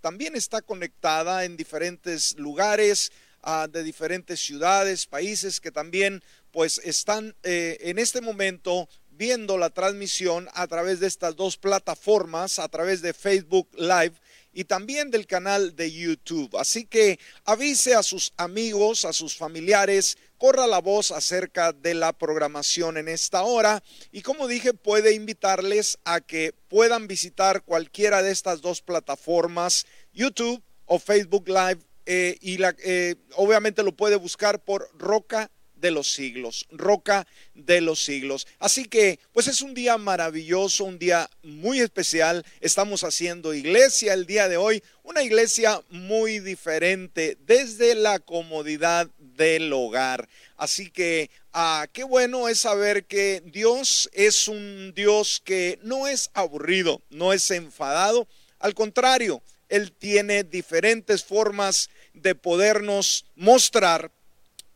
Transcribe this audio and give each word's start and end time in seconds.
también 0.00 0.36
está 0.36 0.62
conectada 0.62 1.44
en 1.44 1.56
diferentes 1.56 2.38
lugares, 2.38 3.12
ah, 3.42 3.68
de 3.70 3.82
diferentes 3.82 4.40
ciudades, 4.40 5.06
países 5.06 5.60
que 5.60 5.70
también 5.70 6.22
pues 6.50 6.80
están 6.84 7.34
eh, 7.42 7.78
en 7.80 7.98
este 7.98 8.20
momento 8.20 8.88
viendo 9.10 9.58
la 9.58 9.68
transmisión 9.68 10.48
a 10.54 10.66
través 10.66 10.98
de 10.98 11.06
estas 11.06 11.36
dos 11.36 11.58
plataformas, 11.58 12.58
a 12.58 12.68
través 12.68 13.02
de 13.02 13.12
Facebook 13.12 13.68
Live 13.74 14.14
y 14.52 14.64
también 14.64 15.10
del 15.10 15.26
canal 15.26 15.76
de 15.76 15.92
YouTube. 15.92 16.56
Así 16.56 16.86
que 16.86 17.18
avise 17.44 17.94
a 17.94 18.02
sus 18.02 18.32
amigos, 18.38 19.04
a 19.04 19.12
sus 19.12 19.36
familiares, 19.36 20.16
corra 20.40 20.66
la 20.66 20.80
voz 20.80 21.12
acerca 21.12 21.72
de 21.72 21.92
la 21.92 22.14
programación 22.14 22.96
en 22.96 23.08
esta 23.08 23.42
hora 23.42 23.82
y 24.10 24.22
como 24.22 24.48
dije 24.48 24.72
puede 24.72 25.12
invitarles 25.12 25.98
a 26.04 26.22
que 26.22 26.54
puedan 26.68 27.06
visitar 27.06 27.62
cualquiera 27.62 28.22
de 28.22 28.32
estas 28.32 28.62
dos 28.62 28.80
plataformas, 28.80 29.84
YouTube 30.14 30.62
o 30.86 30.98
Facebook 30.98 31.46
Live 31.46 31.80
eh, 32.06 32.38
y 32.40 32.56
eh, 32.62 33.16
obviamente 33.36 33.82
lo 33.82 33.92
puede 33.92 34.16
buscar 34.16 34.64
por 34.64 34.88
Roca 34.98 35.50
de 35.80 35.90
los 35.90 36.12
siglos, 36.12 36.66
roca 36.70 37.26
de 37.54 37.80
los 37.80 38.04
siglos. 38.04 38.46
Así 38.58 38.84
que, 38.84 39.18
pues 39.32 39.48
es 39.48 39.62
un 39.62 39.74
día 39.74 39.96
maravilloso, 39.98 40.84
un 40.84 40.98
día 40.98 41.28
muy 41.42 41.80
especial. 41.80 42.44
Estamos 42.60 43.02
haciendo 43.02 43.54
iglesia 43.54 44.12
el 44.12 44.26
día 44.26 44.48
de 44.48 44.56
hoy, 44.56 44.82
una 45.02 45.22
iglesia 45.22 45.80
muy 45.88 46.38
diferente 46.38 47.38
desde 47.46 47.94
la 47.94 48.18
comodidad 48.18 49.08
del 49.48 49.72
hogar. 49.72 50.28
Así 50.56 50.90
que, 50.90 51.30
ah, 51.52 51.86
qué 51.92 52.04
bueno 52.04 52.48
es 52.48 52.60
saber 52.60 53.04
que 53.04 53.42
Dios 53.46 54.10
es 54.12 54.48
un 54.48 54.92
Dios 54.94 55.40
que 55.44 55.78
no 55.82 56.06
es 56.06 56.30
aburrido, 56.34 57.00
no 57.10 57.32
es 57.32 57.50
enfadado. 57.50 58.28
Al 58.58 58.74
contrario, 58.74 59.42
Él 59.68 59.92
tiene 59.92 60.44
diferentes 60.44 61.24
formas 61.24 61.88
de 62.12 62.34
podernos 62.34 63.24
mostrar 63.34 64.10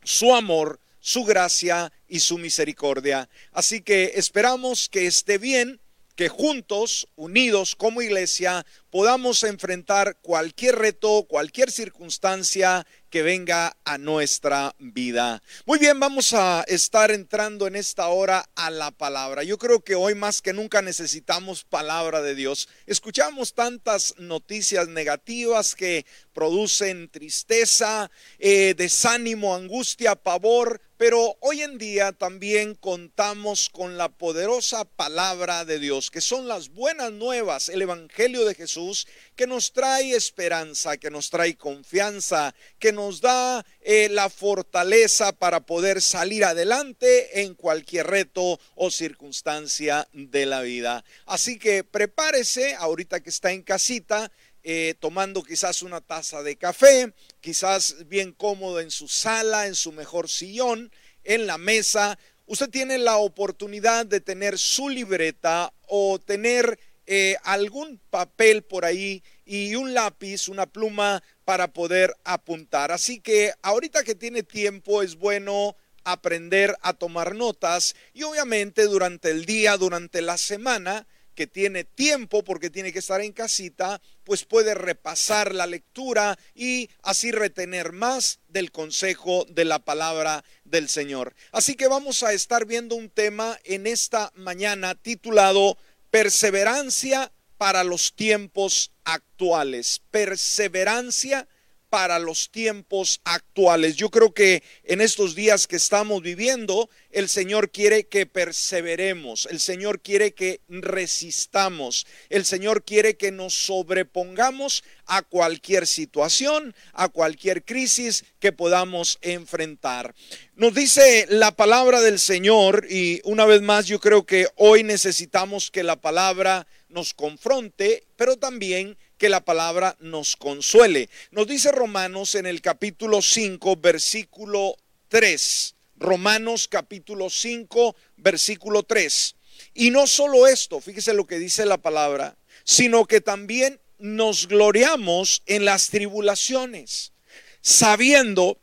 su 0.02 0.34
amor 0.34 0.80
su 1.04 1.22
gracia 1.24 1.92
y 2.08 2.20
su 2.20 2.38
misericordia. 2.38 3.28
Así 3.52 3.82
que 3.82 4.12
esperamos 4.14 4.88
que 4.88 5.06
esté 5.06 5.36
bien, 5.36 5.78
que 6.16 6.30
juntos, 6.30 7.08
unidos 7.14 7.76
como 7.76 8.00
iglesia, 8.00 8.64
podamos 8.88 9.42
enfrentar 9.42 10.16
cualquier 10.22 10.76
reto, 10.76 11.26
cualquier 11.28 11.70
circunstancia 11.70 12.86
que 13.14 13.22
venga 13.22 13.76
a 13.84 13.96
nuestra 13.96 14.74
vida. 14.80 15.40
Muy 15.66 15.78
bien, 15.78 16.00
vamos 16.00 16.32
a 16.32 16.64
estar 16.66 17.12
entrando 17.12 17.68
en 17.68 17.76
esta 17.76 18.08
hora 18.08 18.44
a 18.56 18.70
la 18.70 18.90
palabra. 18.90 19.44
Yo 19.44 19.56
creo 19.56 19.84
que 19.84 19.94
hoy 19.94 20.16
más 20.16 20.42
que 20.42 20.52
nunca 20.52 20.82
necesitamos 20.82 21.62
palabra 21.62 22.22
de 22.22 22.34
Dios. 22.34 22.68
Escuchamos 22.86 23.54
tantas 23.54 24.16
noticias 24.18 24.88
negativas 24.88 25.76
que 25.76 26.04
producen 26.32 27.08
tristeza, 27.08 28.10
eh, 28.40 28.74
desánimo, 28.76 29.54
angustia, 29.54 30.16
pavor, 30.16 30.80
pero 31.04 31.36
hoy 31.40 31.60
en 31.60 31.76
día 31.76 32.12
también 32.12 32.74
contamos 32.74 33.68
con 33.68 33.98
la 33.98 34.08
poderosa 34.08 34.86
palabra 34.86 35.66
de 35.66 35.78
Dios, 35.78 36.10
que 36.10 36.22
son 36.22 36.48
las 36.48 36.70
buenas 36.70 37.12
nuevas, 37.12 37.68
el 37.68 37.82
Evangelio 37.82 38.46
de 38.46 38.54
Jesús, 38.54 39.06
que 39.36 39.46
nos 39.46 39.74
trae 39.74 40.16
esperanza, 40.16 40.96
que 40.96 41.10
nos 41.10 41.28
trae 41.28 41.58
confianza, 41.58 42.54
que 42.78 42.90
nos 42.90 43.20
da 43.20 43.66
eh, 43.82 44.08
la 44.10 44.30
fortaleza 44.30 45.32
para 45.32 45.60
poder 45.60 46.00
salir 46.00 46.42
adelante 46.42 47.42
en 47.42 47.54
cualquier 47.54 48.06
reto 48.06 48.58
o 48.74 48.90
circunstancia 48.90 50.08
de 50.14 50.46
la 50.46 50.62
vida. 50.62 51.04
Así 51.26 51.58
que 51.58 51.84
prepárese 51.84 52.76
ahorita 52.76 53.20
que 53.20 53.28
está 53.28 53.52
en 53.52 53.60
casita. 53.60 54.32
Eh, 54.66 54.94
tomando 54.98 55.42
quizás 55.42 55.82
una 55.82 56.00
taza 56.00 56.42
de 56.42 56.56
café, 56.56 57.12
quizás 57.42 58.08
bien 58.08 58.32
cómodo 58.32 58.80
en 58.80 58.90
su 58.90 59.08
sala, 59.08 59.66
en 59.66 59.74
su 59.74 59.92
mejor 59.92 60.30
sillón, 60.30 60.90
en 61.22 61.46
la 61.46 61.58
mesa. 61.58 62.18
Usted 62.46 62.70
tiene 62.70 62.96
la 62.96 63.18
oportunidad 63.18 64.06
de 64.06 64.20
tener 64.20 64.58
su 64.58 64.88
libreta 64.88 65.74
o 65.86 66.18
tener 66.18 66.78
eh, 67.06 67.36
algún 67.42 68.00
papel 68.08 68.62
por 68.62 68.86
ahí 68.86 69.22
y 69.44 69.74
un 69.74 69.92
lápiz, 69.92 70.48
una 70.48 70.64
pluma 70.64 71.22
para 71.44 71.74
poder 71.74 72.16
apuntar. 72.24 72.90
Así 72.90 73.20
que 73.20 73.52
ahorita 73.60 74.02
que 74.02 74.14
tiene 74.14 74.42
tiempo 74.42 75.02
es 75.02 75.16
bueno 75.16 75.76
aprender 76.04 76.74
a 76.80 76.94
tomar 76.94 77.34
notas 77.34 77.94
y 78.14 78.22
obviamente 78.22 78.84
durante 78.84 79.30
el 79.30 79.44
día, 79.44 79.76
durante 79.76 80.22
la 80.22 80.38
semana, 80.38 81.06
que 81.34 81.46
tiene 81.46 81.84
tiempo 81.84 82.44
porque 82.44 82.70
tiene 82.70 82.92
que 82.92 83.00
estar 83.00 83.20
en 83.20 83.32
casita, 83.32 84.00
pues 84.24 84.44
puede 84.44 84.74
repasar 84.74 85.54
la 85.54 85.66
lectura 85.66 86.38
y 86.54 86.88
así 87.02 87.32
retener 87.32 87.92
más 87.92 88.38
del 88.48 88.70
consejo 88.70 89.46
de 89.48 89.64
la 89.64 89.78
palabra 89.78 90.44
del 90.64 90.88
Señor. 90.88 91.34
Así 91.52 91.74
que 91.74 91.88
vamos 91.88 92.22
a 92.22 92.32
estar 92.32 92.66
viendo 92.66 92.94
un 92.94 93.10
tema 93.10 93.58
en 93.64 93.86
esta 93.86 94.32
mañana 94.34 94.94
titulado 94.94 95.76
Perseverancia 96.10 97.32
para 97.58 97.84
los 97.84 98.14
tiempos 98.14 98.92
actuales. 99.04 100.00
Perseverancia 100.10 101.48
para 101.94 102.18
los 102.18 102.50
tiempos 102.50 103.20
actuales. 103.22 103.94
Yo 103.94 104.10
creo 104.10 104.34
que 104.34 104.64
en 104.82 105.00
estos 105.00 105.36
días 105.36 105.68
que 105.68 105.76
estamos 105.76 106.22
viviendo, 106.22 106.90
el 107.12 107.28
Señor 107.28 107.70
quiere 107.70 108.08
que 108.08 108.26
perseveremos, 108.26 109.46
el 109.48 109.60
Señor 109.60 110.00
quiere 110.00 110.34
que 110.34 110.60
resistamos, 110.68 112.04
el 112.30 112.44
Señor 112.44 112.82
quiere 112.82 113.16
que 113.16 113.30
nos 113.30 113.54
sobrepongamos 113.54 114.82
a 115.06 115.22
cualquier 115.22 115.86
situación, 115.86 116.74
a 116.94 117.08
cualquier 117.10 117.64
crisis 117.64 118.24
que 118.40 118.50
podamos 118.50 119.20
enfrentar. 119.22 120.16
Nos 120.56 120.74
dice 120.74 121.26
la 121.28 121.54
palabra 121.54 122.00
del 122.00 122.18
Señor 122.18 122.88
y 122.90 123.20
una 123.22 123.44
vez 123.44 123.62
más 123.62 123.86
yo 123.86 124.00
creo 124.00 124.26
que 124.26 124.48
hoy 124.56 124.82
necesitamos 124.82 125.70
que 125.70 125.84
la 125.84 125.94
palabra 125.94 126.66
nos 126.88 127.14
confronte, 127.14 128.04
pero 128.16 128.36
también 128.36 128.96
que 129.18 129.28
la 129.28 129.44
palabra 129.44 129.96
nos 130.00 130.36
consuele. 130.36 131.08
Nos 131.30 131.46
dice 131.46 131.72
Romanos 131.72 132.34
en 132.34 132.46
el 132.46 132.60
capítulo 132.60 133.22
5, 133.22 133.76
versículo 133.76 134.76
3. 135.08 135.74
Romanos 135.96 136.68
capítulo 136.68 137.30
5, 137.30 137.96
versículo 138.16 138.82
3. 138.82 139.36
Y 139.74 139.90
no 139.90 140.06
solo 140.06 140.46
esto, 140.46 140.80
fíjese 140.80 141.14
lo 141.14 141.26
que 141.26 141.38
dice 141.38 141.64
la 141.66 141.78
palabra, 141.78 142.36
sino 142.64 143.06
que 143.06 143.20
también 143.20 143.80
nos 143.98 144.48
gloriamos 144.48 145.42
en 145.46 145.64
las 145.64 145.88
tribulaciones, 145.88 147.12
sabiendo 147.60 148.58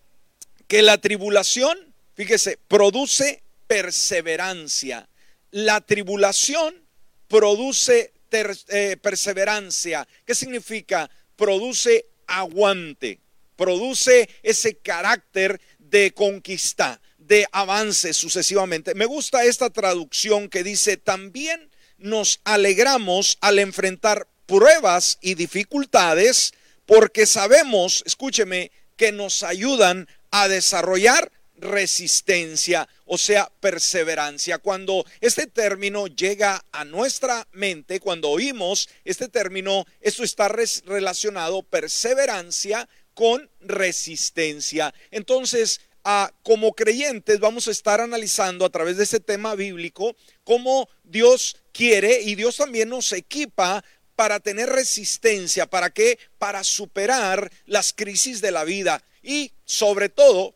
que 0.67 0.81
la 0.81 0.99
tribulación, 0.99 1.77
fíjese, 2.15 2.57
produce 2.67 3.41
perseverancia. 3.67 5.07
La 5.51 5.81
tribulación 5.81 6.75
produce 7.27 8.13
eh, 8.31 8.97
perseverancia. 9.01 10.07
¿Qué 10.25 10.33
significa? 10.35 11.09
Produce 11.35 12.05
aguante, 12.27 13.19
produce 13.55 14.29
ese 14.41 14.77
carácter 14.77 15.59
de 15.79 16.13
conquista, 16.13 17.01
de 17.17 17.45
avance 17.51 18.13
sucesivamente. 18.13 18.95
Me 18.95 19.05
gusta 19.05 19.43
esta 19.43 19.69
traducción 19.69 20.49
que 20.49 20.63
dice, 20.63 20.97
también 20.97 21.69
nos 21.97 22.39
alegramos 22.43 23.37
al 23.41 23.59
enfrentar 23.59 24.27
pruebas 24.45 25.17
y 25.21 25.35
dificultades 25.35 26.53
porque 26.85 27.25
sabemos, 27.25 28.03
escúcheme, 28.05 28.71
que 28.97 29.11
nos 29.11 29.43
ayudan 29.43 30.07
a 30.31 30.47
desarrollar 30.47 31.31
resistencia, 31.61 32.89
o 33.05 33.17
sea, 33.17 33.49
perseverancia. 33.59 34.57
Cuando 34.57 35.05
este 35.21 35.47
término 35.47 36.07
llega 36.07 36.65
a 36.71 36.83
nuestra 36.83 37.47
mente, 37.53 37.99
cuando 37.99 38.29
oímos 38.29 38.89
este 39.05 39.29
término, 39.29 39.85
esto 40.01 40.23
está 40.23 40.49
relacionado 40.49 41.63
perseverancia 41.63 42.89
con 43.13 43.49
resistencia. 43.61 44.93
Entonces, 45.11 45.79
ah, 46.03 46.33
como 46.43 46.73
creyentes 46.73 47.39
vamos 47.39 47.67
a 47.67 47.71
estar 47.71 48.01
analizando 48.01 48.65
a 48.65 48.69
través 48.69 48.97
de 48.97 49.03
este 49.03 49.19
tema 49.19 49.55
bíblico 49.55 50.15
cómo 50.43 50.89
Dios 51.03 51.57
quiere 51.71 52.21
y 52.21 52.35
Dios 52.35 52.57
también 52.57 52.89
nos 52.89 53.13
equipa 53.13 53.83
para 54.15 54.39
tener 54.39 54.69
resistencia, 54.69 55.67
¿para 55.67 55.91
qué? 55.91 56.19
Para 56.37 56.63
superar 56.63 57.51
las 57.65 57.93
crisis 57.93 58.41
de 58.41 58.51
la 58.51 58.63
vida 58.63 59.03
y 59.23 59.51
sobre 59.65 60.09
todo 60.09 60.55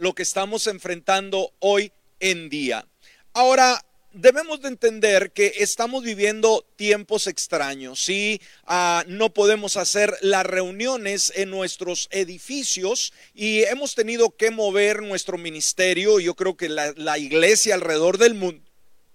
lo 0.00 0.14
que 0.14 0.22
estamos 0.22 0.66
enfrentando 0.66 1.52
hoy 1.60 1.92
en 2.20 2.48
día. 2.48 2.86
Ahora, 3.32 3.84
debemos 4.12 4.60
de 4.62 4.68
entender 4.68 5.32
que 5.32 5.54
estamos 5.58 6.02
viviendo 6.02 6.66
tiempos 6.76 7.26
extraños, 7.26 8.04
¿sí? 8.04 8.40
Ah, 8.64 9.04
no 9.06 9.32
podemos 9.32 9.76
hacer 9.76 10.16
las 10.22 10.44
reuniones 10.44 11.32
en 11.36 11.50
nuestros 11.50 12.08
edificios 12.10 13.12
y 13.34 13.62
hemos 13.64 13.94
tenido 13.94 14.30
que 14.36 14.50
mover 14.50 15.02
nuestro 15.02 15.38
ministerio, 15.38 16.20
yo 16.20 16.34
creo 16.34 16.56
que 16.56 16.68
la, 16.68 17.18
iglesia 17.18 17.74
alrededor 17.74 18.18
del 18.18 18.34
mundo, 18.34 18.64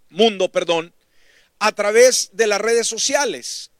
mundo, 0.10 0.52
perdón, 0.52 0.94
a 1.60 1.72
través 1.72 2.30
de 2.34 2.48
las 2.48 2.62
redes 2.62 2.88
sociales. 2.88 3.72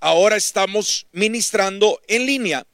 ahora 0.00 0.36
estamos 0.36 1.06
ministrando 1.12 2.00
en 2.06 2.26
línea. 2.26 2.66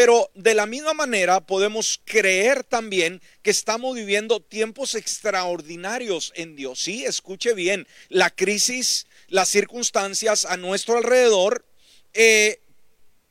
Pero 0.00 0.30
de 0.34 0.54
la 0.54 0.64
misma 0.64 0.94
manera 0.94 1.42
podemos 1.42 2.00
creer 2.06 2.64
también 2.64 3.20
que 3.42 3.50
estamos 3.50 3.94
viviendo 3.94 4.40
tiempos 4.40 4.94
extraordinarios 4.94 6.32
en 6.36 6.56
Dios. 6.56 6.80
Sí, 6.80 7.04
escuche 7.04 7.52
bien, 7.52 7.86
la 8.08 8.30
crisis, 8.30 9.06
las 9.28 9.50
circunstancias 9.50 10.46
a 10.46 10.56
nuestro 10.56 10.96
alrededor 10.96 11.66
eh, 12.14 12.62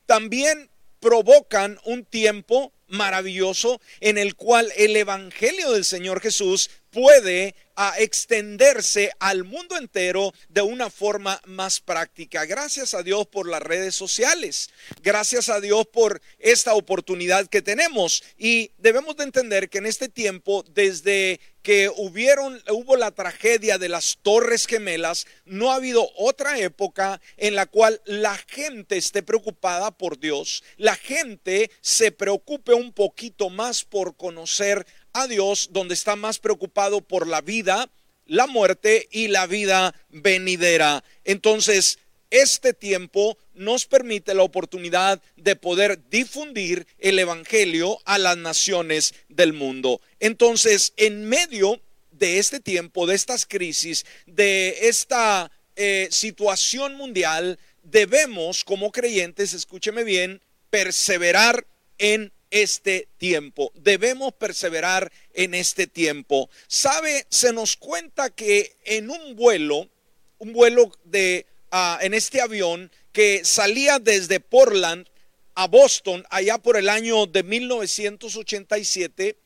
también 0.06 0.70
provocan 1.00 1.80
un 1.86 2.06
tiempo 2.06 2.72
maravilloso 2.88 3.82
en 4.00 4.20
el 4.20 4.36
cual 4.36 4.72
el 4.78 4.96
Evangelio 4.96 5.72
del 5.72 5.86
Señor 5.86 6.22
Jesús 6.22 6.70
puede 6.92 7.56
a 7.82 7.94
extenderse 7.98 9.10
al 9.20 9.46
mundo 9.46 9.78
entero 9.78 10.34
de 10.50 10.62
una 10.62 10.90
forma 10.90 11.40
más 11.46 11.80
práctica. 11.80 12.44
Gracias 12.44 12.94
a 12.94 13.04
Dios 13.04 13.26
por 13.28 13.48
las 13.48 13.64
redes 13.64 13.96
sociales. 13.96 14.70
Gracias 15.02 15.48
a 15.48 15.62
Dios 15.62 15.88
por 15.88 16.22
esta 16.40 16.74
oportunidad 16.74 17.48
que 17.48 17.62
tenemos. 17.62 18.22
Y 18.38 18.72
debemos 18.80 19.16
de 19.16 19.24
entender 19.24 19.70
que 19.70 19.78
en 19.78 19.86
este 19.86 20.10
tiempo, 20.10 20.66
desde 20.74 21.40
que 21.62 21.90
hubieron, 21.96 22.62
hubo 22.70 22.96
la 22.96 23.12
tragedia 23.12 23.78
de 23.78 23.90
las 23.90 24.20
Torres 24.22 24.66
Gemelas, 24.66 25.26
no 25.46 25.72
ha 25.72 25.76
habido 25.76 26.10
otra 26.16 26.60
época 26.60 27.22
en 27.38 27.56
la 27.56 27.66
cual 27.66 28.02
la 28.06 28.38
gente 28.38 28.98
esté 28.98 29.24
preocupada 29.24 29.92
por 29.92 30.20
Dios, 30.20 30.64
la 30.78 30.96
gente 30.96 31.70
se 31.82 32.12
preocupe 32.12 32.74
un 32.74 32.94
poquito 32.94 33.50
más 33.50 33.84
por 33.84 34.16
conocer 34.16 34.86
a 35.14 35.28
Dios, 35.28 35.70
donde 35.72 35.94
está 35.94 36.16
más 36.16 36.40
preocupado 36.40 37.02
por 37.02 37.28
la 37.28 37.42
vida, 37.42 37.90
la 38.26 38.48
muerte 38.48 39.08
y 39.12 39.28
la 39.28 39.48
vida 39.48 39.94
venidera. 40.10 41.04
Entonces, 41.26 42.00
este 42.30 42.74
tiempo 42.74 43.38
nos 43.56 43.86
permite 43.86 44.34
la 44.36 44.44
oportunidad 44.44 45.22
de 45.36 45.56
poder 45.56 46.00
difundir 46.10 46.86
el 47.00 47.18
Evangelio 47.18 48.00
a 48.06 48.20
las 48.20 48.38
naciones 48.38 49.16
del 49.30 49.54
mundo. 49.54 50.00
Entonces, 50.20 50.94
en 50.98 51.28
medio 51.28 51.82
de 52.12 52.38
este 52.38 52.60
tiempo, 52.60 53.08
de 53.08 53.16
estas 53.16 53.46
crisis, 53.46 54.06
de 54.28 54.90
esta 54.90 55.52
eh, 55.76 56.08
situación 56.12 56.96
mundial, 56.96 57.58
debemos 57.84 58.64
como 58.64 58.92
creyentes, 58.92 59.54
escúcheme 59.54 60.04
bien, 60.04 60.42
perseverar 60.70 61.66
en 61.98 62.32
este 62.52 63.08
tiempo. 63.18 63.72
Debemos 63.76 64.34
perseverar 64.34 65.12
en 65.34 65.54
este 65.54 65.88
tiempo. 65.88 66.50
Sabe, 66.68 67.26
se 67.30 67.54
nos 67.54 67.78
cuenta 67.78 68.30
que 68.30 68.76
en 68.86 69.10
un 69.10 69.36
vuelo, 69.36 69.90
un 70.38 70.54
vuelo 70.54 70.92
de, 71.04 71.46
ah, 71.72 72.00
en 72.02 72.14
este 72.14 72.42
avión 72.42 72.92
que 73.12 73.44
salía 73.44 74.00
desde 74.00 74.40
Portland 74.40 75.08
a 75.56 75.68
Boston 75.68 76.26
allá 76.30 76.58
por 76.58 76.78
el 76.78 76.90
año 76.90 77.26
de 77.26 77.44
1987, 77.44 79.38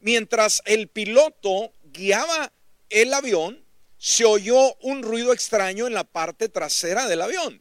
mientras 0.00 0.62
el 0.64 0.88
piloto 0.88 1.72
guiaba 1.92 2.52
el 2.90 3.12
avión, 3.12 3.62
se 3.98 4.24
oyó 4.24 4.76
un 4.80 5.02
ruido 5.02 5.32
extraño 5.32 5.86
en 5.86 5.94
la 5.94 6.04
parte 6.04 6.48
trasera 6.48 7.06
del 7.08 7.20
avión. 7.20 7.60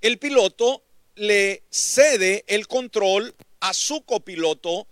El 0.00 0.18
piloto 0.18 0.82
le 1.14 1.62
cede 1.70 2.44
el 2.48 2.68
control 2.68 3.34
a 3.68 3.74
su 3.74 4.02
copiloto, 4.02 4.86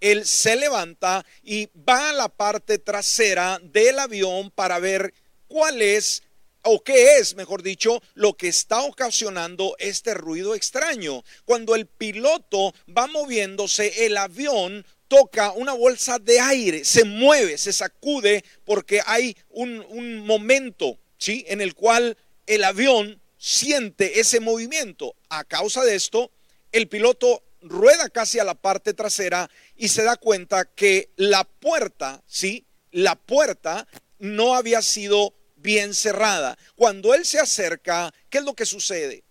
él 0.00 0.26
se 0.26 0.56
levanta 0.56 1.24
y 1.42 1.68
va 1.76 2.10
a 2.10 2.12
la 2.12 2.28
parte 2.28 2.78
trasera 2.78 3.58
del 3.62 3.98
avión 3.98 4.50
para 4.50 4.78
ver 4.78 5.14
cuál 5.46 5.80
es 5.80 6.22
o 6.62 6.82
qué 6.84 7.16
es, 7.16 7.34
mejor 7.36 7.62
dicho, 7.62 8.02
lo 8.14 8.34
que 8.34 8.48
está 8.48 8.82
ocasionando 8.82 9.74
este 9.78 10.12
ruido 10.12 10.54
extraño. 10.54 11.24
Cuando 11.46 11.74
el 11.74 11.86
piloto 11.86 12.74
va 12.96 13.06
moviéndose, 13.06 14.04
el 14.04 14.18
avión 14.18 14.84
toca 15.08 15.52
una 15.52 15.72
bolsa 15.72 16.18
de 16.18 16.38
aire, 16.38 16.84
se 16.84 17.04
mueve, 17.04 17.56
se 17.56 17.72
sacude 17.72 18.44
porque 18.66 19.00
hay 19.06 19.34
un, 19.48 19.84
un 19.88 20.18
momento, 20.26 20.98
¿sí? 21.16 21.46
En 21.48 21.62
el 21.62 21.74
cual 21.74 22.18
el 22.46 22.64
avión 22.64 23.22
siente 23.38 24.20
ese 24.20 24.40
movimiento. 24.40 25.14
A 25.30 25.44
causa 25.44 25.82
de 25.82 25.94
esto, 25.94 26.30
el 26.72 26.88
piloto 26.88 27.42
rueda 27.60 28.08
casi 28.08 28.38
a 28.38 28.44
la 28.44 28.54
parte 28.54 28.94
trasera 28.94 29.50
y 29.76 29.88
se 29.88 30.02
da 30.02 30.16
cuenta 30.16 30.64
que 30.64 31.10
la 31.16 31.44
puerta, 31.44 32.22
¿sí? 32.26 32.64
La 32.90 33.16
puerta 33.16 33.86
no 34.18 34.54
había 34.54 34.82
sido 34.82 35.34
bien 35.56 35.94
cerrada. 35.94 36.58
Cuando 36.76 37.14
él 37.14 37.24
se 37.24 37.38
acerca, 37.38 38.12
¿qué 38.30 38.38
es 38.38 38.44
lo 38.44 38.54
que 38.54 38.66
sucede? 38.66 39.24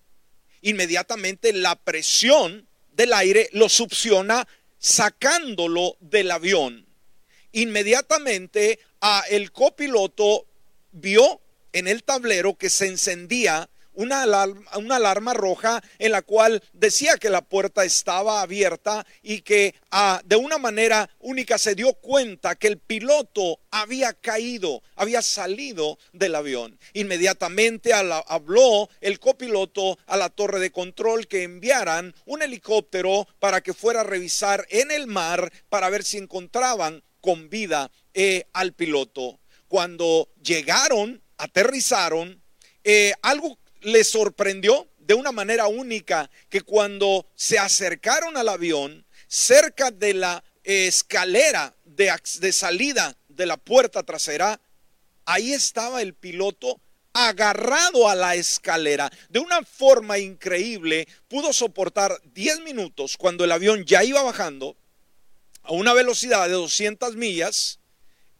Inmediatamente 0.61 1.53
la 1.53 1.75
presión 1.75 2.67
del 2.91 3.13
aire 3.13 3.49
lo 3.53 3.69
succiona 3.69 4.47
sacándolo 4.79 5.97
del 5.99 6.31
avión. 6.31 6.87
Inmediatamente 7.51 8.79
a 9.01 9.23
el 9.29 9.51
copiloto 9.51 10.45
vio 10.91 11.41
en 11.73 11.87
el 11.87 12.03
tablero 12.03 12.57
que 12.57 12.69
se 12.69 12.87
encendía 12.87 13.69
una 13.97 14.21
alarma, 14.21 14.77
una 14.77 14.97
alarma 14.97 15.33
roja 15.33 15.83
en 15.97 16.11
la 16.11 16.21
cual 16.21 16.63
decía 16.71 17.17
que 17.17 17.31
la 17.31 17.41
puerta 17.41 17.83
estaba 17.83 18.41
abierta 18.41 19.05
y 19.23 19.41
que 19.41 19.73
ah, 19.89 20.21
de 20.23 20.35
una 20.35 20.59
manera 20.59 21.09
única 21.19 21.57
se 21.57 21.73
dio 21.73 21.93
cuenta 21.93 22.55
que 22.55 22.67
el 22.67 22.77
piloto 22.77 23.59
había 23.71 24.13
caído, 24.13 24.83
había 24.95 25.23
salido 25.23 25.97
del 26.13 26.35
avión. 26.35 26.79
Inmediatamente 26.93 27.91
habló 27.93 28.87
el 29.01 29.19
copiloto 29.19 29.97
a 30.05 30.15
la 30.15 30.29
torre 30.29 30.59
de 30.59 30.71
control 30.71 31.27
que 31.27 31.41
enviaran 31.41 32.13
un 32.25 32.43
helicóptero 32.43 33.27
para 33.39 33.61
que 33.61 33.73
fuera 33.73 34.01
a 34.01 34.03
revisar 34.03 34.67
en 34.69 34.91
el 34.91 35.07
mar 35.07 35.51
para 35.69 35.89
ver 35.89 36.03
si 36.03 36.17
encontraban 36.17 37.03
con 37.19 37.49
vida 37.49 37.89
eh, 38.13 38.45
al 38.53 38.73
piloto. 38.73 39.39
Cuando 39.67 40.29
llegaron, 40.41 41.23
aterrizaron, 41.37 42.43
eh, 42.83 43.13
algo 43.21 43.57
le 43.81 44.03
sorprendió 44.03 44.87
de 44.99 45.13
una 45.13 45.31
manera 45.31 45.67
única 45.67 46.29
que 46.49 46.61
cuando 46.61 47.27
se 47.35 47.57
acercaron 47.57 48.35
al 48.37 48.49
avión, 48.49 49.05
cerca 49.27 49.91
de 49.91 50.13
la 50.13 50.43
escalera 50.63 51.73
de, 51.85 52.51
salida 52.51 53.15
de 53.29 53.45
la 53.45 53.57
puerta 53.57 54.03
trasera, 54.03 54.59
ahí 55.25 55.53
estaba 55.53 56.01
el 56.01 56.13
piloto 56.13 56.79
agarrado 57.13 58.09
a 58.09 58.15
la 58.15 58.35
escalera. 58.35 59.09
De 59.29 59.39
una 59.39 59.63
forma 59.63 60.17
increíble, 60.17 61.07
pudo 61.29 61.53
soportar 61.53 62.21
10 62.33 62.61
minutos 62.61 63.17
cuando 63.17 63.45
el 63.45 63.51
avión 63.51 63.85
ya 63.85 64.03
iba 64.03 64.21
bajando 64.21 64.75
a 65.63 65.71
una 65.71 65.93
velocidad 65.93 66.47
de 66.47 66.53
200 66.53 67.15
millas 67.15 67.79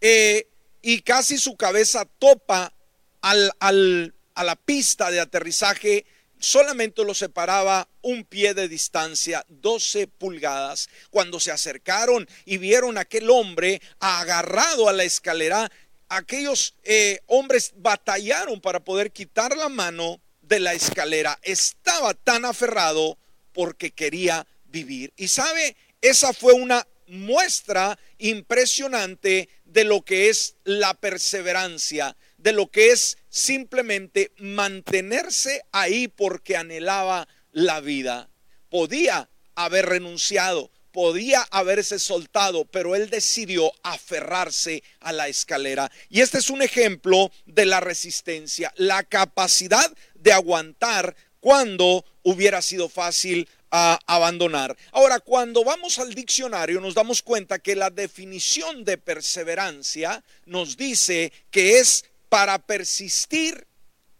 eh, 0.01 0.47
y 0.81 1.01
casi 1.01 1.37
su 1.37 1.55
cabeza 1.55 2.05
topa 2.19 2.73
al, 3.21 3.51
al, 3.59 4.13
a 4.37 4.43
la 4.43 4.55
pista 4.55 5.09
de 5.09 5.19
aterrizaje 5.19 6.05
solamente 6.39 7.03
lo 7.03 7.15
separaba 7.15 7.89
un 8.03 8.23
pie 8.23 8.53
de 8.53 8.67
distancia, 8.67 9.43
12 9.49 10.05
pulgadas. 10.05 10.89
Cuando 11.09 11.39
se 11.39 11.51
acercaron 11.51 12.29
y 12.45 12.57
vieron 12.57 12.97
a 12.97 13.01
aquel 13.01 13.31
hombre 13.31 13.81
agarrado 13.99 14.87
a 14.87 14.93
la 14.93 15.03
escalera, 15.03 15.71
aquellos 16.07 16.75
eh, 16.83 17.19
hombres 17.25 17.73
batallaron 17.77 18.61
para 18.61 18.79
poder 18.79 19.11
quitar 19.11 19.57
la 19.57 19.69
mano 19.69 20.21
de 20.43 20.59
la 20.59 20.73
escalera. 20.73 21.39
Estaba 21.41 22.13
tan 22.13 22.45
aferrado 22.45 23.17
porque 23.53 23.89
quería 23.89 24.45
vivir. 24.65 25.13
Y 25.17 25.29
sabe, 25.29 25.75
esa 26.01 26.31
fue 26.31 26.53
una 26.53 26.87
muestra 27.07 27.97
impresionante 28.19 29.49
de 29.65 29.83
lo 29.83 30.03
que 30.03 30.29
es 30.29 30.57
la 30.63 30.93
perseverancia 30.93 32.15
de 32.37 32.53
lo 32.53 32.67
que 32.69 32.91
es 32.91 33.17
simplemente 33.29 34.31
mantenerse 34.37 35.63
ahí 35.71 36.07
porque 36.07 36.55
anhelaba 36.55 37.27
la 37.51 37.81
vida. 37.81 38.29
Podía 38.69 39.29
haber 39.55 39.87
renunciado, 39.87 40.71
podía 40.91 41.41
haberse 41.51 41.99
soltado, 41.99 42.65
pero 42.65 42.95
él 42.95 43.09
decidió 43.09 43.71
aferrarse 43.83 44.83
a 44.99 45.11
la 45.11 45.27
escalera. 45.27 45.91
Y 46.09 46.21
este 46.21 46.37
es 46.37 46.49
un 46.49 46.61
ejemplo 46.61 47.31
de 47.45 47.65
la 47.65 47.79
resistencia, 47.79 48.73
la 48.77 49.03
capacidad 49.03 49.91
de 50.15 50.31
aguantar 50.31 51.15
cuando 51.39 52.03
hubiera 52.23 52.61
sido 52.61 52.89
fácil 52.89 53.47
a 53.71 53.99
abandonar. 54.07 54.75
Ahora, 54.91 55.19
cuando 55.19 55.63
vamos 55.63 55.99
al 55.99 56.13
diccionario 56.13 56.79
nos 56.81 56.93
damos 56.93 57.21
cuenta 57.21 57.59
que 57.59 57.75
la 57.75 57.89
definición 57.89 58.83
de 58.83 58.97
perseverancia 58.97 60.23
nos 60.45 60.77
dice 60.77 61.31
que 61.51 61.79
es 61.79 62.05
para 62.29 62.59
persistir 62.59 63.67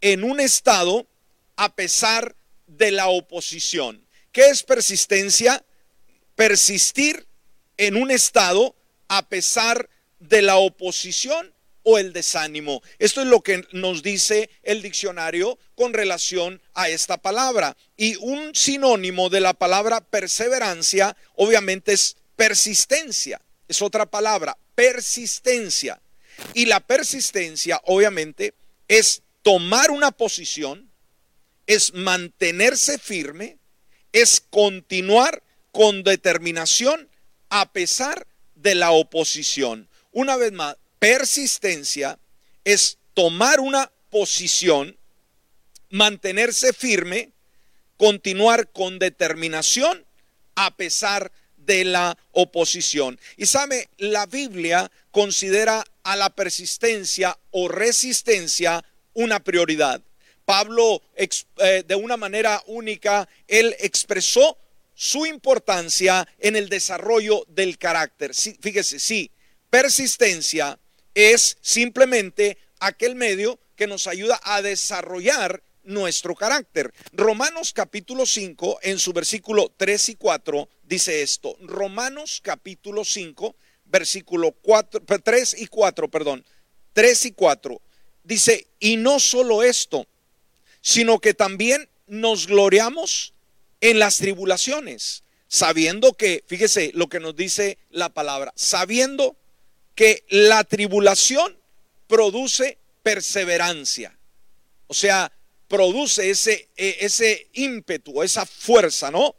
en 0.02 0.24
un 0.24 0.40
estado 0.40 1.08
a 1.56 1.76
pesar 1.76 2.36
de 2.68 2.92
la 2.92 3.08
oposición. 3.08 4.06
¿Qué 4.32 4.50
es 4.50 4.64
persistencia? 4.64 5.66
Persistir 6.36 7.28
en 7.78 7.96
un 7.96 8.12
estado 8.12 8.76
a 9.08 9.28
pesar 9.28 9.90
de 10.20 10.42
la 10.42 10.58
oposición 10.58 11.54
o 11.84 11.98
el 11.98 12.12
desánimo. 12.12 12.82
Esto 13.00 13.22
es 13.22 13.28
lo 13.28 13.42
que 13.42 13.66
nos 13.72 14.04
dice 14.04 14.50
el 14.62 14.82
diccionario 14.82 15.58
con 15.74 15.94
relación 15.94 16.62
a 16.74 16.90
esta 16.90 17.18
palabra. 17.18 17.78
Y 17.96 18.18
un 18.18 18.54
sinónimo 18.54 19.30
de 19.30 19.40
la 19.40 19.54
palabra 19.54 20.02
perseverancia 20.02 21.16
obviamente 21.36 21.94
es 21.94 22.18
persistencia. 22.36 23.42
Es 23.70 23.82
otra 23.82 24.06
palabra, 24.06 24.58
persistencia. 24.76 26.02
Y 26.54 26.66
la 26.66 26.80
persistencia 26.80 27.82
obviamente 27.86 28.54
es 28.88 29.22
tomar 29.42 29.92
una 29.92 30.12
posición, 30.12 30.90
es 31.66 31.94
mantenerse 31.94 32.98
firme, 32.98 33.58
es 34.12 34.42
continuar 34.50 35.44
con 35.72 36.04
determinación 36.04 37.10
a 37.50 37.72
pesar 37.72 38.28
de 38.56 38.76
la 38.76 38.92
oposición. 38.92 39.88
Una 40.12 40.36
vez 40.36 40.52
más, 40.52 40.78
persistencia 41.00 42.20
es 42.64 42.98
tomar 43.14 43.60
una 43.60 43.92
posición, 44.10 44.98
mantenerse 45.90 46.74
firme, 46.74 47.32
continuar 47.98 48.72
con 48.72 49.00
determinación 49.00 50.06
a 50.56 50.76
pesar 50.76 51.32
de 51.58 51.84
la 51.84 52.18
oposición. 52.32 53.20
Y 53.36 53.46
sabe, 53.46 53.90
la 53.98 54.26
Biblia 54.26 54.90
considera 55.12 55.86
a 56.08 56.16
la 56.16 56.30
persistencia 56.30 57.38
o 57.52 57.68
resistencia 57.68 58.82
una 59.14 59.44
prioridad. 59.44 60.02
Pablo, 60.46 61.02
eh, 61.18 61.84
de 61.86 61.96
una 61.96 62.16
manera 62.16 62.64
única, 62.68 63.28
él 63.46 63.76
expresó 63.80 64.58
su 64.96 65.26
importancia 65.26 66.26
en 66.40 66.56
el 66.56 66.70
desarrollo 66.70 67.44
del 67.50 67.78
carácter. 67.78 68.34
fíjese, 68.34 69.00
sí, 69.00 69.32
persistencia 69.70 70.80
es 71.14 71.58
simplemente 71.60 72.58
aquel 72.80 73.16
medio 73.16 73.60
que 73.76 73.86
nos 73.86 74.08
ayuda 74.08 74.40
a 74.44 74.62
desarrollar 74.62 75.62
nuestro 75.84 76.36
carácter. 76.36 76.94
Romanos 77.12 77.74
capítulo 77.74 78.26
5, 78.26 78.80
en 78.84 78.98
su 78.98 79.12
versículo 79.12 79.74
3 79.76 80.10
y 80.10 80.16
4, 80.16 80.70
dice 80.84 81.22
esto. 81.22 81.58
Romanos 81.60 82.40
capítulo 82.42 83.04
5, 83.04 83.58
versículo 83.88 84.52
4, 84.52 85.02
3 85.24 85.62
y 85.62 85.68
4, 85.68 86.10
perdón. 86.10 86.46
3 86.94 87.26
y 87.26 87.32
4. 87.32 87.82
Dice, 88.24 88.68
y 88.80 88.98
no 88.98 89.20
solo 89.20 89.64
esto, 89.64 90.08
sino 90.82 91.20
que 91.20 91.34
también 91.34 91.90
nos 92.08 92.48
gloriamos 92.48 93.34
en 93.82 94.00
las 94.00 94.18
tribulaciones, 94.18 95.24
sabiendo 95.48 96.14
que, 96.14 96.44
fíjese 96.48 96.92
lo 96.94 97.08
que 97.08 97.20
nos 97.20 97.36
dice 97.36 97.78
la 97.90 98.10
palabra, 98.10 98.54
sabiendo 98.56 99.36
que 99.96 100.24
la 100.30 100.64
tribulación 100.64 101.58
produce 102.08 102.78
perseverancia. 103.04 104.18
O 104.88 104.94
sea, 104.94 105.32
produce 105.68 106.30
ese, 106.30 106.70
e, 106.76 106.98
ese 107.02 107.48
ímpetu, 107.54 108.24
esa 108.24 108.46
fuerza, 108.46 109.12
¿no? 109.12 109.36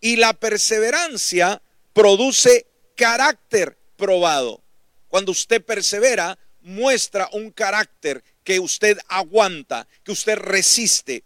Y 0.00 0.16
la 0.16 0.32
perseverancia 0.32 1.60
produce 1.92 2.66
carácter 2.96 3.78
probado. 3.96 4.62
Cuando 5.08 5.32
usted 5.32 5.64
persevera, 5.64 6.38
muestra 6.62 7.28
un 7.32 7.50
carácter 7.50 8.24
que 8.42 8.58
usted 8.58 8.98
aguanta, 9.08 9.86
que 10.02 10.12
usted 10.12 10.36
resiste. 10.36 11.22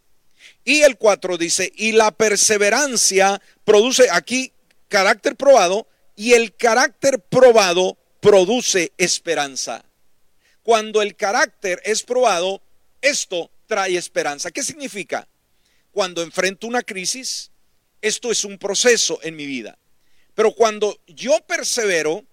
Y 0.65 0.83
el 0.83 0.99
4 0.99 1.39
dice, 1.39 1.73
y 1.75 1.93
la 1.93 2.11
perseverancia 2.11 3.41
produce 3.65 4.09
aquí 4.11 4.53
carácter 4.89 5.37
probado 5.37 5.87
y 6.17 6.35
el 6.35 6.55
carácter 6.55 7.21
probado 7.21 7.97
produce 8.21 8.93
esperanza. 8.99 9.85
Cuando 10.63 11.01
el 11.01 11.17
carácter 11.17 11.81
es 11.85 12.03
probado, 12.03 12.63
esto 13.01 13.51
trae 13.67 13.97
esperanza. 13.97 14.51
¿Qué 14.51 14.63
significa? 14.63 15.27
Cuando 15.93 16.23
enfrento 16.23 16.67
una 16.67 16.83
crisis, 16.83 17.51
esto 18.03 18.31
es 18.31 18.45
un 18.45 18.59
proceso 18.59 19.19
en 19.23 19.37
mi 19.37 19.47
vida. 19.47 19.79
Pero 20.35 20.53
cuando 20.53 20.99
yo 21.07 21.39
persevero, 21.47 22.25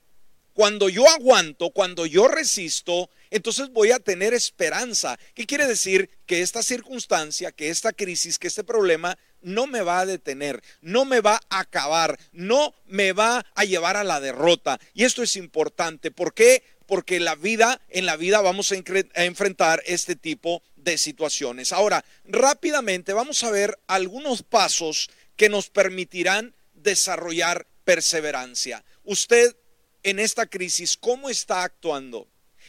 cuando 0.53 0.89
yo 0.89 1.07
aguanto, 1.07 1.69
cuando 1.69 2.07
yo 2.07 2.27
resisto, 2.27 3.11
entonces 3.29 3.69
voy 3.69 3.91
a 3.91 3.99
tener 3.99 4.33
esperanza. 4.33 5.19
¿Qué 5.35 5.45
quiere 5.45 5.67
decir? 5.67 6.09
Que 6.25 6.41
esta 6.41 6.63
circunstancia, 6.63 7.51
que 7.51 7.69
esta 7.69 7.93
crisis, 7.93 8.39
que 8.39 8.47
este 8.47 8.63
problema 8.63 9.17
no 9.41 9.67
me 9.67 9.81
va 9.81 9.99
a 9.99 10.05
detener, 10.05 10.63
no 10.81 11.05
me 11.05 11.21
va 11.21 11.39
a 11.49 11.59
acabar, 11.59 12.17
no 12.31 12.73
me 12.87 13.13
va 13.13 13.45
a 13.53 13.65
llevar 13.65 13.97
a 13.97 14.03
la 14.03 14.19
derrota. 14.19 14.79
Y 14.95 15.03
esto 15.03 15.21
es 15.21 15.35
importante. 15.35 16.09
¿Por 16.09 16.33
qué? 16.33 16.63
Porque 16.87 17.19
la 17.19 17.35
vida, 17.35 17.79
en 17.89 18.05
la 18.05 18.15
vida 18.15 18.41
vamos 18.41 18.71
a, 18.71 18.75
enfrentar 19.23 19.83
este 19.85 20.15
tipo 20.15 20.63
de 20.75 20.97
situaciones. 20.97 21.71
Ahora, 21.71 22.03
rápidamente 22.25 23.13
vamos 23.13 23.43
a 23.43 23.51
ver 23.51 23.77
algunos 23.87 24.41
pasos 24.41 25.09
que 25.35 25.49
nos 25.49 25.69
permitirán 25.69 26.55
desarrollar 26.73 27.67
perseverancia. 27.87 28.83
Usted 29.05 29.55
en 30.03 30.19
esta 30.19 30.45
crisis, 30.45 30.97
¿cómo 30.97 31.29
está 31.29 31.63
actuando? 31.63 32.27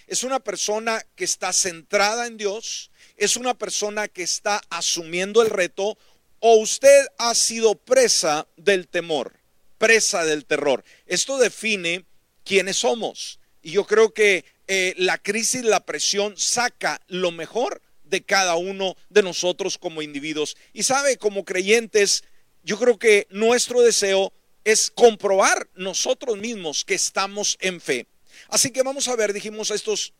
es 0.08 0.24
una 0.24 0.40
persona 0.40 1.04
que 1.14 1.24
está 1.24 1.52
centrada 1.52 2.26
en 2.26 2.38
Dios, 2.38 2.90
es 3.16 3.36
una 3.36 3.54
persona 3.54 4.08
que 4.08 4.22
está 4.22 4.60
asumiendo 4.70 5.42
el 5.42 5.50
reto 5.50 5.98
o 6.40 6.56
usted 6.56 7.06
ha 7.18 7.34
sido 7.34 7.74
presa 7.74 8.48
del 8.56 8.88
temor, 8.88 9.34
presa 9.76 10.24
del 10.24 10.46
terror. 10.46 10.82
Esto 11.06 11.36
define 11.38 12.06
quiénes 12.44 12.78
somos. 12.78 13.38
Y 13.60 13.72
yo 13.72 13.84
creo 13.84 14.14
que 14.14 14.44
eh, 14.66 14.94
la 14.96 15.18
crisis, 15.18 15.62
la 15.62 15.84
presión 15.84 16.38
saca 16.38 17.00
lo 17.08 17.30
mejor 17.30 17.82
de 18.04 18.22
cada 18.22 18.56
uno 18.56 18.96
de 19.10 19.22
nosotros 19.22 19.76
como 19.76 20.00
individuos. 20.00 20.56
Y 20.72 20.84
sabe, 20.84 21.18
como 21.18 21.44
creyentes, 21.44 22.24
yo 22.62 22.78
creo 22.78 22.98
que 22.98 23.26
nuestro 23.30 23.82
deseo 23.82 24.32
es 24.64 24.90
comprobar 24.90 25.68
nosotros 25.74 26.36
mismos 26.38 26.84
que 26.84 26.94
estamos 26.94 27.56
en 27.60 27.80
fe. 27.80 28.06
Así 28.48 28.70
que 28.70 28.82
vamos 28.82 29.08
a 29.08 29.16
ver, 29.16 29.32
dijimos, 29.32 29.70
estos 29.70 30.12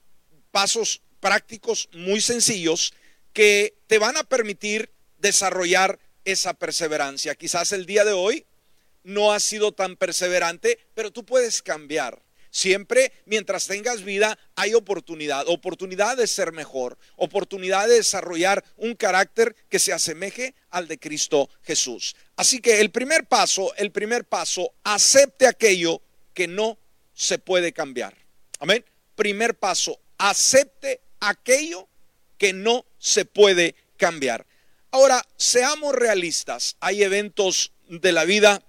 pasos 0.51 1.03
prácticos 1.21 1.89
muy 1.93 2.21
sencillos 2.21 2.95
que 3.33 3.75
te 3.87 3.99
van 3.99 4.17
a 4.17 4.25
permitir 4.25 4.91
desarrollar 5.19 5.99
esa 6.25 6.55
perseverancia. 6.55 7.35
Quizás 7.35 7.73
el 7.73 7.87
día 7.87 8.05
de 8.05 8.13
hoy 8.13 8.47
no 9.03 9.33
has 9.33 9.43
sido 9.43 9.73
tan 9.73 9.97
perseverante, 9.97 10.79
pero 10.95 11.11
tú 11.11 11.25
puedes 11.25 11.63
cambiar. 11.63 12.23
Siempre, 12.59 13.13
mientras 13.25 13.69
tengas 13.69 14.03
vida, 14.03 14.37
hay 14.57 14.75
oportunidad, 14.75 15.47
oportunidad 15.47 16.17
de 16.17 16.27
ser 16.27 16.51
mejor, 16.51 16.99
oportunidad 17.15 17.87
de 17.87 17.95
desarrollar 17.95 18.65
un 18.77 18.97
carácter 18.97 19.55
que 19.69 19.79
se 19.79 19.93
asemeje 19.93 20.57
al 20.71 20.89
de 20.89 20.99
Cristo 20.99 21.49
Jesús. 21.63 22.17
Así 22.35 22.59
que 22.61 22.81
el 22.81 22.91
primer 22.91 23.27
paso, 23.27 23.73
el 23.77 23.93
primer 23.93 24.25
paso, 24.25 24.73
acepte 24.83 25.47
aquello 25.47 26.03
que 26.35 26.49
no 26.49 26.77
se 27.15 27.39
puede 27.39 27.73
cambiar. 27.73 28.17
Amén. 28.59 28.85
Primer 29.15 29.55
paso, 29.55 30.01
acepte 30.19 31.01
aquello 31.21 31.87
que 32.39 32.53
no 32.53 32.85
se 32.99 33.25
puede 33.25 33.77
cambiar. 33.97 34.45
Ahora, 34.91 35.25
seamos 35.37 35.95
realistas. 35.95 36.75
Hay 36.81 37.05
eventos 37.05 37.71
de 37.89 38.11
la 38.11 38.25
vida 38.25 38.65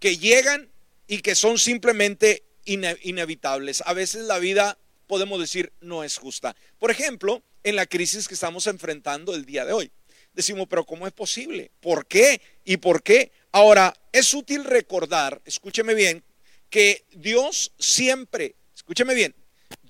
que 0.00 0.16
llegan 0.16 0.68
y 1.06 1.20
que 1.20 1.36
son 1.36 1.58
simplemente 1.58 2.42
inevitables. 2.68 3.82
A 3.86 3.92
veces 3.92 4.24
la 4.24 4.38
vida, 4.38 4.78
podemos 5.06 5.40
decir, 5.40 5.72
no 5.80 6.04
es 6.04 6.18
justa. 6.18 6.54
Por 6.78 6.90
ejemplo, 6.90 7.42
en 7.64 7.76
la 7.76 7.86
crisis 7.86 8.28
que 8.28 8.34
estamos 8.34 8.66
enfrentando 8.66 9.34
el 9.34 9.44
día 9.44 9.64
de 9.64 9.72
hoy. 9.72 9.90
Decimos, 10.32 10.68
pero 10.70 10.84
¿cómo 10.84 11.06
es 11.06 11.12
posible? 11.12 11.70
¿Por 11.80 12.06
qué? 12.06 12.40
¿Y 12.64 12.76
por 12.76 13.02
qué? 13.02 13.32
Ahora, 13.50 13.94
es 14.12 14.32
útil 14.34 14.64
recordar, 14.64 15.40
escúcheme 15.44 15.94
bien, 15.94 16.22
que 16.70 17.04
Dios 17.12 17.72
siempre, 17.78 18.54
escúcheme 18.74 19.14
bien, 19.14 19.34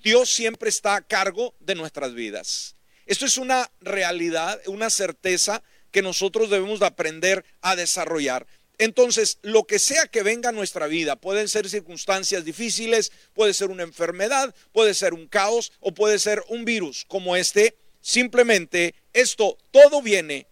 Dios 0.01 0.29
siempre 0.29 0.69
está 0.69 0.95
a 0.95 1.01
cargo 1.01 1.53
de 1.59 1.75
nuestras 1.75 2.13
vidas. 2.13 2.75
Esto 3.05 3.25
es 3.25 3.37
una 3.37 3.69
realidad, 3.81 4.61
una 4.67 4.89
certeza 4.89 5.61
que 5.91 6.01
nosotros 6.01 6.49
debemos 6.49 6.79
de 6.79 6.85
aprender 6.85 7.45
a 7.61 7.75
desarrollar. 7.75 8.45
Entonces, 8.79 9.39
lo 9.41 9.65
que 9.65 9.77
sea 9.77 10.07
que 10.07 10.23
venga 10.23 10.49
a 10.49 10.53
nuestra 10.53 10.87
vida, 10.87 11.17
pueden 11.17 11.49
ser 11.49 11.69
circunstancias 11.69 12.45
difíciles, 12.45 13.11
puede 13.33 13.53
ser 13.53 13.69
una 13.69 13.83
enfermedad, 13.83 14.55
puede 14.71 14.93
ser 14.93 15.13
un 15.13 15.27
caos 15.27 15.73
o 15.81 15.93
puede 15.93 16.17
ser 16.17 16.41
un 16.47 16.63
virus 16.63 17.03
como 17.05 17.35
este, 17.35 17.77
simplemente 17.99 18.95
esto 19.11 19.57
todo 19.71 20.01
viene 20.01 20.47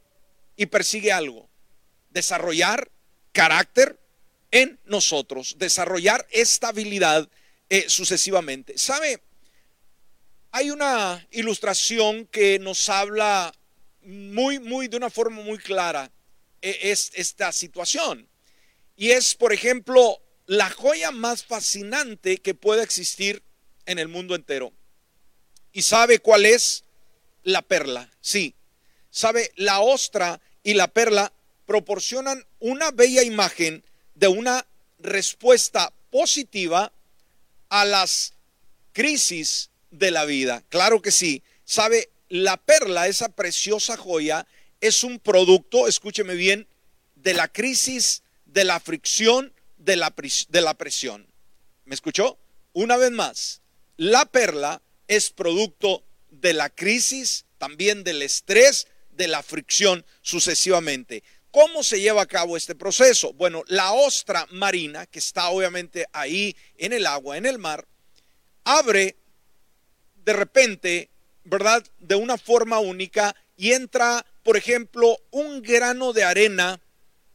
y 0.57 0.65
persigue 0.65 1.13
algo, 1.13 1.50
desarrollar 2.10 2.91
carácter, 3.31 3.98
en 4.51 4.79
nosotros, 4.86 5.55
desarrollar 5.57 6.25
estabilidad 6.31 7.29
eh, 7.69 7.86
sucesivamente. 7.88 8.77
¿Sabe? 8.77 9.22
Hay 10.51 10.72
una 10.72 11.25
ilustración 11.31 12.25
que 12.27 12.60
nos 12.60 12.89
habla 12.89 13.53
muy, 14.01 14.60
muy, 14.60 14.88
de 14.88 14.98
una 14.98 15.10
forma 15.10 15.41
muy 15.41 15.57
clara 15.57 16.12
es 16.82 17.12
esta 17.14 17.52
situación. 17.52 18.28
Y 18.96 19.12
es, 19.12 19.36
por 19.36 19.54
ejemplo, 19.54 20.22
la 20.48 20.70
joya 20.70 21.12
más 21.12 21.44
fascinante 21.44 22.38
que 22.38 22.54
puede 22.54 22.84
existir 22.84 23.44
en 23.86 24.00
el 24.00 24.08
mundo 24.08 24.36
entero. 24.36 24.74
¿Y 25.72 25.84
sabe 25.84 26.20
cuál 26.20 26.46
es? 26.46 26.84
La 27.44 27.62
perla, 27.62 28.12
sí. 28.22 28.56
¿Sabe? 29.10 29.52
La 29.56 29.80
ostra 29.80 30.42
y 30.64 30.74
la 30.74 30.88
perla 30.88 31.32
proporcionan 31.66 32.46
una 32.60 32.92
bella 32.92 33.24
imagen 33.24 33.84
de 34.16 34.28
una 34.28 34.66
respuesta 35.00 35.94
positiva 36.10 36.92
a 37.70 37.86
las 37.86 38.34
crisis 38.94 39.70
de 39.92 40.12
la 40.12 40.26
vida. 40.26 40.64
Claro 40.70 41.02
que 41.02 41.12
sí. 41.12 41.44
¿Sabe? 41.66 42.10
La 42.30 42.58
perla, 42.58 43.08
esa 43.08 43.30
preciosa 43.30 43.96
joya, 43.98 44.48
es 44.81 45.03
un 45.03 45.19
producto, 45.19 45.88
escúcheme 45.88 46.36
bien, 46.36 46.67
de 47.15 47.34
la 47.34 47.48
crisis, 47.48 48.24
de 48.46 48.63
la 48.63 48.79
fricción, 48.79 49.53
de 49.77 49.96
la, 49.96 50.12
presión. 50.75 51.27
¿Me 51.86 51.96
escuchó? 51.96 52.38
Una 52.74 52.98
vez 52.98 53.12
más, 53.12 53.62
la 53.96 54.25
perla 54.25 54.81
es 55.07 55.29
producto 55.29 56.03
de 56.29 56.53
la 56.53 56.69
crisis, 56.69 57.46
también 57.57 58.03
del 58.03 58.22
estrés, 58.22 58.88
de 59.12 59.27
la 59.27 59.41
fricción 59.41 60.05
sucesivamente. 60.22 61.24
¿Cómo 61.51 61.81
se 61.81 62.00
lleva 62.00 62.22
a 62.22 62.27
cabo 62.27 62.57
este 62.57 62.75
proceso? 62.75 63.34
Bueno, 63.34 63.63
la 63.67 63.93
ostra 63.93 64.46
marina, 64.51 65.05
que 65.05 65.19
está 65.19 65.50
obviamente 65.50 66.05
ahí 66.12 66.55
en 66.77 66.93
el 66.93 67.05
agua, 67.07 67.38
en 67.38 67.46
el 67.46 67.57
mar, 67.57 67.88
abre 68.63 69.15
de 70.15 70.34
repente, 70.34 71.10
¿verdad? 71.46 71.84
De 72.00 72.15
una 72.15 72.38
forma 72.38 72.79
única 72.79 73.36
y 73.55 73.72
entra, 73.72 74.25
por 74.48 74.56
ejemplo, 74.56 75.20
un 75.32 75.62
grano 75.62 76.13
de 76.13 76.24
arena 76.24 76.80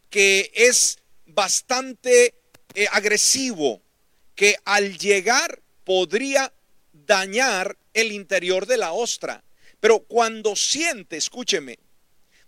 que 0.08 0.50
es 0.54 0.96
bastante 1.26 2.32
eh, 2.72 2.86
agresivo, 2.90 3.82
que 4.34 4.56
al 4.64 4.96
llegar 4.96 5.60
podría 5.84 6.50
dañar 6.94 7.76
el 7.92 8.12
interior 8.12 8.64
de 8.64 8.78
la 8.78 8.92
ostra. 8.92 9.44
Pero 9.78 9.98
cuando 9.98 10.56
siente, 10.56 11.18
escúcheme, 11.18 11.78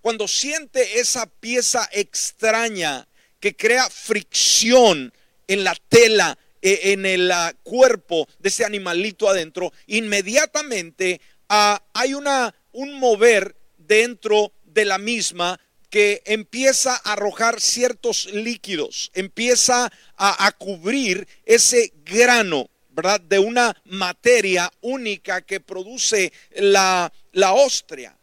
cuando 0.01 0.27
siente 0.27 0.99
esa 0.99 1.27
pieza 1.27 1.87
extraña 1.93 3.07
que 3.41 3.55
crea 3.55 3.91
fricción 3.91 5.13
en 5.47 5.63
la 5.63 5.77
tela, 5.91 6.39
e, 6.63 6.93
en 6.93 7.05
el 7.05 7.31
ah, 7.31 7.55
cuerpo 7.65 8.27
de 8.39 8.49
ese 8.49 8.65
animalito 8.65 9.29
adentro, 9.29 9.75
inmediatamente 9.89 11.21
ah, 11.51 11.83
hay 11.93 12.15
una, 12.15 12.55
un 12.73 12.95
mover 12.95 13.55
dentro 13.87 14.53
de 14.65 14.85
la 14.85 14.99
misma 14.99 15.59
que 15.95 16.23
empieza 16.27 16.95
a 17.05 17.13
arrojar 17.13 17.61
ciertos 17.61 18.27
líquidos, 18.27 19.13
empieza 19.15 19.93
a, 20.17 20.53
cubrir 20.59 21.29
ese 21.45 21.93
grano, 22.05 22.69
¿verdad? 22.91 23.21
De 23.21 23.39
una 23.39 23.81
materia 23.85 24.73
única 24.81 25.43
que 25.43 25.61
produce 25.61 26.33
la, 26.57 27.13
la 27.31 27.53
ostria. 27.53 28.17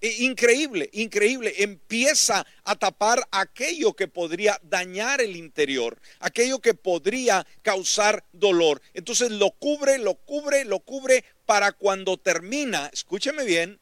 E, 0.00 0.24
increíble, 0.24 0.88
increíble. 0.92 1.52
Empieza 1.58 2.46
a 2.64 2.76
tapar 2.76 3.26
aquello 3.32 3.94
que 3.94 4.06
podría 4.06 4.60
dañar 4.62 5.20
el 5.20 5.34
interior, 5.34 6.00
aquello 6.20 6.60
que 6.60 6.74
podría 6.74 7.46
causar 7.62 8.24
dolor. 8.32 8.80
Entonces 8.94 9.32
lo 9.32 9.50
cubre, 9.50 9.98
lo 9.98 10.14
cubre, 10.14 10.64
lo 10.64 10.78
cubre 10.78 11.24
para 11.44 11.72
cuando 11.72 12.16
termina, 12.16 12.88
escúcheme 12.92 13.44
bien, 13.44 13.80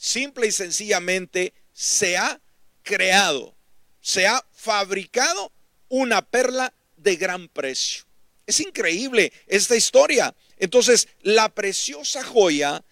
simple 0.00 0.46
y 0.46 0.50
sencillamente 0.50 1.52
se 1.74 2.16
ha 2.16 2.40
creado, 2.82 3.54
se 4.00 4.26
ha 4.26 4.42
fabricado 4.50 5.52
una 5.90 6.22
perla 6.22 6.72
de 6.96 7.16
gran 7.16 7.48
precio. 7.48 8.04
Es 8.46 8.60
increíble 8.60 9.30
esta 9.46 9.76
historia. 9.76 10.34
Entonces, 10.56 11.06
la 11.20 11.50
preciosa 11.50 12.24
joya 12.24 12.82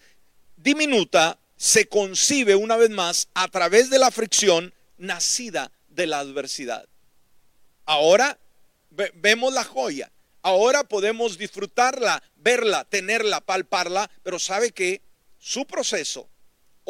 diminuta 0.55 1.39
se 1.57 1.87
concibe 1.87 2.53
una 2.53 2.77
vez 2.77 2.91
más 2.91 3.27
a 3.33 3.47
través 3.47 3.89
de 3.89 3.97
la 3.97 4.11
fricción 4.11 4.71
nacida 4.97 5.71
de 5.87 6.05
la 6.05 6.19
adversidad. 6.19 6.87
Ahora 7.85 8.37
vemos 9.15 9.51
la 9.51 9.63
joya, 9.63 10.11
ahora 10.43 10.83
podemos 10.83 11.39
disfrutarla, 11.39 12.21
verla, 12.35 12.85
tenerla, 12.85 13.41
palparla, 13.41 14.11
pero 14.21 14.37
sabe 14.37 14.71
que 14.71 15.01
su 15.39 15.65
proceso 15.65 16.29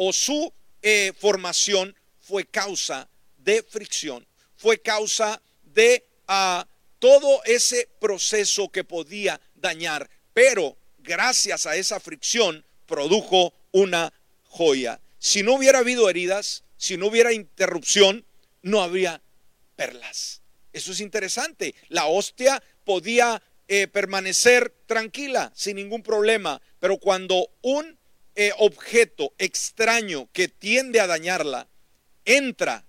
o 0.02 0.14
su 0.14 0.50
eh, 0.80 1.12
formación 1.18 1.94
fue 2.22 2.46
causa 2.46 3.06
de 3.36 3.62
fricción, 3.62 4.26
fue 4.56 4.80
causa 4.80 5.42
de 5.62 6.06
ah, 6.26 6.66
todo 6.98 7.44
ese 7.44 7.86
proceso 8.00 8.70
que 8.70 8.82
podía 8.82 9.38
dañar, 9.56 10.08
pero 10.32 10.74
gracias 11.00 11.66
a 11.66 11.76
esa 11.76 12.00
fricción 12.00 12.64
produjo 12.86 13.52
una 13.72 14.10
joya. 14.48 14.98
Si 15.18 15.42
no 15.42 15.56
hubiera 15.56 15.80
habido 15.80 16.08
heridas, 16.08 16.64
si 16.78 16.96
no 16.96 17.08
hubiera 17.08 17.34
interrupción, 17.34 18.24
no 18.62 18.80
habría 18.80 19.20
perlas. 19.76 20.40
Eso 20.72 20.92
es 20.92 21.00
interesante. 21.00 21.74
La 21.88 22.06
hostia 22.06 22.62
podía 22.86 23.42
eh, 23.68 23.86
permanecer 23.86 24.74
tranquila 24.86 25.52
sin 25.54 25.76
ningún 25.76 26.02
problema, 26.02 26.62
pero 26.78 26.96
cuando 26.96 27.50
un 27.60 27.99
eh, 28.42 28.54
objeto 28.56 29.34
extraño 29.36 30.30
que 30.32 30.48
tiende 30.48 30.98
a 30.98 31.06
dañarla 31.06 31.68
entra, 32.24 32.86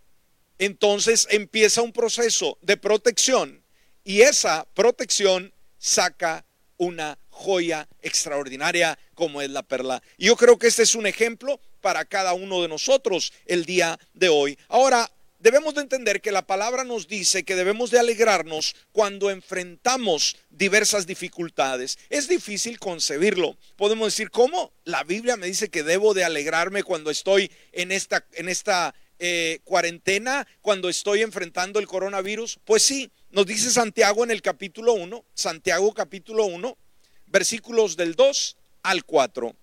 entonces 0.60 1.28
empieza 1.30 1.82
un 1.82 1.92
proceso 1.92 2.58
de 2.62 2.78
protección 2.78 3.62
y 4.06 4.22
esa 4.22 4.66
protección 4.74 5.54
saca 5.78 6.46
una 6.78 7.20
joya 7.28 7.90
extraordinaria 8.02 8.98
como 9.14 9.42
es 9.42 9.50
la 9.50 9.64
perla. 9.64 10.02
Y 10.16 10.28
yo 10.28 10.38
creo 10.38 10.58
que 10.58 10.68
este 10.68 10.84
es 10.84 10.96
un 10.96 11.06
ejemplo 11.06 11.60
para 11.82 12.06
cada 12.06 12.32
uno 12.32 12.62
de 12.62 12.70
nosotros 12.70 13.34
el 13.46 13.66
día 13.66 14.00
de 14.14 14.30
hoy. 14.30 14.58
Ahora, 14.70 15.12
debemos 15.41 15.73
de 15.73 15.82
entender 15.82 16.21
que 16.21 16.32
la 16.32 16.45
palabra 16.45 16.84
nos 16.84 17.08
dice 17.08 17.43
que 17.43 17.56
debemos 17.56 17.91
de 17.91 17.99
alegrarnos 17.99 18.75
cuando 18.91 19.30
enfrentamos 19.30 20.38
diversas 20.49 21.08
dificultades. 21.08 21.97
Es 22.10 22.27
difícil 22.27 22.80
concebirlo. 22.80 23.58
Podemos 23.75 24.08
decir, 24.08 24.30
¿cómo? 24.30 24.71
La 24.86 25.04
Biblia 25.04 25.38
me 25.38 25.47
dice 25.47 25.69
que 25.69 25.84
debo 25.84 26.13
de 26.13 26.23
alegrarme 26.23 26.84
cuando 26.84 27.10
estoy 27.10 27.51
en 27.71 27.91
esta, 27.91 28.25
en 28.34 28.49
esta 28.49 28.93
eh, 29.19 29.60
cuarentena, 29.63 30.47
cuando 30.62 30.89
estoy 30.89 31.21
enfrentando 31.23 31.80
el 31.80 31.88
coronavirus. 31.88 32.60
Pues 32.63 32.84
sí, 32.84 33.12
nos 33.32 33.47
dice 33.47 33.71
Santiago 33.71 34.23
en 34.23 34.32
el 34.32 34.43
capítulo 34.43 34.93
1, 34.93 35.25
Santiago 35.34 35.93
capítulo 35.93 36.45
1, 36.45 36.77
versículos 37.25 37.97
del 37.97 38.15
2 38.15 38.58
al 38.84 39.06
4. 39.06 39.56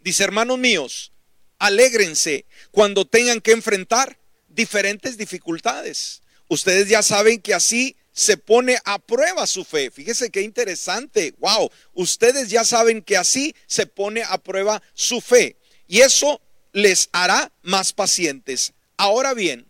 Dice, 0.00 0.24
hermanos 0.24 0.58
míos, 0.58 1.12
alégrense 1.58 2.46
cuando 2.70 3.06
tengan 3.06 3.40
que 3.40 3.52
enfrentar 3.52 4.18
diferentes 4.54 5.16
dificultades. 5.16 6.22
Ustedes 6.48 6.88
ya 6.88 7.02
saben 7.02 7.40
que 7.40 7.54
así 7.54 7.96
se 8.12 8.36
pone 8.36 8.78
a 8.84 8.98
prueba 8.98 9.46
su 9.46 9.64
fe. 9.64 9.90
Fíjese 9.90 10.30
qué 10.30 10.42
interesante. 10.42 11.34
Wow, 11.38 11.70
ustedes 11.94 12.48
ya 12.48 12.64
saben 12.64 13.02
que 13.02 13.16
así 13.16 13.54
se 13.66 13.86
pone 13.86 14.22
a 14.22 14.38
prueba 14.38 14.82
su 14.94 15.20
fe. 15.20 15.56
Y 15.88 16.00
eso 16.00 16.40
les 16.72 17.08
hará 17.12 17.52
más 17.62 17.92
pacientes. 17.92 18.72
Ahora 18.96 19.34
bien, 19.34 19.66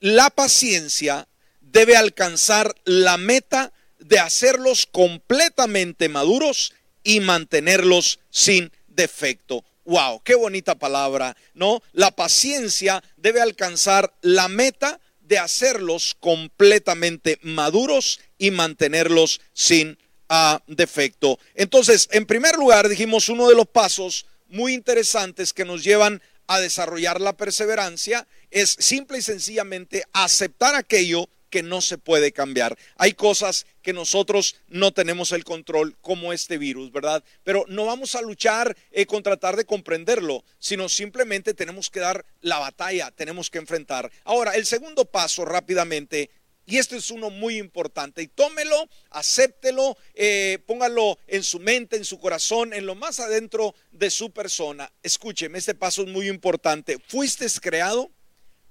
la 0.00 0.30
paciencia 0.30 1.28
debe 1.60 1.96
alcanzar 1.96 2.74
la 2.84 3.16
meta 3.16 3.72
de 3.98 4.18
hacerlos 4.18 4.86
completamente 4.86 6.08
maduros 6.08 6.72
y 7.02 7.20
mantenerlos 7.20 8.20
sin 8.30 8.72
defecto. 8.88 9.64
Wow, 9.88 10.20
qué 10.22 10.34
bonita 10.34 10.78
palabra, 10.78 11.34
¿no? 11.54 11.82
La 11.92 12.10
paciencia 12.10 13.02
debe 13.16 13.40
alcanzar 13.40 14.14
la 14.20 14.46
meta 14.46 15.00
de 15.20 15.38
hacerlos 15.38 16.14
completamente 16.20 17.38
maduros 17.40 18.20
y 18.36 18.50
mantenerlos 18.50 19.40
sin 19.54 19.96
ah, 20.28 20.62
defecto. 20.66 21.38
Entonces, 21.54 22.06
en 22.12 22.26
primer 22.26 22.56
lugar, 22.56 22.86
dijimos 22.90 23.30
uno 23.30 23.48
de 23.48 23.54
los 23.54 23.66
pasos 23.66 24.26
muy 24.48 24.74
interesantes 24.74 25.54
que 25.54 25.64
nos 25.64 25.82
llevan 25.82 26.20
a 26.48 26.60
desarrollar 26.60 27.18
la 27.18 27.34
perseverancia 27.38 28.28
es 28.50 28.76
simple 28.78 29.16
y 29.16 29.22
sencillamente 29.22 30.04
aceptar 30.12 30.74
aquello 30.74 31.30
que 31.50 31.62
no 31.62 31.80
se 31.80 31.98
puede 31.98 32.32
cambiar. 32.32 32.76
Hay 32.96 33.12
cosas 33.12 33.66
que 33.82 33.92
nosotros 33.92 34.56
no 34.68 34.92
tenemos 34.92 35.32
el 35.32 35.44
control, 35.44 35.96
como 36.00 36.32
este 36.32 36.58
virus, 36.58 36.92
¿verdad? 36.92 37.24
Pero 37.44 37.64
no 37.68 37.86
vamos 37.86 38.14
a 38.14 38.22
luchar 38.22 38.76
eh, 38.90 39.06
con 39.06 39.22
tratar 39.22 39.56
de 39.56 39.64
comprenderlo, 39.64 40.44
sino 40.58 40.88
simplemente 40.88 41.54
tenemos 41.54 41.90
que 41.90 42.00
dar 42.00 42.24
la 42.40 42.58
batalla, 42.58 43.10
tenemos 43.10 43.50
que 43.50 43.58
enfrentar. 43.58 44.10
Ahora, 44.24 44.52
el 44.52 44.66
segundo 44.66 45.04
paso 45.04 45.44
rápidamente, 45.44 46.30
y 46.66 46.76
este 46.76 46.96
es 46.96 47.10
uno 47.10 47.30
muy 47.30 47.56
importante, 47.56 48.20
y 48.20 48.28
tómelo, 48.28 48.88
acéptelo, 49.10 49.96
eh, 50.14 50.58
póngalo 50.66 51.18
en 51.26 51.42
su 51.42 51.58
mente, 51.60 51.96
en 51.96 52.04
su 52.04 52.18
corazón, 52.18 52.74
en 52.74 52.84
lo 52.84 52.94
más 52.94 53.20
adentro 53.20 53.74
de 53.90 54.10
su 54.10 54.30
persona. 54.30 54.92
Escúcheme, 55.02 55.58
este 55.58 55.74
paso 55.74 56.02
es 56.02 56.08
muy 56.08 56.28
importante. 56.28 56.98
Fuiste 57.08 57.46
creado 57.60 58.10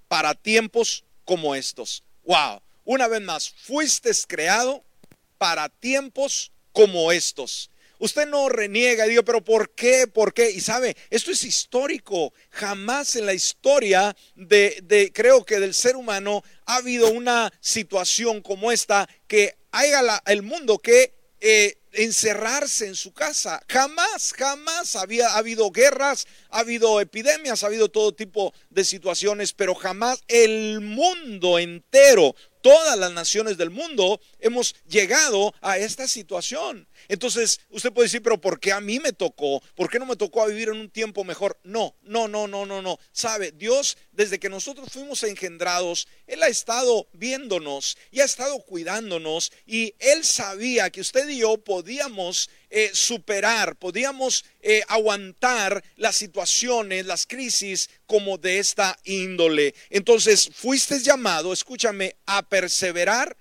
para 0.08 0.36
tiempos 0.36 1.04
como 1.26 1.56
estos. 1.56 2.04
Wow. 2.24 2.62
Una 2.88 3.10
vez 3.10 3.20
más, 3.20 3.50
fuiste 3.50 4.12
creado 4.30 4.82
para 5.38 5.68
tiempos 5.68 6.54
como 6.72 7.12
estos. 7.12 7.70
Usted 8.00 8.26
no 8.30 8.48
reniega 8.48 9.06
y 9.06 9.10
digo, 9.10 9.26
pero 9.26 9.44
¿por 9.44 9.72
qué? 9.72 10.08
¿Por 10.08 10.34
qué? 10.34 10.52
Y 10.52 10.62
sabe, 10.62 10.96
esto 11.10 11.32
es 11.32 11.44
histórico. 11.44 12.34
Jamás 12.50 13.18
en 13.18 13.26
la 13.26 13.34
historia 13.34 14.16
de, 14.36 15.12
creo 15.14 15.44
que 15.44 15.60
del 15.60 15.74
ser 15.74 15.98
humano 15.98 16.44
ha 16.66 16.78
habido 16.78 17.12
una 17.12 17.52
situación 17.60 18.42
como 18.42 18.72
esta 18.72 19.10
que 19.28 19.58
haya 19.72 20.22
el 20.26 20.44
mundo 20.44 20.80
que 20.80 21.14
eh, 21.42 21.78
encerrarse 21.92 22.88
en 22.88 22.96
su 22.96 23.12
casa. 23.12 23.62
Jamás, 23.68 24.34
jamás 24.34 24.96
había 24.96 25.28
ha 25.30 25.38
habido 25.38 25.72
guerras, 25.72 26.26
ha 26.52 26.60
habido 26.60 27.02
epidemias, 27.02 27.64
ha 27.64 27.68
habido 27.68 27.90
todo 27.90 28.14
tipo 28.14 28.54
de 28.70 28.86
situaciones, 28.86 29.54
pero 29.54 29.76
jamás 29.76 30.22
el 30.28 30.80
mundo 30.80 31.60
entero, 31.60 32.36
todas 32.68 32.98
las 32.98 33.14
naciones 33.14 33.58
del 33.58 33.70
mundo 33.70 34.20
hemos 34.40 34.76
llegado 34.90 35.54
a 35.62 35.78
esta 35.78 36.06
situación. 36.06 36.87
Entonces, 37.08 37.62
usted 37.70 37.92
puede 37.92 38.08
decir, 38.08 38.22
pero 38.22 38.40
¿por 38.40 38.60
qué 38.60 38.72
a 38.72 38.82
mí 38.82 39.00
me 39.00 39.14
tocó? 39.14 39.62
¿Por 39.76 39.90
qué 39.90 40.00
no 40.00 40.06
me 40.06 40.16
tocó 40.16 40.44
a 40.44 40.48
vivir 40.48 40.70
en 40.70 40.78
un 40.78 40.90
tiempo 40.90 41.24
mejor? 41.24 41.60
No, 41.64 41.96
no, 42.04 42.28
no, 42.28 42.48
no, 42.48 42.66
no, 42.66 42.82
no. 42.82 43.00
Sabe, 43.12 43.52
Dios, 43.52 43.98
desde 44.12 44.40
que 44.40 44.50
nosotros 44.50 44.90
fuimos 44.92 45.24
engendrados, 45.24 46.08
Él 46.26 46.44
ha 46.44 46.48
estado 46.48 47.08
viéndonos 47.14 47.98
y 48.12 48.20
ha 48.20 48.26
estado 48.26 48.60
cuidándonos 48.60 49.52
y 49.66 49.94
Él 50.00 50.24
sabía 50.24 50.90
que 50.90 51.02
usted 51.02 51.28
y 51.30 51.40
yo 51.40 51.58
podíamos 51.58 52.50
eh, 52.70 52.90
superar, 52.94 53.78
podíamos 53.78 54.44
eh, 54.62 54.84
aguantar 54.90 55.84
las 55.96 56.18
situaciones, 56.18 57.06
las 57.06 57.26
crisis 57.26 57.90
como 58.06 58.38
de 58.38 58.60
esta 58.60 58.98
índole. 59.06 59.74
Entonces, 59.90 60.50
fuiste 60.54 61.00
llamado, 61.00 61.54
escúchame, 61.54 62.18
a 62.26 62.48
perseverar 62.50 63.38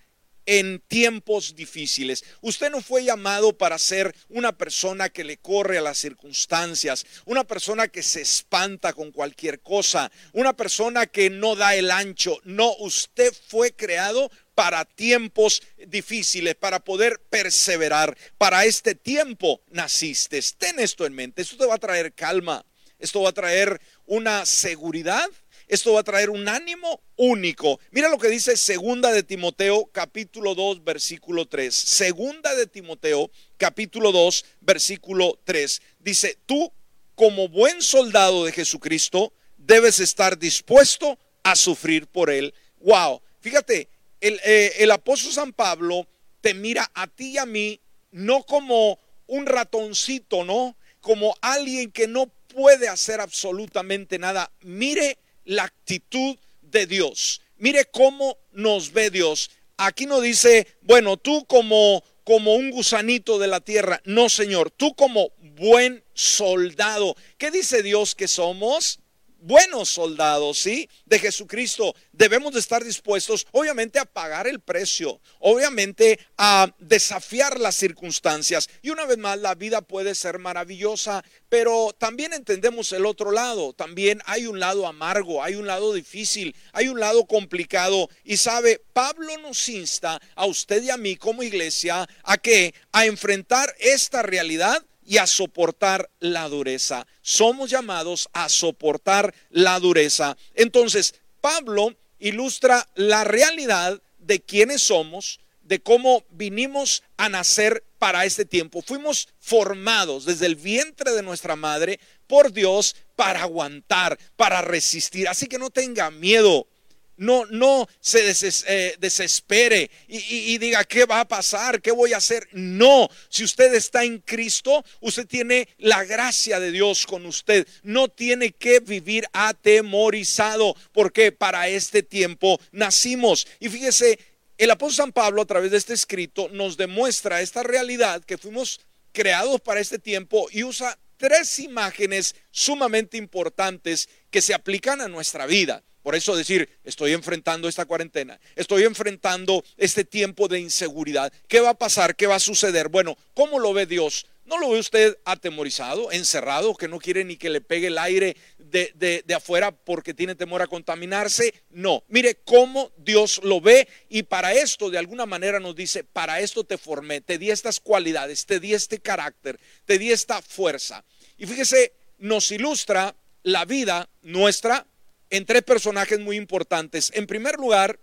en 0.46 0.80
tiempos 0.88 1.54
difíciles. 1.54 2.24
Usted 2.40 2.70
no 2.70 2.80
fue 2.80 3.04
llamado 3.04 3.58
para 3.58 3.78
ser 3.78 4.14
una 4.28 4.56
persona 4.56 5.08
que 5.08 5.24
le 5.24 5.36
corre 5.36 5.78
a 5.78 5.82
las 5.82 5.98
circunstancias, 5.98 7.04
una 7.24 7.44
persona 7.44 7.88
que 7.88 8.02
se 8.02 8.22
espanta 8.22 8.92
con 8.92 9.12
cualquier 9.12 9.60
cosa, 9.60 10.10
una 10.32 10.56
persona 10.56 11.06
que 11.06 11.28
no 11.28 11.56
da 11.56 11.74
el 11.74 11.90
ancho. 11.90 12.40
No, 12.44 12.74
usted 12.78 13.34
fue 13.48 13.74
creado 13.74 14.30
para 14.54 14.84
tiempos 14.86 15.62
difíciles, 15.86 16.54
para 16.54 16.80
poder 16.80 17.20
perseverar. 17.28 18.16
Para 18.38 18.64
este 18.64 18.94
tiempo 18.94 19.60
naciste. 19.70 20.40
Ten 20.56 20.80
esto 20.80 21.04
en 21.04 21.12
mente. 21.12 21.42
Esto 21.42 21.58
te 21.58 21.66
va 21.66 21.74
a 21.74 21.78
traer 21.78 22.14
calma. 22.14 22.64
Esto 22.98 23.20
va 23.20 23.30
a 23.30 23.34
traer 23.34 23.80
una 24.06 24.46
seguridad 24.46 25.28
esto 25.68 25.94
va 25.94 26.00
a 26.00 26.04
traer 26.04 26.30
un 26.30 26.48
ánimo 26.48 27.00
único. 27.16 27.80
Mira 27.90 28.08
lo 28.08 28.18
que 28.18 28.28
dice 28.28 28.56
Segunda 28.56 29.10
de 29.10 29.22
Timoteo 29.22 29.86
capítulo 29.92 30.54
2 30.54 30.84
versículo 30.84 31.46
3. 31.46 31.74
Segunda 31.74 32.54
de 32.54 32.66
Timoteo 32.66 33.30
capítulo 33.56 34.12
2 34.12 34.44
versículo 34.60 35.38
3. 35.44 35.82
Dice, 35.98 36.38
tú 36.46 36.72
como 37.14 37.48
buen 37.48 37.82
soldado 37.82 38.44
de 38.44 38.52
Jesucristo 38.52 39.32
debes 39.56 40.00
estar 40.00 40.38
dispuesto 40.38 41.18
a 41.42 41.56
sufrir 41.56 42.06
por 42.06 42.30
él. 42.30 42.54
Wow, 42.80 43.22
fíjate, 43.40 43.88
el, 44.20 44.40
eh, 44.44 44.72
el 44.78 44.90
apóstol 44.90 45.32
San 45.32 45.52
Pablo 45.52 46.06
te 46.40 46.54
mira 46.54 46.90
a 46.94 47.08
ti 47.08 47.32
y 47.32 47.38
a 47.38 47.46
mí 47.46 47.80
no 48.12 48.44
como 48.44 49.00
un 49.26 49.46
ratoncito, 49.46 50.44
¿no? 50.44 50.76
Como 51.00 51.34
alguien 51.40 51.90
que 51.90 52.06
no 52.06 52.30
puede 52.48 52.88
hacer 52.88 53.20
absolutamente 53.20 54.18
nada. 54.18 54.50
Mire 54.60 55.18
la 55.46 55.64
actitud 55.64 56.36
de 56.60 56.86
Dios. 56.86 57.40
Mire 57.56 57.86
cómo 57.86 58.36
nos 58.52 58.92
ve 58.92 59.10
Dios. 59.10 59.50
Aquí 59.78 60.04
no 60.04 60.20
dice, 60.20 60.66
bueno, 60.82 61.16
tú 61.16 61.46
como 61.46 62.04
como 62.26 62.54
un 62.56 62.72
gusanito 62.72 63.38
de 63.38 63.46
la 63.46 63.60
tierra. 63.60 64.02
No, 64.04 64.28
Señor, 64.28 64.72
tú 64.72 64.96
como 64.96 65.30
buen 65.38 66.02
soldado. 66.12 67.14
¿Qué 67.38 67.52
dice 67.52 67.84
Dios 67.84 68.16
que 68.16 68.26
somos? 68.26 68.98
Buenos 69.46 69.88
soldados, 69.88 70.58
¿sí? 70.58 70.88
De 71.04 71.18
Jesucristo. 71.18 71.94
Debemos 72.12 72.52
de 72.52 72.60
estar 72.60 72.84
dispuestos, 72.84 73.46
obviamente, 73.52 73.98
a 73.98 74.04
pagar 74.04 74.46
el 74.46 74.60
precio, 74.60 75.20
obviamente, 75.38 76.18
a 76.36 76.74
desafiar 76.78 77.60
las 77.60 77.76
circunstancias. 77.76 78.68
Y 78.82 78.90
una 78.90 79.06
vez 79.06 79.18
más, 79.18 79.38
la 79.38 79.54
vida 79.54 79.82
puede 79.82 80.14
ser 80.14 80.38
maravillosa, 80.38 81.24
pero 81.48 81.94
también 81.96 82.32
entendemos 82.32 82.92
el 82.92 83.06
otro 83.06 83.30
lado. 83.30 83.72
También 83.72 84.20
hay 84.26 84.46
un 84.46 84.58
lado 84.58 84.86
amargo, 84.86 85.42
hay 85.42 85.54
un 85.54 85.66
lado 85.66 85.92
difícil, 85.92 86.54
hay 86.72 86.88
un 86.88 86.98
lado 86.98 87.26
complicado. 87.26 88.08
Y 88.24 88.38
sabe, 88.38 88.82
Pablo 88.92 89.36
nos 89.38 89.68
insta 89.68 90.20
a 90.34 90.46
usted 90.46 90.82
y 90.82 90.90
a 90.90 90.96
mí 90.96 91.16
como 91.16 91.42
iglesia 91.42 92.08
a 92.24 92.38
que 92.38 92.74
a 92.92 93.06
enfrentar 93.06 93.74
esta 93.78 94.22
realidad 94.22 94.84
y 95.06 95.18
a 95.18 95.26
soportar 95.26 96.10
la 96.18 96.48
dureza. 96.48 97.06
Somos 97.28 97.70
llamados 97.70 98.28
a 98.32 98.48
soportar 98.48 99.34
la 99.50 99.80
dureza. 99.80 100.36
Entonces, 100.54 101.16
Pablo 101.40 101.96
ilustra 102.20 102.88
la 102.94 103.24
realidad 103.24 104.00
de 104.20 104.38
quiénes 104.38 104.82
somos, 104.82 105.40
de 105.64 105.80
cómo 105.80 106.22
vinimos 106.30 107.02
a 107.16 107.28
nacer 107.28 107.82
para 107.98 108.26
este 108.26 108.44
tiempo. 108.44 108.80
Fuimos 108.80 109.28
formados 109.40 110.24
desde 110.24 110.46
el 110.46 110.54
vientre 110.54 111.10
de 111.14 111.24
nuestra 111.24 111.56
madre 111.56 111.98
por 112.28 112.52
Dios 112.52 112.94
para 113.16 113.42
aguantar, 113.42 114.16
para 114.36 114.62
resistir. 114.62 115.26
Así 115.26 115.48
que 115.48 115.58
no 115.58 115.70
tenga 115.70 116.12
miedo 116.12 116.68
no, 117.16 117.46
no 117.46 117.88
se 118.00 118.32
eh, 118.66 118.96
desespere 118.98 119.90
y, 120.08 120.58
diga, 120.58 120.84
¿qué 120.84 121.04
va 121.04 121.20
a 121.20 121.28
pasar? 121.28 121.80
¿Qué 121.80 121.90
voy 121.90 122.12
a 122.12 122.18
hacer? 122.18 122.48
No, 122.52 123.08
si 123.28 123.44
usted 123.44 123.74
está 123.74 124.04
en 124.04 124.18
Cristo, 124.18 124.84
usted 125.00 125.26
tiene 125.26 125.68
la 125.78 126.04
gracia 126.04 126.60
de 126.60 126.70
Dios 126.70 127.06
con 127.06 127.26
usted. 127.26 127.66
No 127.82 128.08
tiene 128.08 128.52
que 128.52 128.80
vivir 128.80 129.26
atemorizado, 129.32 130.76
porque 130.92 131.32
para 131.32 131.68
este 131.68 132.02
tiempo 132.02 132.60
nacimos. 132.72 133.46
Y 133.60 133.68
fíjese, 133.68 134.18
el 134.58 134.70
apóstol 134.70 135.06
San 135.06 135.12
Pablo 135.12 135.42
a 135.42 135.46
través 135.46 135.70
de 135.70 135.76
este 135.76 135.94
escrito 135.94 136.48
nos 136.50 136.76
demuestra 136.76 137.40
esta 137.40 137.62
realidad 137.62 138.24
que 138.24 138.38
fuimos 138.38 138.80
creados 139.12 139.60
para 139.60 139.80
este 139.80 139.98
tiempo 139.98 140.46
y 140.50 140.64
usa 140.64 140.98
tres 141.16 141.58
imágenes 141.58 142.34
sumamente 142.50 143.16
importantes 143.16 144.08
que 144.30 144.42
se 144.42 144.54
aplican 144.54 145.00
a 145.00 145.08
nuestra 145.08 145.46
vida. 145.46 145.82
Por 146.06 146.14
eso 146.14 146.36
decir, 146.36 146.68
estoy 146.84 147.14
enfrentando 147.14 147.66
esta 147.66 147.84
cuarentena, 147.84 148.38
estoy 148.54 148.84
enfrentando 148.84 149.64
este 149.76 150.04
tiempo 150.04 150.46
de 150.46 150.60
inseguridad. 150.60 151.32
¿Qué 151.48 151.58
va 151.58 151.70
a 151.70 151.74
pasar? 151.74 152.14
¿Qué 152.14 152.28
va 152.28 152.36
a 152.36 152.38
suceder? 152.38 152.88
Bueno, 152.88 153.18
¿cómo 153.34 153.58
lo 153.58 153.72
ve 153.72 153.86
Dios? 153.86 154.24
¿No 154.44 154.56
lo 154.56 154.70
ve 154.70 154.78
usted 154.78 155.18
atemorizado, 155.24 156.12
encerrado, 156.12 156.76
que 156.76 156.86
no 156.86 157.00
quiere 157.00 157.24
ni 157.24 157.36
que 157.36 157.50
le 157.50 157.60
pegue 157.60 157.88
el 157.88 157.98
aire 157.98 158.36
de, 158.56 158.92
de, 159.26 159.34
afuera 159.34 159.72
porque 159.72 160.14
tiene 160.14 160.36
temor 160.36 160.62
a 160.62 160.68
contaminarse? 160.68 161.52
No, 161.70 162.04
mire 162.06 162.36
cómo 162.44 162.92
Dios 162.98 163.40
lo 163.42 163.60
ve 163.60 163.88
y 164.08 164.22
para 164.22 164.52
esto 164.54 164.90
de 164.90 164.98
alguna 164.98 165.26
manera 165.26 165.58
nos 165.58 165.74
dice, 165.74 166.04
para 166.04 166.38
esto 166.38 166.62
te 166.62 166.78
formé, 166.78 167.20
te 167.20 167.36
di 167.36 167.50
estas 167.50 167.80
cualidades, 167.80 168.46
te 168.46 168.60
di 168.60 168.74
este 168.74 169.00
carácter, 169.00 169.58
te 169.84 169.98
di 169.98 170.12
esta 170.12 170.40
fuerza. 170.40 171.04
Y 171.36 171.46
fíjese, 171.46 171.94
nos 172.18 172.52
ilustra 172.52 173.16
la 173.42 173.64
vida 173.64 174.08
nuestra 174.22 174.86
en 175.30 175.46
tres 175.46 175.62
personajes 175.62 176.20
muy 176.20 176.36
importantes. 176.36 177.10
En 177.14 177.26
primer 177.26 177.56
lugar, 177.56 177.98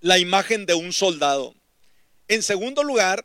la 0.00 0.18
imagen 0.18 0.66
de 0.66 0.74
un 0.74 0.92
soldado. 0.92 1.54
En 2.28 2.42
segundo 2.42 2.82
lugar, 2.82 3.24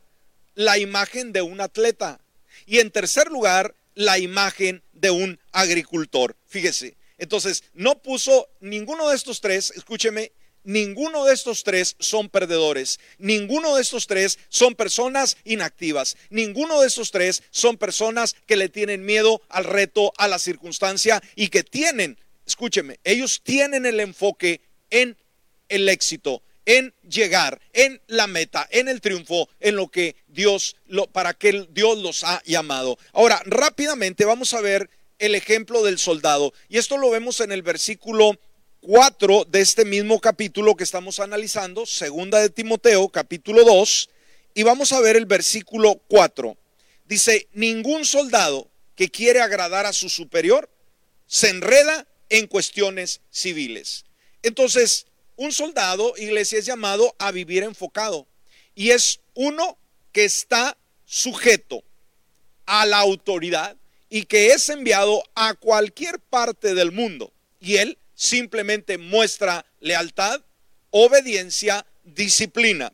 la 0.54 0.78
imagen 0.78 1.32
de 1.32 1.42
un 1.42 1.60
atleta. 1.60 2.20
Y 2.66 2.78
en 2.78 2.90
tercer 2.90 3.28
lugar, 3.28 3.74
la 3.94 4.18
imagen 4.18 4.82
de 4.92 5.10
un 5.10 5.38
agricultor. 5.52 6.36
Fíjese. 6.46 6.96
Entonces, 7.18 7.64
no 7.74 8.00
puso 8.00 8.48
ninguno 8.60 9.08
de 9.08 9.16
estos 9.16 9.40
tres, 9.40 9.72
escúcheme, 9.74 10.30
ninguno 10.62 11.24
de 11.24 11.34
estos 11.34 11.64
tres 11.64 11.96
son 11.98 12.28
perdedores. 12.28 13.00
Ninguno 13.18 13.74
de 13.74 13.82
estos 13.82 14.06
tres 14.06 14.38
son 14.48 14.76
personas 14.76 15.36
inactivas. 15.44 16.16
Ninguno 16.30 16.80
de 16.80 16.86
estos 16.86 17.10
tres 17.10 17.42
son 17.50 17.76
personas 17.76 18.36
que 18.46 18.56
le 18.56 18.68
tienen 18.68 19.04
miedo 19.04 19.42
al 19.48 19.64
reto, 19.64 20.12
a 20.16 20.28
la 20.28 20.38
circunstancia 20.38 21.20
y 21.34 21.48
que 21.48 21.64
tienen 21.64 22.18
escúcheme, 22.48 22.98
ellos 23.04 23.42
tienen 23.44 23.86
el 23.86 24.00
enfoque 24.00 24.60
en 24.90 25.16
el 25.68 25.88
éxito, 25.88 26.42
en 26.64 26.94
llegar, 27.08 27.60
en 27.72 28.00
la 28.06 28.26
meta, 28.26 28.66
en 28.70 28.88
el 28.88 29.00
triunfo, 29.00 29.48
en 29.60 29.76
lo 29.76 29.88
que 29.88 30.16
Dios, 30.26 30.76
para 31.12 31.34
que 31.34 31.66
Dios 31.70 31.98
los 31.98 32.24
ha 32.24 32.42
llamado. 32.44 32.98
Ahora, 33.12 33.40
rápidamente 33.44 34.24
vamos 34.24 34.54
a 34.54 34.60
ver 34.60 34.90
el 35.18 35.34
ejemplo 35.34 35.82
del 35.82 35.98
soldado. 35.98 36.52
Y 36.68 36.78
esto 36.78 36.96
lo 36.96 37.10
vemos 37.10 37.40
en 37.40 37.52
el 37.52 37.62
versículo 37.62 38.38
4 38.80 39.44
de 39.44 39.60
este 39.60 39.84
mismo 39.84 40.20
capítulo 40.20 40.74
que 40.74 40.84
estamos 40.84 41.20
analizando, 41.20 41.84
segunda 41.84 42.40
de 42.40 42.48
Timoteo, 42.48 43.08
capítulo 43.08 43.64
2, 43.64 44.08
y 44.54 44.62
vamos 44.62 44.92
a 44.92 45.00
ver 45.00 45.16
el 45.16 45.26
versículo 45.26 46.00
4. 46.08 46.56
Dice, 47.04 47.48
ningún 47.52 48.04
soldado 48.04 48.70
que 48.94 49.10
quiere 49.10 49.40
agradar 49.40 49.86
a 49.86 49.92
su 49.92 50.08
superior 50.08 50.70
se 51.28 51.50
enreda 51.50 52.07
en 52.28 52.46
cuestiones 52.46 53.20
civiles. 53.30 54.04
Entonces, 54.42 55.06
un 55.36 55.52
soldado, 55.52 56.14
iglesia, 56.16 56.58
es 56.58 56.66
llamado 56.66 57.14
a 57.18 57.30
vivir 57.30 57.62
enfocado 57.62 58.26
y 58.74 58.90
es 58.90 59.20
uno 59.34 59.78
que 60.12 60.24
está 60.24 60.76
sujeto 61.04 61.82
a 62.66 62.86
la 62.86 62.98
autoridad 62.98 63.76
y 64.10 64.24
que 64.24 64.52
es 64.52 64.68
enviado 64.68 65.22
a 65.34 65.54
cualquier 65.54 66.18
parte 66.18 66.74
del 66.74 66.92
mundo. 66.92 67.32
Y 67.60 67.76
él 67.76 67.98
simplemente 68.14 68.98
muestra 68.98 69.64
lealtad, 69.80 70.40
obediencia, 70.90 71.86
disciplina. 72.04 72.92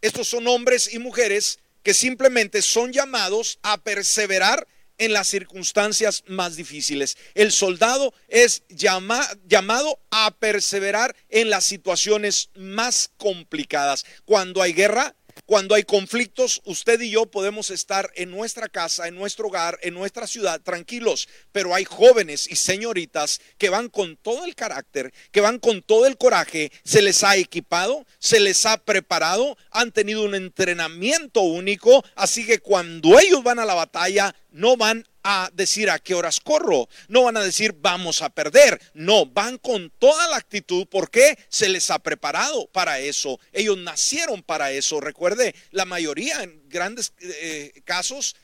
Estos 0.00 0.28
son 0.28 0.46
hombres 0.46 0.92
y 0.92 0.98
mujeres 0.98 1.58
que 1.82 1.94
simplemente 1.94 2.62
son 2.62 2.92
llamados 2.92 3.58
a 3.62 3.78
perseverar 3.78 4.66
en 4.98 5.12
las 5.12 5.28
circunstancias 5.28 6.24
más 6.26 6.56
difíciles. 6.56 7.16
El 7.34 7.52
soldado 7.52 8.14
es 8.28 8.62
llamado 8.68 10.00
a 10.10 10.30
perseverar 10.32 11.14
en 11.28 11.50
las 11.50 11.64
situaciones 11.64 12.50
más 12.54 13.10
complicadas. 13.16 14.04
Cuando 14.24 14.62
hay 14.62 14.72
guerra, 14.72 15.14
cuando 15.46 15.74
hay 15.74 15.84
conflictos, 15.84 16.60
usted 16.64 17.00
y 17.00 17.10
yo 17.10 17.26
podemos 17.26 17.70
estar 17.70 18.10
en 18.14 18.30
nuestra 18.30 18.68
casa, 18.68 19.08
en 19.08 19.14
nuestro 19.14 19.48
hogar, 19.48 19.78
en 19.82 19.94
nuestra 19.94 20.26
ciudad, 20.26 20.60
tranquilos, 20.60 21.28
pero 21.52 21.74
hay 21.74 21.84
jóvenes 21.84 22.50
y 22.50 22.56
señoritas 22.56 23.40
que 23.58 23.68
van 23.68 23.88
con 23.88 24.16
todo 24.16 24.44
el 24.44 24.54
carácter, 24.54 25.12
que 25.30 25.40
van 25.40 25.58
con 25.58 25.82
todo 25.82 26.06
el 26.06 26.16
coraje, 26.16 26.72
se 26.84 27.02
les 27.02 27.22
ha 27.24 27.36
equipado, 27.36 28.06
se 28.18 28.40
les 28.40 28.66
ha 28.66 28.78
preparado, 28.78 29.56
han 29.70 29.92
tenido 29.92 30.24
un 30.24 30.34
entrenamiento 30.34 31.40
único, 31.40 32.04
así 32.14 32.46
que 32.46 32.58
cuando 32.58 33.18
ellos 33.18 33.42
van 33.42 33.58
a 33.58 33.64
la 33.64 33.74
batalla, 33.74 34.34
no 34.50 34.76
van 34.76 35.06
a 35.24 35.50
decir 35.52 35.90
a 35.90 35.98
qué 35.98 36.14
horas 36.14 36.38
corro, 36.38 36.88
no 37.08 37.24
van 37.24 37.36
a 37.36 37.42
decir 37.42 37.74
vamos 37.78 38.22
a 38.22 38.28
perder, 38.30 38.80
no, 38.92 39.26
van 39.26 39.58
con 39.58 39.90
toda 39.98 40.28
la 40.28 40.36
actitud 40.36 40.86
porque 40.90 41.38
se 41.48 41.68
les 41.68 41.90
ha 41.90 41.98
preparado 41.98 42.66
para 42.68 43.00
eso, 43.00 43.40
ellos 43.52 43.78
nacieron 43.78 44.42
para 44.42 44.70
eso, 44.70 45.00
recuerde, 45.00 45.54
la 45.70 45.86
mayoría 45.86 46.42
en 46.42 46.68
grandes 46.68 47.14
eh, 47.20 47.72
casos 47.84 48.36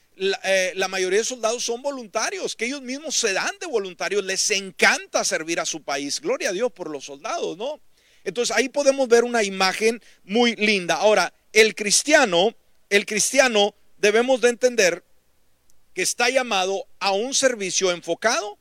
eh, 0.45 0.73
la, 0.75 0.89
mayoría 0.89 1.21
de 1.21 1.25
soldados 1.25 1.65
son 1.65 1.81
voluntarios, 1.81 2.55
que 2.55 2.67
ellos 2.67 2.83
mismos 2.83 3.17
se 3.17 3.33
dan 3.33 3.53
de 3.59 3.67
voluntarios, 3.67 4.23
les 4.23 4.51
encanta 4.51 5.25
servir 5.25 5.61
a 5.61 5.65
su 5.65 5.83
país. 5.83 6.21
Gloria 6.21 6.51
a 6.51 6.53
Dios 6.53 6.71
por 6.73 6.91
los 6.91 7.07
soldados, 7.07 7.57
¿no? 7.57 7.81
Entonces 8.23 8.55
ahí 8.55 8.69
podemos 8.69 9.09
ver 9.09 9.25
una 9.25 9.43
imagen 9.43 10.03
muy 10.25 10.57
linda. 10.57 10.97
Ahora, 10.97 11.33
el 11.55 11.75
cristiano, 11.75 12.55
el 12.91 13.07
cristiano 13.07 13.75
debemos 13.97 14.43
de 14.43 14.51
entender 14.51 15.05
que 15.95 16.03
está 16.03 16.31
llamado 16.31 16.87
a 16.99 17.13
un 17.13 17.35
servicio 17.35 17.91
enfocado 17.91 18.59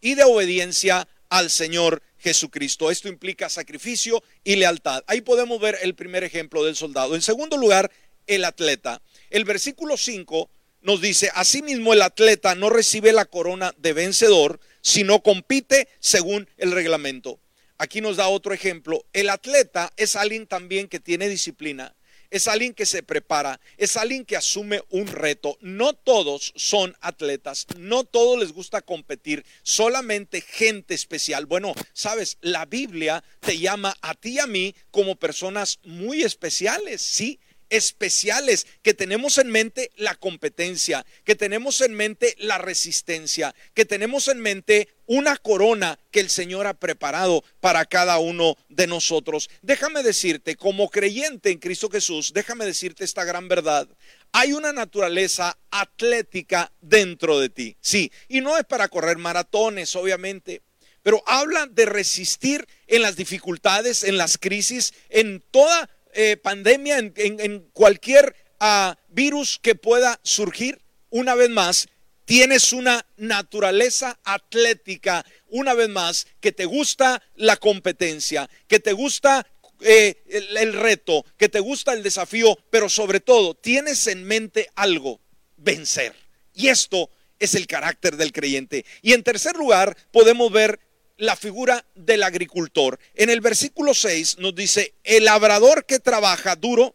y 0.00 0.14
de 0.14 0.24
obediencia 0.24 1.08
al 1.28 1.50
Señor 1.50 2.02
Jesucristo. 2.18 2.90
Esto 2.90 3.08
implica 3.08 3.48
sacrificio 3.48 4.22
y 4.44 4.56
lealtad. 4.56 5.02
Ahí 5.06 5.20
podemos 5.20 5.60
ver 5.60 5.78
el 5.82 5.94
primer 5.94 6.24
ejemplo 6.24 6.64
del 6.64 6.76
soldado. 6.76 7.14
En 7.14 7.22
segundo 7.22 7.56
lugar, 7.56 7.90
el 8.26 8.44
atleta. 8.44 9.00
El 9.30 9.44
versículo 9.44 9.96
5 9.96 10.50
nos 10.82 11.00
dice, 11.00 11.30
asimismo 11.34 11.92
el 11.92 12.02
atleta 12.02 12.54
no 12.54 12.70
recibe 12.70 13.12
la 13.12 13.26
corona 13.26 13.74
de 13.78 13.92
vencedor, 13.92 14.60
sino 14.80 15.22
compite 15.22 15.88
según 15.98 16.48
el 16.56 16.72
reglamento. 16.72 17.38
Aquí 17.78 18.00
nos 18.00 18.16
da 18.16 18.28
otro 18.28 18.52
ejemplo. 18.52 19.04
El 19.12 19.30
atleta 19.30 19.92
es 19.96 20.16
alguien 20.16 20.46
también 20.46 20.88
que 20.88 21.00
tiene 21.00 21.28
disciplina, 21.28 21.94
es 22.30 22.48
alguien 22.48 22.74
que 22.74 22.86
se 22.86 23.02
prepara, 23.02 23.60
es 23.76 23.96
alguien 23.96 24.24
que 24.24 24.36
asume 24.36 24.82
un 24.88 25.06
reto. 25.06 25.58
No 25.60 25.92
todos 25.92 26.52
son 26.56 26.96
atletas, 27.00 27.66
no 27.76 28.04
todos 28.04 28.38
les 28.38 28.52
gusta 28.52 28.82
competir, 28.82 29.44
solamente 29.62 30.40
gente 30.40 30.94
especial. 30.94 31.46
Bueno, 31.46 31.74
sabes, 31.92 32.38
la 32.40 32.66
Biblia 32.66 33.22
te 33.40 33.58
llama 33.58 33.96
a 34.00 34.14
ti 34.14 34.30
y 34.30 34.38
a 34.38 34.46
mí 34.46 34.74
como 34.90 35.16
personas 35.16 35.80
muy 35.84 36.22
especiales, 36.22 37.02
sí 37.02 37.40
especiales, 37.70 38.66
que 38.82 38.94
tenemos 38.94 39.38
en 39.38 39.48
mente 39.48 39.90
la 39.96 40.14
competencia, 40.14 41.06
que 41.24 41.34
tenemos 41.34 41.80
en 41.80 41.94
mente 41.94 42.34
la 42.38 42.58
resistencia, 42.58 43.54
que 43.74 43.84
tenemos 43.84 44.28
en 44.28 44.40
mente 44.40 44.88
una 45.06 45.36
corona 45.36 45.98
que 46.10 46.20
el 46.20 46.30
Señor 46.30 46.66
ha 46.66 46.74
preparado 46.74 47.42
para 47.60 47.84
cada 47.84 48.18
uno 48.18 48.56
de 48.68 48.86
nosotros. 48.86 49.48
Déjame 49.62 50.02
decirte, 50.02 50.56
como 50.56 50.90
creyente 50.90 51.50
en 51.50 51.58
Cristo 51.58 51.88
Jesús, 51.88 52.32
déjame 52.34 52.66
decirte 52.66 53.04
esta 53.04 53.24
gran 53.24 53.48
verdad. 53.48 53.88
Hay 54.32 54.52
una 54.52 54.72
naturaleza 54.72 55.58
atlética 55.70 56.70
dentro 56.80 57.40
de 57.40 57.48
ti, 57.48 57.76
sí, 57.80 58.12
y 58.28 58.40
no 58.40 58.56
es 58.56 58.64
para 58.64 58.88
correr 58.88 59.18
maratones, 59.18 59.96
obviamente, 59.96 60.62
pero 61.02 61.22
habla 61.26 61.66
de 61.66 61.86
resistir 61.86 62.66
en 62.86 63.02
las 63.02 63.16
dificultades, 63.16 64.04
en 64.04 64.16
las 64.16 64.38
crisis, 64.38 64.92
en 65.08 65.42
toda 65.50 65.88
eh, 66.14 66.36
pandemia, 66.36 66.98
en, 66.98 67.68
cualquier 67.72 68.34
ah, 68.58 68.96
virus 69.08 69.58
que 69.60 69.74
pueda 69.74 70.20
surgir, 70.22 70.80
una 71.10 71.34
vez 71.34 71.50
más, 71.50 71.88
tienes 72.24 72.72
una 72.72 73.04
naturaleza 73.16 74.18
atlética, 74.22 75.24
una 75.48 75.74
vez 75.74 75.88
más, 75.88 76.26
que 76.40 76.52
te 76.52 76.64
gusta 76.64 77.22
la 77.34 77.56
competencia, 77.56 78.48
que 78.68 78.78
te 78.78 78.92
gusta 78.92 79.46
eh, 79.80 80.22
el, 80.28 80.72
reto, 80.74 81.24
que 81.36 81.48
te 81.48 81.58
gusta 81.58 81.92
el 81.92 82.02
desafío, 82.02 82.56
pero 82.70 82.88
sobre 82.88 83.20
todo 83.20 83.54
tienes 83.54 84.06
en 84.06 84.24
mente 84.24 84.68
algo, 84.74 85.20
vencer. 85.56 86.14
Y 86.54 86.68
esto 86.68 87.10
es 87.38 87.54
el 87.54 87.66
carácter 87.66 88.16
del 88.16 88.32
creyente. 88.32 88.84
Y 89.02 89.14
en 89.14 89.22
tercer 89.22 89.56
lugar, 89.56 89.96
podemos 90.12 90.52
ver 90.52 90.78
la 91.20 91.36
figura 91.36 91.84
del 91.94 92.22
agricultor. 92.22 92.98
En 93.14 93.30
el 93.30 93.40
versículo 93.40 93.94
6 93.94 94.38
nos 94.38 94.54
dice, 94.54 94.94
el 95.04 95.26
labrador 95.26 95.84
que 95.84 95.98
trabaja 95.98 96.56
duro 96.56 96.94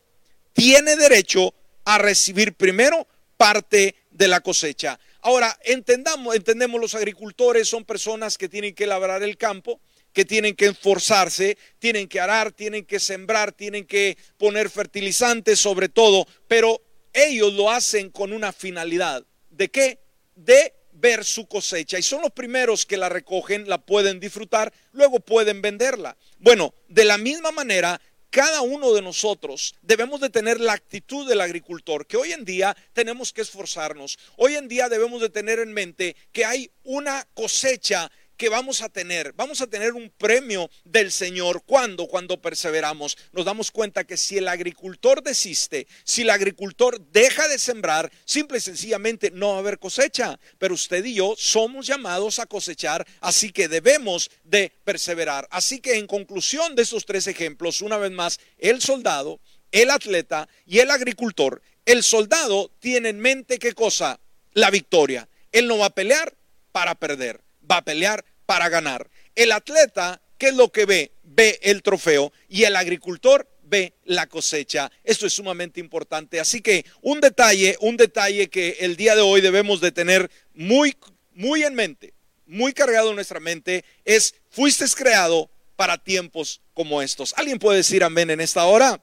tiene 0.54 0.96
derecho 0.96 1.54
a 1.86 2.00
recibir 2.00 2.54
primero 2.54 3.08
parte 3.38 3.96
de 4.10 4.28
la 4.28 4.42
cosecha. 4.42 5.00
Ahora, 5.22 5.58
entendamos, 5.64 6.36
entendemos 6.36 6.82
los 6.82 6.96
agricultores 6.96 7.68
son 7.68 7.86
personas 7.86 8.38
que 8.38 8.50
tienen 8.50 8.74
que 8.74 8.88
labrar 8.88 9.22
el 9.22 9.38
campo, 9.38 9.80
que 10.12 10.26
tienen 10.26 10.56
que 10.56 10.68
esforzarse, 10.68 11.58
tienen 11.78 12.08
que 12.08 12.20
arar, 12.20 12.52
tienen 12.52 12.86
que 12.86 13.00
sembrar, 13.00 13.52
tienen 13.52 13.86
que 13.86 14.18
poner 14.38 14.72
fertilizantes 14.72 15.60
sobre 15.60 15.88
todo, 15.88 16.28
pero 16.48 16.82
ellos 17.14 17.54
lo 17.54 17.70
hacen 17.70 18.10
con 18.10 18.34
una 18.34 18.52
finalidad. 18.52 19.24
¿De 19.52 19.70
qué? 19.70 20.00
De 20.36 20.74
ver 21.06 21.24
su 21.24 21.46
cosecha 21.46 22.00
y 22.00 22.02
son 22.02 22.24
los 22.24 22.32
primeros 22.32 22.84
que 22.84 22.98
la 22.98 23.10
recogen, 23.10 23.70
la 23.70 23.78
pueden 23.78 24.20
disfrutar, 24.20 24.74
luego 24.92 25.20
pueden 25.20 25.62
venderla. 25.62 26.18
Bueno, 26.40 26.74
de 26.88 27.06
la 27.06 27.20
misma 27.20 27.52
manera, 27.52 28.02
cada 28.32 28.62
uno 28.62 28.92
de 28.92 29.04
nosotros 29.04 29.76
debemos 29.84 30.20
de 30.20 30.32
tener 30.32 30.60
la 30.60 30.74
actitud 30.74 31.30
del 31.30 31.42
agricultor, 31.42 32.08
que 32.08 32.18
hoy 32.18 32.32
en 32.32 32.44
día 32.44 32.76
tenemos 32.94 33.34
que 33.34 33.42
esforzarnos. 33.42 34.18
Hoy 34.36 34.56
en 34.56 34.68
día 34.68 34.90
debemos 34.90 35.22
de 35.22 35.30
tener 35.30 35.60
en 35.60 35.74
mente 35.74 36.16
que 36.32 36.44
hay 36.44 36.72
una 36.84 37.28
cosecha 37.36 38.12
que 38.36 38.50
vamos 38.50 38.82
a 38.82 38.90
tener. 38.90 39.34
Vamos 39.34 39.62
a 39.62 39.68
tener 39.68 39.94
un 39.94 40.10
premio 40.10 40.70
del 40.84 41.12
Señor. 41.12 41.64
¿Cuándo? 41.66 42.08
Cuando 42.08 42.42
perseveramos. 42.42 43.18
Nos 43.32 43.46
damos 43.46 43.72
cuenta 43.72 44.04
que 44.04 44.18
si 44.18 44.38
el 44.38 44.48
agricultor 44.48 45.24
desiste, 45.24 45.88
si 46.04 46.24
el 46.24 46.30
agricultor 46.30 47.00
deja 47.12 47.48
de 47.48 47.60
sembrar, 47.60 48.12
simple 48.26 48.58
y 48.58 48.62
sencillamente 48.62 49.32
no 49.32 49.50
va 49.50 49.56
a 49.56 49.60
haber 49.60 49.80
cosecha. 49.80 50.40
Pero 50.58 50.74
usted 50.74 51.04
y 51.06 51.16
yo 51.16 51.36
somos 51.38 51.88
llamados 51.88 52.40
a 52.40 52.46
cosechar, 52.46 53.06
así 53.22 53.52
que 53.52 53.68
debemos 53.68 54.30
de 54.44 54.72
perseverar. 54.84 55.48
Así 55.52 55.80
que 55.80 55.98
en 55.98 56.08
conclusión 56.08 56.76
de 56.76 56.84
estos 56.84 57.06
tres 57.06 57.28
ejemplos, 57.28 57.82
una 57.82 57.98
vez 57.98 58.12
más, 58.12 58.40
el 58.58 58.82
soldado, 58.82 59.40
el 59.72 59.90
atleta 59.90 60.48
y 60.66 60.80
el 60.80 60.92
agricultor, 60.92 61.62
el 61.86 62.04
soldado 62.04 62.72
tiene 62.80 63.10
en 63.10 63.20
mente 63.20 63.60
qué 63.60 63.74
cosa? 63.74 64.20
La 64.54 64.72
victoria. 64.72 65.28
Él 65.52 65.68
no 65.68 65.78
va 65.78 65.88
a 65.88 65.96
pelear 65.96 66.36
para 66.72 66.96
perder 66.96 67.45
va 67.70 67.78
a 67.78 67.86
pelear 67.86 68.24
para 68.46 68.70
ganar. 68.70 69.10
El 69.36 69.52
atleta, 69.52 70.22
¿qué 70.38 70.48
es 70.48 70.56
lo 70.56 70.72
que 70.72 70.86
ve? 70.86 71.12
Ve 71.24 71.60
el 71.64 71.82
trofeo 71.82 72.32
y 72.48 72.64
el 72.64 72.76
agricultor 72.76 73.48
ve 73.64 73.94
la 74.06 74.28
cosecha. 74.28 74.92
Esto 75.04 75.26
es 75.26 75.34
sumamente 75.34 75.80
importante. 75.80 76.40
Así 76.40 76.62
que 76.62 76.86
un 77.02 77.20
detalle, 77.20 77.78
un 77.82 77.98
detalle 77.98 78.50
que 78.50 78.78
el 78.80 78.96
día 78.96 79.16
de 79.16 79.22
hoy 79.22 79.42
debemos 79.42 79.82
de 79.82 79.92
tener 79.92 80.30
muy, 80.54 80.96
muy 81.34 81.64
en 81.64 81.76
mente, 81.76 82.14
muy 82.46 82.74
cargado 82.74 83.10
en 83.10 83.16
nuestra 83.16 83.40
mente, 83.40 83.84
es, 84.06 84.36
fuiste 84.50 84.86
creado 84.96 85.50
para 85.76 85.98
tiempos 85.98 86.62
como 86.74 87.02
estos. 87.02 87.34
¿Alguien 87.38 87.60
puede 87.60 87.78
decir 87.78 88.04
amén 88.04 88.30
en 88.30 88.42
esta 88.42 88.66
hora? 88.66 89.02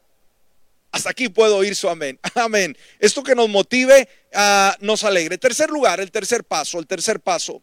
Hasta 0.90 1.10
aquí 1.10 1.28
puedo 1.28 1.56
oír 1.56 1.74
su 1.74 1.88
amén. 1.88 2.20
Amén. 2.34 2.76
Esto 2.98 3.22
que 3.22 3.34
nos 3.34 3.48
motive, 3.48 4.08
uh, 4.34 4.72
nos 4.84 5.04
alegre. 5.04 5.38
Tercer 5.38 5.70
lugar, 5.70 6.00
el 6.00 6.10
tercer 6.10 6.44
paso, 6.44 6.78
el 6.78 6.86
tercer 6.86 7.18
paso. 7.20 7.62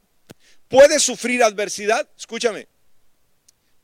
Puedes 0.69 1.01
sufrir 1.01 1.43
adversidad, 1.43 2.07
escúchame, 2.15 2.67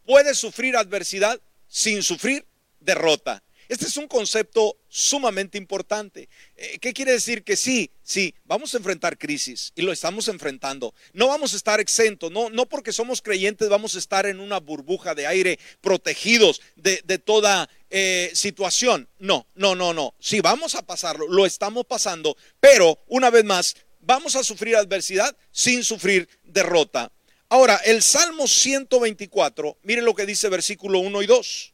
puedes 0.05 0.37
sufrir 0.37 0.77
adversidad 0.77 1.41
sin 1.67 2.03
sufrir 2.03 2.45
derrota. 2.79 3.41
Este 3.67 3.85
es 3.85 3.97
un 3.97 4.07
concepto 4.07 4.77
sumamente 4.87 5.57
importante. 5.57 6.29
Eh, 6.55 6.77
¿Qué 6.79 6.93
quiere 6.93 7.13
decir? 7.13 7.43
Que 7.43 7.55
sí, 7.55 7.89
sí, 8.03 8.35
vamos 8.45 8.73
a 8.73 8.77
enfrentar 8.77 9.17
crisis 9.17 9.73
y 9.75 9.81
lo 9.81 9.91
estamos 9.91 10.27
enfrentando. 10.27 10.93
No 11.13 11.29
vamos 11.29 11.53
a 11.53 11.57
estar 11.57 11.79
exentos, 11.79 12.31
no, 12.31 12.51
no 12.51 12.67
porque 12.67 12.93
somos 12.93 13.23
creyentes 13.23 13.67
vamos 13.67 13.95
a 13.95 13.97
estar 13.97 14.27
en 14.27 14.39
una 14.39 14.59
burbuja 14.59 15.15
de 15.15 15.25
aire 15.25 15.59
protegidos 15.81 16.61
de, 16.75 17.01
toda 17.17 17.67
eh, 17.89 18.29
situación. 18.35 19.09
No, 19.17 19.47
no, 19.55 19.73
no, 19.73 19.91
no. 19.91 20.13
Sí, 20.19 20.41
vamos 20.41 20.75
a 20.75 20.85
pasarlo, 20.85 21.27
lo 21.27 21.47
estamos 21.47 21.85
pasando, 21.87 22.37
pero 22.59 22.99
una 23.07 23.31
vez 23.31 23.43
más, 23.43 23.75
vamos 24.05 24.35
a 24.35 24.43
sufrir 24.43 24.75
adversidad 24.75 25.35
sin 25.51 25.83
sufrir 25.83 26.29
derrota. 26.55 27.11
Ahora, 27.49 27.75
el 27.85 28.01
Salmo 28.01 28.47
124, 28.47 29.77
miren 29.83 30.05
lo 30.05 30.15
que 30.15 30.25
dice 30.25 30.49
versículo 30.49 30.97
1 30.99 31.21
y 31.21 31.27
2. 31.27 31.73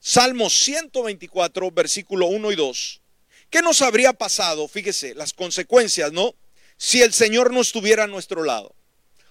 Salmo 0.00 0.50
124, 0.50 1.70
versículo 1.70 2.26
1 2.26 2.52
y 2.52 2.56
2. 2.56 3.00
¿Qué 3.48 3.62
nos 3.62 3.80
habría 3.80 4.12
pasado? 4.12 4.68
Fíjese, 4.68 5.14
las 5.14 5.32
consecuencias, 5.32 6.12
¿no? 6.12 6.34
Si 6.76 7.00
el 7.00 7.14
Señor 7.14 7.52
no 7.52 7.62
estuviera 7.62 8.04
a 8.04 8.06
nuestro 8.06 8.44
lado. 8.44 8.74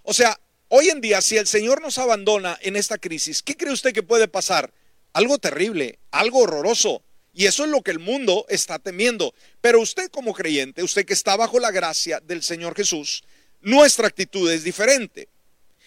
O 0.01 0.13
sea, 0.13 0.39
hoy 0.69 0.89
en 0.89 1.01
día, 1.01 1.21
si 1.21 1.37
el 1.37 1.45
Señor 1.45 1.81
nos 1.81 1.99
abandona 1.99 2.57
en 2.61 2.75
esta 2.75 2.97
crisis, 2.97 3.43
¿qué 3.43 3.55
cree 3.55 3.71
usted 3.71 3.93
que 3.93 4.03
puede 4.03 4.27
pasar? 4.27 4.73
Algo 5.13 5.37
terrible, 5.37 5.99
algo 6.11 6.39
horroroso. 6.39 7.03
Y 7.33 7.45
eso 7.45 7.65
es 7.65 7.69
lo 7.69 7.83
que 7.83 7.91
el 7.91 7.99
mundo 7.99 8.47
está 8.49 8.79
temiendo. 8.79 9.35
Pero 9.61 9.79
usted 9.79 10.09
como 10.09 10.33
creyente, 10.33 10.81
usted 10.81 11.05
que 11.05 11.13
está 11.13 11.35
bajo 11.35 11.59
la 11.59 11.69
gracia 11.69 12.19
del 12.19 12.41
Señor 12.41 12.75
Jesús, 12.75 13.23
nuestra 13.61 14.07
actitud 14.07 14.51
es 14.51 14.63
diferente. 14.63 15.27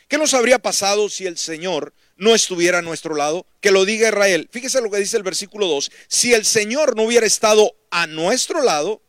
¿Qué 0.09 0.19
nos 0.19 0.35
habría 0.35 0.59
pasado 0.59 1.09
si 1.09 1.27
el 1.27 1.39
Señor 1.39 1.95
no 2.17 2.35
estuviera 2.35 2.79
a 2.79 2.83
nuestro 2.83 3.15
lado? 3.15 3.47
Que 3.61 3.71
lo 3.71 3.85
diga 3.85 4.09
Israel. 4.09 4.49
Fíjese 4.51 4.81
lo 4.81 4.91
que 4.91 4.99
dice 4.99 5.17
el 5.17 5.23
versículo 5.23 5.69
2. 5.69 5.91
Si 6.09 6.35
el 6.35 6.45
Señor 6.45 6.97
no 6.97 7.05
hubiera 7.05 7.27
estado 7.27 7.77
a 7.91 8.09
nuestro 8.09 8.63
lado, 8.63 9.01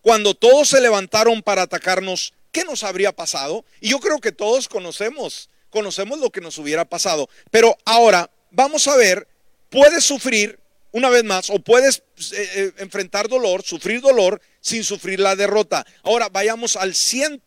cuando 0.00 0.34
todos 0.34 0.68
se 0.68 0.80
levantaron 0.80 1.42
para 1.42 1.62
atacarnos, 1.62 2.34
¿qué 2.52 2.64
nos 2.64 2.84
habría 2.84 3.10
pasado? 3.10 3.64
Y 3.80 3.90
yo 3.90 3.98
creo 3.98 4.20
que 4.20 4.30
todos 4.30 4.68
conocemos, 4.68 5.50
conocemos 5.70 6.20
lo 6.20 6.30
que 6.30 6.40
nos 6.40 6.56
hubiera 6.58 6.84
pasado. 6.84 7.28
Pero 7.50 7.76
ahora 7.84 8.30
vamos 8.52 8.86
a 8.86 8.96
ver, 8.96 9.26
puedes 9.70 10.04
sufrir 10.04 10.58
una 10.98 11.10
vez 11.10 11.24
más 11.24 11.48
o 11.48 11.60
puedes 11.60 12.02
eh, 12.32 12.50
eh, 12.54 12.72
enfrentar 12.78 13.28
dolor, 13.28 13.62
sufrir 13.62 14.00
dolor 14.00 14.40
sin 14.60 14.82
sufrir 14.82 15.20
la 15.20 15.36
derrota. 15.36 15.86
Ahora 16.02 16.28
vayamos 16.28 16.76
al 16.76 16.94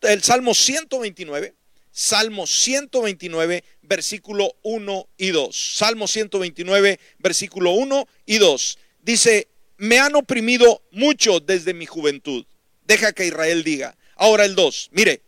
el 0.02 0.22
Salmo 0.22 0.54
129. 0.54 1.54
Salmo 1.94 2.46
129, 2.46 3.62
versículo 3.82 4.54
1 4.62 5.08
y 5.18 5.28
2. 5.28 5.74
Salmo 5.76 6.08
129, 6.08 6.98
versículo 7.18 7.72
1 7.72 8.08
y 8.24 8.38
2. 8.38 8.78
Dice, 9.02 9.48
me 9.76 9.98
han 9.98 10.16
oprimido 10.16 10.82
mucho 10.90 11.38
desde 11.40 11.74
mi 11.74 11.84
juventud. 11.84 12.46
Deja 12.86 13.12
que 13.12 13.26
Israel 13.26 13.62
diga. 13.62 13.94
Ahora 14.16 14.46
el 14.46 14.54
2, 14.54 14.88
mire, 14.92 15.20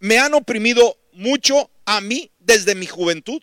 me 0.00 0.18
han 0.18 0.34
oprimido 0.34 0.98
mucho 1.12 1.70
a 1.84 2.00
mí 2.00 2.32
desde 2.40 2.74
mi 2.74 2.86
juventud, 2.86 3.40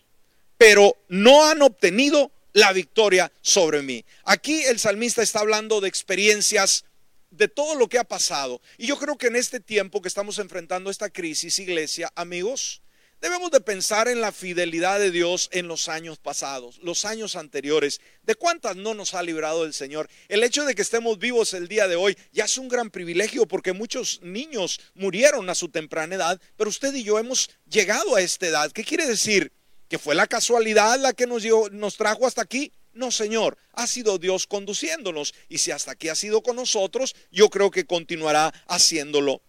pero 0.58 0.94
no 1.08 1.46
han 1.46 1.62
obtenido 1.62 2.30
la 2.52 2.72
victoria 2.72 3.32
sobre 3.40 3.82
mí. 3.82 4.04
Aquí 4.24 4.62
el 4.64 4.78
salmista 4.78 5.22
está 5.22 5.40
hablando 5.40 5.80
de 5.80 5.88
experiencias 5.88 6.84
de 7.30 7.48
todo 7.48 7.74
lo 7.74 7.88
que 7.88 7.98
ha 7.98 8.04
pasado. 8.04 8.60
Y 8.76 8.86
yo 8.86 8.98
creo 8.98 9.18
que 9.18 9.26
en 9.26 9.36
este 9.36 9.60
tiempo 9.60 10.00
que 10.00 10.08
estamos 10.08 10.38
enfrentando 10.38 10.90
esta 10.90 11.10
crisis, 11.10 11.58
iglesia, 11.58 12.10
amigos, 12.14 12.82
debemos 13.20 13.50
de 13.50 13.60
pensar 13.60 14.08
en 14.08 14.20
la 14.20 14.32
fidelidad 14.32 14.98
de 14.98 15.10
Dios 15.10 15.48
en 15.52 15.68
los 15.68 15.88
años 15.88 16.18
pasados, 16.18 16.78
los 16.82 17.04
años 17.04 17.36
anteriores. 17.36 18.00
¿De 18.22 18.34
cuántas 18.34 18.76
no 18.76 18.94
nos 18.94 19.14
ha 19.14 19.22
librado 19.22 19.64
el 19.64 19.74
Señor? 19.74 20.08
El 20.28 20.42
hecho 20.42 20.64
de 20.64 20.74
que 20.74 20.82
estemos 20.82 21.18
vivos 21.18 21.52
el 21.54 21.68
día 21.68 21.88
de 21.88 21.96
hoy 21.96 22.16
ya 22.32 22.44
es 22.44 22.58
un 22.58 22.68
gran 22.68 22.90
privilegio 22.90 23.46
porque 23.46 23.72
muchos 23.72 24.20
niños 24.22 24.80
murieron 24.94 25.50
a 25.50 25.54
su 25.54 25.68
temprana 25.68 26.14
edad, 26.14 26.40
pero 26.56 26.70
usted 26.70 26.94
y 26.94 27.02
yo 27.02 27.18
hemos 27.18 27.50
llegado 27.68 28.14
a 28.14 28.20
esta 28.20 28.46
edad. 28.46 28.72
¿Qué 28.72 28.84
quiere 28.84 29.06
decir? 29.06 29.52
¿Que 29.88 29.98
fue 29.98 30.14
la 30.14 30.26
casualidad 30.26 30.98
la 30.98 31.12
que 31.12 31.26
nos, 31.26 31.44
nos 31.72 31.96
trajo 31.96 32.26
hasta 32.26 32.42
aquí? 32.42 32.72
No, 32.92 33.10
Señor, 33.10 33.56
ha 33.72 33.86
sido 33.86 34.18
Dios 34.18 34.46
conduciéndonos 34.46 35.34
y 35.48 35.58
si 35.58 35.70
hasta 35.70 35.92
aquí 35.92 36.08
ha 36.08 36.14
sido 36.14 36.42
con 36.42 36.56
nosotros, 36.56 37.14
yo 37.30 37.48
creo 37.48 37.70
que 37.70 37.86
continuará 37.86 38.52
haciéndolo. 38.66 39.40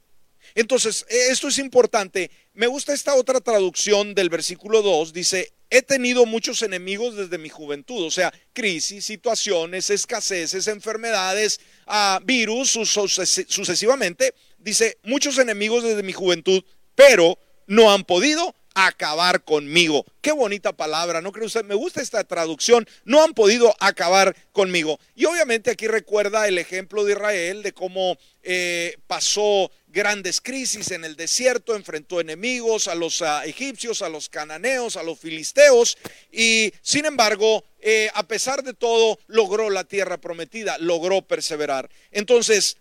Entonces, 0.55 1.05
e, 1.09 1.31
esto 1.31 1.47
es 1.47 1.57
importante. 1.57 2.31
Me 2.53 2.67
gusta 2.67 2.93
esta 2.93 3.15
otra 3.15 3.41
traducción 3.41 4.13
del 4.13 4.29
versículo 4.29 4.81
2. 4.81 5.13
Dice, 5.13 5.53
he 5.69 5.81
tenido 5.81 6.25
muchos 6.25 6.61
enemigos 6.61 7.15
desde 7.15 7.37
mi 7.37 7.49
juventud, 7.49 8.05
o 8.05 8.11
sea, 8.11 8.33
crisis, 8.53 9.05
situaciones, 9.05 9.89
escaseces, 9.89 10.67
enfermedades, 10.67 11.59
ah, 11.87 12.19
virus, 12.23 12.71
sucesivamente. 12.71 14.33
Dice, 14.57 14.97
muchos 15.03 15.37
enemigos 15.37 15.83
desde 15.83 16.03
mi 16.03 16.13
juventud, 16.13 16.63
pero 16.95 17.37
no 17.67 17.91
han 17.91 18.03
podido 18.03 18.55
acabar 18.87 19.43
conmigo. 19.43 20.05
Qué 20.21 20.31
bonita 20.31 20.73
palabra, 20.73 21.21
¿no 21.21 21.31
cree 21.31 21.45
usted? 21.45 21.63
Me 21.63 21.75
gusta 21.75 22.01
esta 22.01 22.23
traducción. 22.23 22.87
No 23.05 23.23
han 23.23 23.33
podido 23.33 23.75
acabar 23.79 24.35
conmigo. 24.51 24.99
Y 25.15 25.25
obviamente 25.25 25.71
aquí 25.71 25.87
recuerda 25.87 26.47
el 26.47 26.57
ejemplo 26.57 27.03
de 27.03 27.13
Israel, 27.13 27.63
de 27.63 27.73
cómo 27.73 28.17
eh, 28.43 28.97
pasó 29.07 29.71
grandes 29.87 30.39
crisis 30.39 30.91
en 30.91 31.03
el 31.03 31.15
desierto, 31.15 31.75
enfrentó 31.75 32.21
enemigos, 32.21 32.87
a 32.87 32.95
los 32.95 33.23
egipcios, 33.45 34.01
a 34.01 34.09
los 34.09 34.29
cananeos, 34.29 34.95
a 34.97 35.03
los 35.03 35.19
filisteos, 35.19 35.97
y 36.31 36.71
sin 36.81 37.05
embargo, 37.05 37.63
eh, 37.79 38.09
a 38.13 38.23
pesar 38.27 38.63
de 38.63 38.73
todo, 38.73 39.19
logró 39.27 39.69
la 39.69 39.83
tierra 39.83 40.17
prometida, 40.17 40.77
logró 40.77 41.21
perseverar. 41.21 41.89
Entonces, 42.11 42.77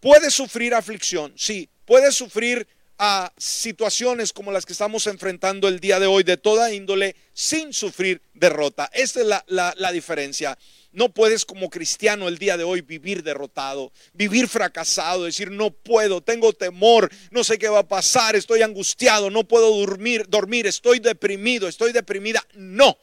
puede 0.00 0.30
sufrir 0.30 0.74
aflicción, 0.74 1.32
sí, 1.36 1.68
puede 1.84 2.12
sufrir 2.12 2.66
a 2.98 3.32
situaciones 3.36 4.32
como 4.32 4.50
las 4.50 4.66
que 4.66 4.72
estamos 4.72 5.06
enfrentando 5.06 5.68
el 5.68 5.78
día 5.78 6.00
de 6.00 6.06
hoy 6.06 6.24
de 6.24 6.36
toda 6.36 6.72
índole 6.72 7.14
sin 7.32 7.72
sufrir 7.72 8.20
derrota. 8.34 8.90
Esta 8.92 9.20
es 9.20 9.26
la, 9.46 9.92
diferencia. 9.92 10.58
No 10.92 11.10
puedes 11.10 11.44
como 11.44 11.70
cristiano 11.70 12.26
el 12.26 12.38
día 12.38 12.56
de 12.56 12.64
hoy 12.64 12.80
vivir 12.80 13.22
derrotado, 13.22 13.92
vivir 14.14 14.48
fracasado, 14.48 15.24
decir 15.24 15.50
no 15.50 15.70
puedo, 15.70 16.20
tengo 16.22 16.52
temor, 16.52 17.10
no 17.30 17.44
sé 17.44 17.56
qué 17.56 17.68
va 17.68 17.80
a 17.80 17.88
pasar, 17.88 18.34
estoy 18.34 18.62
angustiado, 18.62 19.30
no 19.30 19.44
puedo 19.44 19.70
dormir, 19.76 20.26
dormir, 20.28 20.66
estoy 20.66 20.98
deprimido, 20.98 21.68
estoy 21.68 21.92
deprimida. 21.92 22.44
No, 22.54 22.98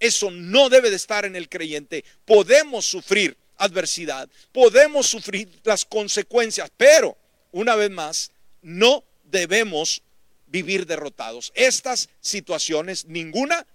eso 0.00 0.30
no 0.30 0.70
debe 0.70 0.88
de 0.88 0.96
estar 0.96 1.26
en 1.26 1.36
el 1.36 1.50
creyente. 1.50 2.04
Podemos 2.24 2.86
sufrir 2.86 3.36
adversidad, 3.58 4.30
podemos 4.52 5.06
sufrir 5.06 5.48
las 5.64 5.84
consecuencias, 5.84 6.70
pero 6.76 7.18
una 7.52 7.74
vez 7.74 7.90
más, 7.90 8.30
no 8.62 9.04
debemos 9.36 10.02
vivir 10.46 10.86
derrotados. 10.86 11.52
Estas 11.54 12.08
situaciones, 12.20 13.04
ninguna 13.04 13.66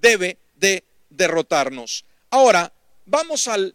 debe 0.00 0.38
de 0.56 0.84
derrotarnos. 1.10 2.06
Ahora, 2.30 2.72
vamos 3.04 3.48
al 3.48 3.74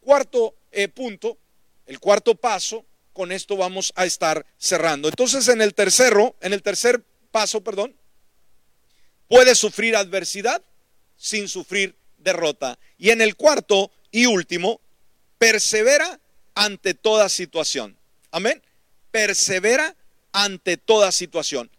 cuarto 0.00 0.54
eh, 0.70 0.88
punto, 0.88 1.38
el 1.86 1.98
cuarto 1.98 2.34
paso. 2.34 2.84
Con 3.12 3.32
esto 3.32 3.56
vamos 3.56 3.92
a 3.96 4.06
estar 4.06 4.46
cerrando. 4.58 5.08
Entonces, 5.08 5.48
en 5.48 5.60
el 5.60 5.74
tercero, 5.74 6.36
en 6.40 6.52
el 6.52 6.62
tercer 6.62 7.02
paso, 7.32 7.62
perdón, 7.62 7.96
puede 9.26 9.56
sufrir 9.56 9.96
adversidad 9.96 10.62
sin 11.16 11.48
sufrir 11.48 11.96
derrota. 12.18 12.78
Y 12.96 13.10
en 13.10 13.20
el 13.20 13.34
cuarto 13.34 13.90
y 14.12 14.26
último, 14.26 14.80
persevera 15.36 16.20
ante 16.54 16.94
toda 16.94 17.28
situación. 17.28 17.96
Amén. 18.30 18.62
Persevera 19.10 19.96
ante 20.32 20.76
toda 20.76 21.12
situación. 21.12 21.70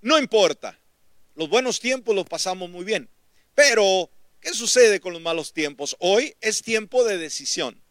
No 0.00 0.18
importa, 0.18 0.78
los 1.34 1.48
buenos 1.48 1.80
tiempos 1.80 2.14
los 2.14 2.26
pasamos 2.26 2.70
muy 2.70 2.84
bien, 2.84 3.08
pero 3.54 4.10
¿qué 4.40 4.52
sucede 4.52 5.00
con 5.00 5.12
los 5.12 5.22
malos 5.22 5.52
tiempos? 5.52 5.96
Hoy 5.98 6.34
es 6.40 6.62
tiempo 6.62 7.04
de 7.04 7.18
decisión. 7.18 7.82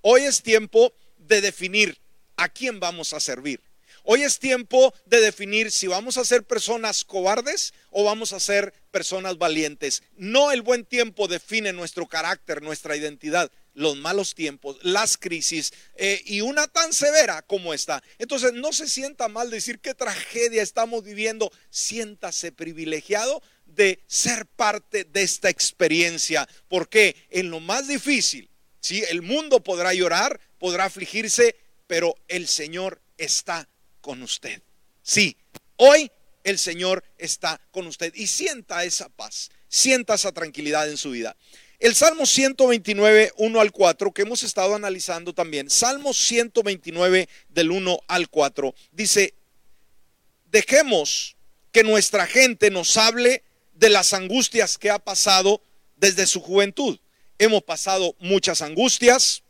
Hoy 0.00 0.22
es 0.22 0.42
tiempo 0.42 0.92
de 1.18 1.40
definir 1.40 1.98
a 2.36 2.48
quién 2.48 2.80
vamos 2.80 3.12
a 3.12 3.20
servir. 3.20 3.60
Hoy 4.06 4.22
es 4.22 4.38
tiempo 4.38 4.92
de 5.06 5.20
definir 5.22 5.70
si 5.70 5.86
vamos 5.86 6.18
a 6.18 6.26
ser 6.26 6.44
personas 6.44 7.04
cobardes 7.04 7.72
o 7.90 8.04
vamos 8.04 8.34
a 8.34 8.40
ser 8.40 8.74
personas 8.90 9.38
valientes. 9.38 10.02
No 10.16 10.52
el 10.52 10.60
buen 10.60 10.84
tiempo 10.84 11.26
define 11.26 11.72
nuestro 11.72 12.06
carácter, 12.06 12.60
nuestra 12.60 12.96
identidad 12.96 13.50
los 13.74 13.96
malos 13.96 14.34
tiempos, 14.34 14.78
las 14.82 15.16
crisis 15.16 15.72
eh, 15.96 16.22
y 16.24 16.40
una 16.40 16.66
tan 16.66 16.92
severa 16.92 17.42
como 17.42 17.74
esta. 17.74 18.02
Entonces 18.18 18.52
no 18.52 18.72
se 18.72 18.88
sienta 18.88 19.28
mal 19.28 19.50
decir 19.50 19.80
qué 19.80 19.94
tragedia 19.94 20.62
estamos 20.62 21.04
viviendo, 21.04 21.52
siéntase 21.70 22.52
privilegiado 22.52 23.42
de 23.66 24.00
ser 24.06 24.46
parte 24.46 25.04
de 25.04 25.22
esta 25.22 25.50
experiencia, 25.50 26.48
porque 26.68 27.16
en 27.30 27.50
lo 27.50 27.60
más 27.60 27.88
difícil, 27.88 28.48
¿sí? 28.80 29.02
el 29.08 29.22
mundo 29.22 29.62
podrá 29.62 29.92
llorar, 29.92 30.40
podrá 30.58 30.84
afligirse, 30.84 31.56
pero 31.86 32.14
el 32.28 32.48
Señor 32.48 33.02
está 33.18 33.68
con 34.00 34.22
usted. 34.22 34.62
Sí, 35.02 35.36
hoy 35.76 36.10
el 36.44 36.58
Señor 36.58 37.02
está 37.18 37.60
con 37.70 37.86
usted 37.86 38.14
y 38.14 38.26
sienta 38.26 38.84
esa 38.84 39.08
paz, 39.08 39.50
sienta 39.68 40.14
esa 40.14 40.32
tranquilidad 40.32 40.88
en 40.88 40.96
su 40.96 41.10
vida. 41.10 41.36
El 41.78 41.94
Salmo 41.94 42.24
129, 42.24 43.32
1 43.36 43.60
al 43.60 43.72
4, 43.72 44.12
que 44.12 44.22
hemos 44.22 44.42
estado 44.42 44.74
analizando 44.74 45.32
también, 45.32 45.68
Salmo 45.68 46.14
129 46.14 47.28
del 47.48 47.70
1 47.70 47.98
al 48.06 48.28
4, 48.28 48.74
dice, 48.92 49.34
dejemos 50.50 51.36
que 51.72 51.82
nuestra 51.82 52.26
gente 52.26 52.70
nos 52.70 52.96
hable 52.96 53.42
de 53.74 53.90
las 53.90 54.14
angustias 54.14 54.78
que 54.78 54.90
ha 54.90 54.98
pasado 54.98 55.60
desde 55.96 56.26
su 56.26 56.40
juventud. 56.40 56.98
Hemos 57.38 57.64
pasado 57.64 58.14
muchas 58.20 58.62
angustias 58.62 59.42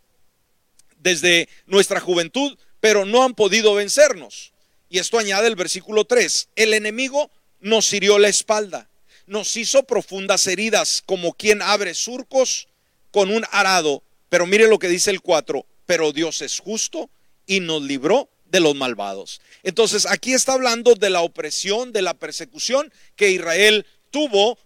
desde 0.98 1.48
nuestra 1.66 2.00
juventud, 2.00 2.56
pero 2.80 3.04
no 3.04 3.22
han 3.22 3.34
podido 3.34 3.74
vencernos. 3.74 4.52
Y 4.88 4.98
esto 4.98 5.18
añade 5.18 5.48
el 5.48 5.56
versículo 5.56 6.06
3. 6.06 6.48
El 6.56 6.72
enemigo 6.72 7.30
nos 7.60 7.92
hirió 7.92 8.18
la 8.18 8.28
espalda, 8.28 8.88
nos 9.26 9.56
hizo 9.56 9.84
profundas 9.84 10.46
heridas, 10.46 11.02
como 11.04 11.32
quien 11.32 11.62
abre 11.62 11.94
surcos 11.94 12.68
con 13.10 13.30
un 13.30 13.44
arado. 13.50 14.02
Pero 14.28 14.46
mire 14.46 14.68
lo 14.68 14.78
que 14.78 14.88
dice 14.88 15.10
el 15.10 15.20
4. 15.20 15.64
Pero 15.86 16.12
Dios 16.12 16.42
es 16.42 16.58
justo 16.58 17.10
y 17.46 17.60
nos 17.60 17.82
libró 17.82 18.28
de 18.46 18.60
los 18.60 18.74
malvados. 18.74 19.40
Entonces 19.62 20.06
aquí 20.06 20.32
está 20.32 20.52
hablando 20.52 20.94
de 20.94 21.10
la 21.10 21.20
opresión, 21.20 21.92
de 21.92 22.02
la 22.02 22.14
persecución 22.14 22.92
que 23.16 23.30
Israel 23.30 23.86
tuvo 24.10 24.58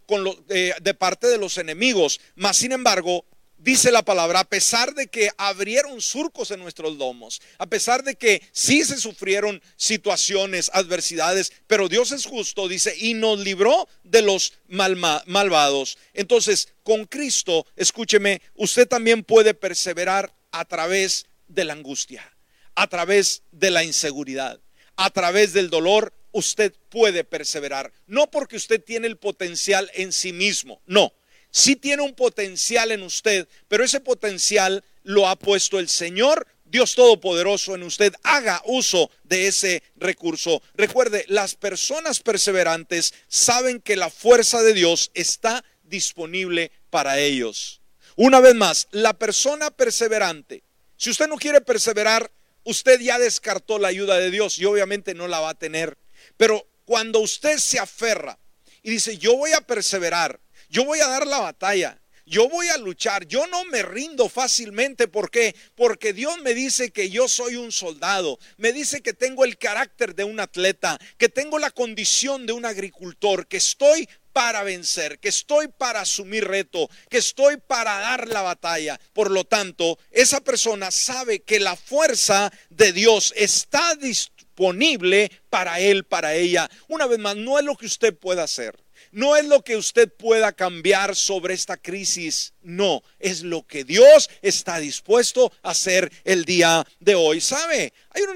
eh, 0.50 0.74
de 0.80 0.94
parte 0.94 1.26
de 1.26 1.38
los 1.38 1.58
enemigos. 1.58 2.20
Mas 2.34 2.58
sin 2.58 2.72
embargo, 2.72 3.24
dice 3.58 3.92
la 3.92 4.02
palabra, 4.02 4.40
a 4.40 4.48
pesar 4.48 4.94
de 4.94 5.08
que 5.08 5.30
abrieron 5.36 6.00
surcos 6.00 6.50
en 6.50 6.60
nuestros 6.60 6.96
lomos, 6.96 7.40
a 7.58 7.66
pesar 7.66 8.02
de 8.02 8.14
que 8.16 8.42
sí 8.52 8.84
se 8.84 8.96
sufrieron 8.96 9.62
situaciones, 9.76 10.70
adversidades, 10.72 11.52
pero 11.66 11.88
Dios 11.88 12.12
es 12.12 12.26
justo, 12.26 12.68
dice, 12.68 12.94
y 12.98 13.14
nos 13.14 13.38
libró 13.40 13.88
de 14.04 14.22
los 14.22 14.54
malvados. 14.68 15.98
Entonces, 16.14 16.68
con 16.82 17.04
Cristo, 17.04 17.66
escúcheme, 17.76 18.40
usted 18.54 18.88
también 18.88 19.22
puede 19.24 19.54
perseverar 19.54 20.34
a 20.50 20.64
través 20.64 21.26
de 21.46 21.64
la 21.64 21.74
angustia 21.74 22.32
a 22.78 22.86
través 22.86 23.42
de 23.50 23.72
la 23.72 23.82
inseguridad, 23.82 24.60
a 24.94 25.10
través 25.10 25.52
del 25.52 25.68
dolor, 25.68 26.14
usted 26.30 26.72
puede 26.90 27.24
perseverar. 27.24 27.92
No 28.06 28.30
porque 28.30 28.54
usted 28.54 28.80
tiene 28.80 29.08
el 29.08 29.16
potencial 29.16 29.90
en 29.94 30.12
sí 30.12 30.32
mismo, 30.32 30.80
no. 30.86 31.12
Sí 31.50 31.76
tiene 31.76 32.02
un 32.02 32.14
potencial 32.14 32.92
en 32.92 33.02
usted, 33.02 33.48
pero 33.68 33.84
ese 33.84 34.00
potencial 34.00 34.84
lo 35.02 35.28
ha 35.28 35.36
puesto 35.36 35.78
el 35.78 35.88
Señor 35.88 36.46
Dios 36.70 36.94
Todopoderoso 36.94 37.74
en 37.74 37.82
usted 37.82 38.14
haga 38.22 38.62
uso 38.66 39.10
de 39.24 39.46
ese 39.46 39.82
recurso. 39.96 40.62
Recuerde, 40.74 41.24
las 41.28 41.54
personas 41.54 42.20
perseverantes 42.20 43.14
saben 43.26 43.80
que 43.80 43.96
la 43.96 44.10
fuerza 44.10 44.62
de 44.62 44.74
Dios 44.74 45.10
está 45.14 45.64
disponible 45.84 46.70
para 46.90 47.18
ellos. 47.18 47.80
Una 48.16 48.40
vez 48.40 48.54
más, 48.54 48.88
la 48.90 49.14
persona 49.14 49.70
perseverante, 49.70 50.62
si 50.96 51.10
usted 51.10 51.28
no 51.28 51.36
quiere 51.36 51.60
perseverar, 51.60 52.30
usted 52.64 53.00
ya 53.00 53.18
descartó 53.18 53.78
la 53.78 53.88
ayuda 53.88 54.18
de 54.18 54.30
Dios 54.30 54.58
y 54.58 54.64
obviamente 54.64 55.14
no 55.14 55.28
la 55.28 55.40
va 55.40 55.50
a 55.50 55.58
tener. 55.58 55.96
Pero 56.36 56.66
cuando 56.84 57.20
usted 57.20 57.58
se 57.58 57.78
aferra 57.78 58.38
y 58.82 58.90
dice, 58.90 59.16
yo 59.16 59.36
voy 59.36 59.52
a 59.52 59.60
perseverar, 59.60 60.40
yo 60.68 60.84
voy 60.84 61.00
a 61.00 61.08
dar 61.08 61.26
la 61.26 61.38
batalla, 61.38 62.00
yo 62.28 62.46
voy 62.48 62.68
a 62.68 62.76
luchar, 62.76 63.26
yo 63.26 63.46
no 63.46 63.64
me 63.64 63.82
rindo 63.82 64.28
fácilmente. 64.28 65.08
¿Por 65.08 65.30
qué? 65.30 65.56
Porque 65.74 66.12
Dios 66.12 66.38
me 66.42 66.52
dice 66.52 66.90
que 66.90 67.08
yo 67.08 67.26
soy 67.26 67.56
un 67.56 67.72
soldado, 67.72 68.38
me 68.58 68.72
dice 68.72 69.00
que 69.00 69.14
tengo 69.14 69.46
el 69.46 69.56
carácter 69.56 70.14
de 70.14 70.24
un 70.24 70.38
atleta, 70.38 70.98
que 71.16 71.30
tengo 71.30 71.58
la 71.58 71.70
condición 71.70 72.44
de 72.44 72.52
un 72.52 72.66
agricultor, 72.66 73.46
que 73.46 73.56
estoy 73.56 74.08
para 74.34 74.62
vencer, 74.62 75.18
que 75.18 75.30
estoy 75.30 75.68
para 75.68 76.02
asumir 76.02 76.46
reto, 76.46 76.90
que 77.08 77.18
estoy 77.18 77.56
para 77.56 77.98
dar 77.98 78.28
la 78.28 78.42
batalla. 78.42 79.00
Por 79.14 79.30
lo 79.30 79.44
tanto, 79.44 79.98
esa 80.10 80.40
persona 80.42 80.90
sabe 80.90 81.40
que 81.40 81.58
la 81.60 81.76
fuerza 81.76 82.52
de 82.68 82.92
Dios 82.92 83.32
está 83.36 83.94
disponible 83.94 85.32
para 85.48 85.80
él, 85.80 86.04
para 86.04 86.34
ella. 86.34 86.68
Una 86.88 87.06
vez 87.06 87.18
más, 87.18 87.36
no 87.36 87.58
es 87.58 87.64
lo 87.64 87.74
que 87.74 87.86
usted 87.86 88.14
pueda 88.14 88.42
hacer. 88.42 88.76
No 89.12 89.36
es 89.36 89.44
lo 89.46 89.62
que 89.62 89.76
usted 89.76 90.12
pueda 90.12 90.52
cambiar 90.52 91.16
sobre 91.16 91.54
esta 91.54 91.76
crisis, 91.76 92.52
no, 92.62 93.02
es 93.18 93.42
lo 93.42 93.66
que 93.66 93.84
Dios 93.84 94.28
está 94.42 94.78
dispuesto 94.78 95.52
a 95.62 95.70
hacer 95.70 96.12
el 96.24 96.44
día 96.44 96.86
de 97.00 97.14
hoy. 97.14 97.40
¿Sabe? 97.40 97.92
Hay 98.10 98.22
una 98.22 98.34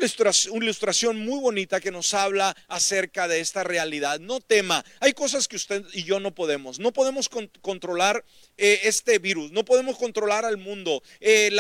ilustración, 0.57 1.19
muy 1.19 1.41
bonita 1.41 1.81
que 1.81 1.91
nos 1.91 2.15
habla 2.15 2.57
acerca 2.69 3.29
de 3.29 3.41
esta 3.41 3.63
realidad. 3.65 4.21
No 4.21 4.41
tema, 4.41 4.85
hay 5.01 5.13
cosas 5.13 5.49
que 5.49 5.57
usted 5.57 5.85
y 5.93 6.05
yo 6.05 6.21
no 6.21 6.35
podemos. 6.35 6.79
No 6.79 6.93
podemos 6.93 7.29
controlar 7.61 8.25
eh, 8.57 8.81
este 8.85 9.19
virus, 9.19 9.53
no 9.53 9.65
podemos 9.65 9.99
controlar 9.99 10.45
al 10.45 10.57
mundo, 10.57 11.03
eh, 11.21 11.51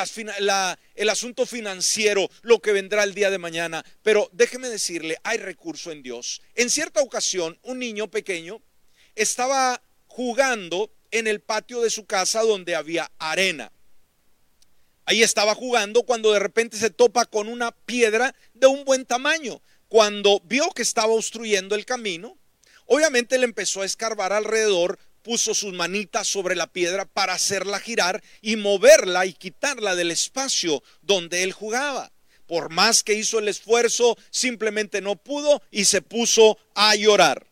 el 0.94 1.08
asunto 1.08 1.46
financiero, 1.46 2.30
lo 2.42 2.60
que 2.60 2.72
vendrá 2.72 3.04
el 3.04 3.14
día 3.14 3.30
de 3.30 3.38
mañana. 3.38 3.84
Pero 4.02 4.30
déjeme 4.32 4.68
decirle, 4.68 5.18
hay 5.24 5.38
recurso 5.38 5.90
en 5.92 6.02
Dios. 6.02 6.40
En 6.54 6.70
cierta 6.70 7.00
ocasión, 7.00 7.58
un 7.62 7.78
niño 7.78 8.10
pequeño, 8.10 8.62
estaba 9.14 9.82
jugando 10.06 10.90
en 11.10 11.26
el 11.26 11.40
patio 11.40 11.80
de 11.80 11.90
su 11.90 12.06
casa 12.06 12.42
donde 12.42 12.74
había 12.74 13.10
arena. 13.18 13.72
Ahí 15.04 15.22
estaba 15.22 15.54
jugando 15.54 16.04
cuando 16.04 16.32
de 16.32 16.38
repente 16.38 16.76
se 16.76 16.90
topa 16.90 17.24
con 17.26 17.48
una 17.48 17.72
piedra 17.72 18.34
de 18.54 18.66
un 18.66 18.84
buen 18.84 19.04
tamaño. 19.04 19.60
Cuando 19.88 20.40
vio 20.44 20.70
que 20.70 20.82
estaba 20.82 21.12
obstruyendo 21.12 21.74
el 21.74 21.84
camino, 21.84 22.38
obviamente 22.86 23.36
le 23.38 23.44
empezó 23.44 23.82
a 23.82 23.84
escarbar 23.84 24.32
alrededor, 24.32 24.98
puso 25.22 25.54
sus 25.54 25.72
manitas 25.72 26.26
sobre 26.28 26.54
la 26.54 26.66
piedra 26.66 27.04
para 27.04 27.34
hacerla 27.34 27.80
girar 27.80 28.22
y 28.40 28.56
moverla 28.56 29.26
y 29.26 29.34
quitarla 29.34 29.94
del 29.94 30.10
espacio 30.10 30.82
donde 31.02 31.42
él 31.42 31.52
jugaba. 31.52 32.12
Por 32.46 32.70
más 32.70 33.02
que 33.02 33.14
hizo 33.14 33.38
el 33.38 33.48
esfuerzo, 33.48 34.16
simplemente 34.30 35.00
no 35.00 35.16
pudo 35.16 35.62
y 35.70 35.84
se 35.84 36.02
puso 36.02 36.58
a 36.74 36.94
llorar. 36.96 37.46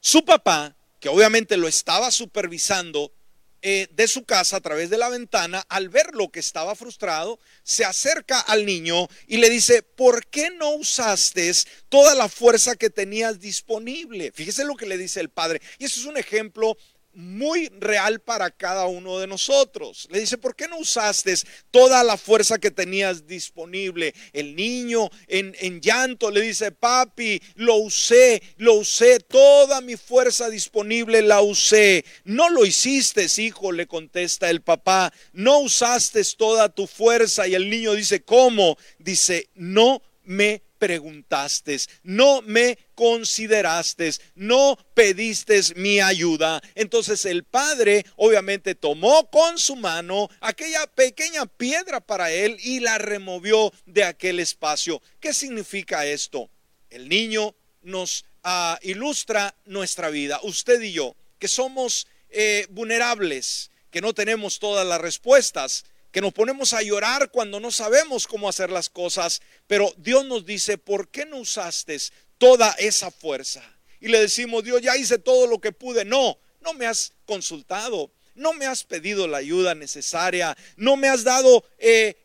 Su 0.00 0.24
papá 0.24 0.74
que 1.02 1.08
obviamente 1.08 1.56
lo 1.56 1.66
estaba 1.66 2.12
supervisando 2.12 3.12
eh, 3.60 3.88
de 3.90 4.06
su 4.06 4.24
casa 4.24 4.56
a 4.56 4.60
través 4.60 4.88
de 4.88 4.98
la 4.98 5.08
ventana, 5.08 5.64
al 5.68 5.88
ver 5.88 6.14
lo 6.14 6.30
que 6.30 6.38
estaba 6.38 6.76
frustrado, 6.76 7.40
se 7.64 7.84
acerca 7.84 8.38
al 8.38 8.64
niño 8.64 9.08
y 9.26 9.38
le 9.38 9.50
dice, 9.50 9.82
¿por 9.82 10.24
qué 10.26 10.50
no 10.50 10.70
usaste 10.70 11.50
toda 11.88 12.14
la 12.14 12.28
fuerza 12.28 12.76
que 12.76 12.88
tenías 12.88 13.40
disponible? 13.40 14.30
Fíjese 14.32 14.64
lo 14.64 14.76
que 14.76 14.86
le 14.86 14.96
dice 14.96 15.18
el 15.18 15.28
padre. 15.28 15.60
Y 15.78 15.86
eso 15.86 15.98
es 15.98 16.06
un 16.06 16.16
ejemplo 16.16 16.76
muy 17.14 17.68
real 17.78 18.20
para 18.20 18.50
cada 18.50 18.86
uno 18.86 19.18
de 19.18 19.26
nosotros. 19.26 20.08
Le 20.10 20.20
dice, 20.20 20.38
¿por 20.38 20.56
qué 20.56 20.68
no 20.68 20.78
usaste 20.78 21.34
toda 21.70 22.02
la 22.02 22.16
fuerza 22.16 22.58
que 22.58 22.70
tenías 22.70 23.26
disponible? 23.26 24.14
El 24.32 24.56
niño 24.56 25.10
en, 25.26 25.54
en, 25.60 25.80
llanto 25.80 26.30
le 26.30 26.40
dice, 26.40 26.72
papi, 26.72 27.42
lo 27.54 27.76
usé, 27.76 28.42
lo 28.56 28.74
usé, 28.74 29.20
toda 29.20 29.80
mi 29.80 29.96
fuerza 29.96 30.48
disponible 30.48 31.22
la 31.22 31.42
usé. 31.42 32.04
No 32.24 32.48
lo 32.48 32.64
hiciste, 32.64 33.26
hijo, 33.38 33.72
le 33.72 33.86
contesta 33.86 34.50
el 34.50 34.62
papá, 34.62 35.12
no 35.32 35.58
usaste 35.58 36.22
toda 36.36 36.68
tu 36.68 36.86
fuerza. 36.86 37.46
Y 37.46 37.54
el 37.54 37.68
niño 37.68 37.94
dice, 37.94 38.22
¿cómo? 38.22 38.76
Dice, 38.98 39.48
no 39.54 40.02
me 40.24 40.62
preguntaste, 40.82 41.78
no 42.02 42.42
me 42.42 42.76
consideraste, 42.96 44.10
no 44.34 44.76
pediste 44.94 45.60
mi 45.76 46.00
ayuda. 46.00 46.60
Entonces 46.74 47.24
el 47.24 47.44
padre 47.44 48.04
obviamente 48.16 48.74
tomó 48.74 49.30
con 49.30 49.60
su 49.60 49.76
mano 49.76 50.28
aquella 50.40 50.88
pequeña 50.88 51.46
piedra 51.46 52.00
para 52.00 52.32
él 52.32 52.56
y 52.64 52.80
la 52.80 52.98
removió 52.98 53.72
de 53.86 54.02
aquel 54.02 54.40
espacio. 54.40 55.00
¿Qué 55.20 55.32
significa 55.32 56.04
esto? 56.04 56.50
El 56.90 57.08
niño 57.08 57.54
nos 57.82 58.24
ah, 58.42 58.76
ilustra 58.82 59.54
nuestra 59.64 60.10
vida, 60.10 60.40
usted 60.42 60.82
y 60.82 60.90
yo, 60.90 61.14
que 61.38 61.46
somos 61.46 62.08
eh, 62.28 62.66
vulnerables, 62.70 63.70
que 63.92 64.00
no 64.00 64.14
tenemos 64.14 64.58
todas 64.58 64.84
las 64.84 65.00
respuestas, 65.00 65.84
que 66.12 66.20
nos 66.20 66.32
ponemos 66.32 66.74
a 66.74 66.82
llorar 66.82 67.30
cuando 67.30 67.58
no 67.58 67.70
sabemos 67.70 68.26
cómo 68.26 68.48
hacer 68.48 68.70
las 68.70 68.90
cosas, 68.90 69.40
pero 69.66 69.92
Dios 69.96 70.24
nos 70.26 70.44
dice, 70.44 70.76
¿por 70.78 71.08
qué 71.08 71.24
no 71.24 71.38
usaste 71.38 71.96
toda 72.38 72.70
esa 72.72 73.10
fuerza? 73.10 73.62
Y 73.98 74.08
le 74.08 74.20
decimos, 74.20 74.62
Dios, 74.62 74.82
ya 74.82 74.96
hice 74.96 75.18
todo 75.18 75.46
lo 75.46 75.60
que 75.60 75.72
pude. 75.72 76.04
No, 76.04 76.38
no 76.60 76.74
me 76.74 76.86
has 76.86 77.12
consultado 77.24 78.12
no 78.34 78.52
me 78.52 78.66
has 78.66 78.84
pedido 78.84 79.26
la 79.26 79.38
ayuda 79.38 79.74
necesaria, 79.74 80.56
no 80.76 80.96
me 80.96 81.08
has 81.08 81.24
dado 81.24 81.64
eh, 81.78 82.16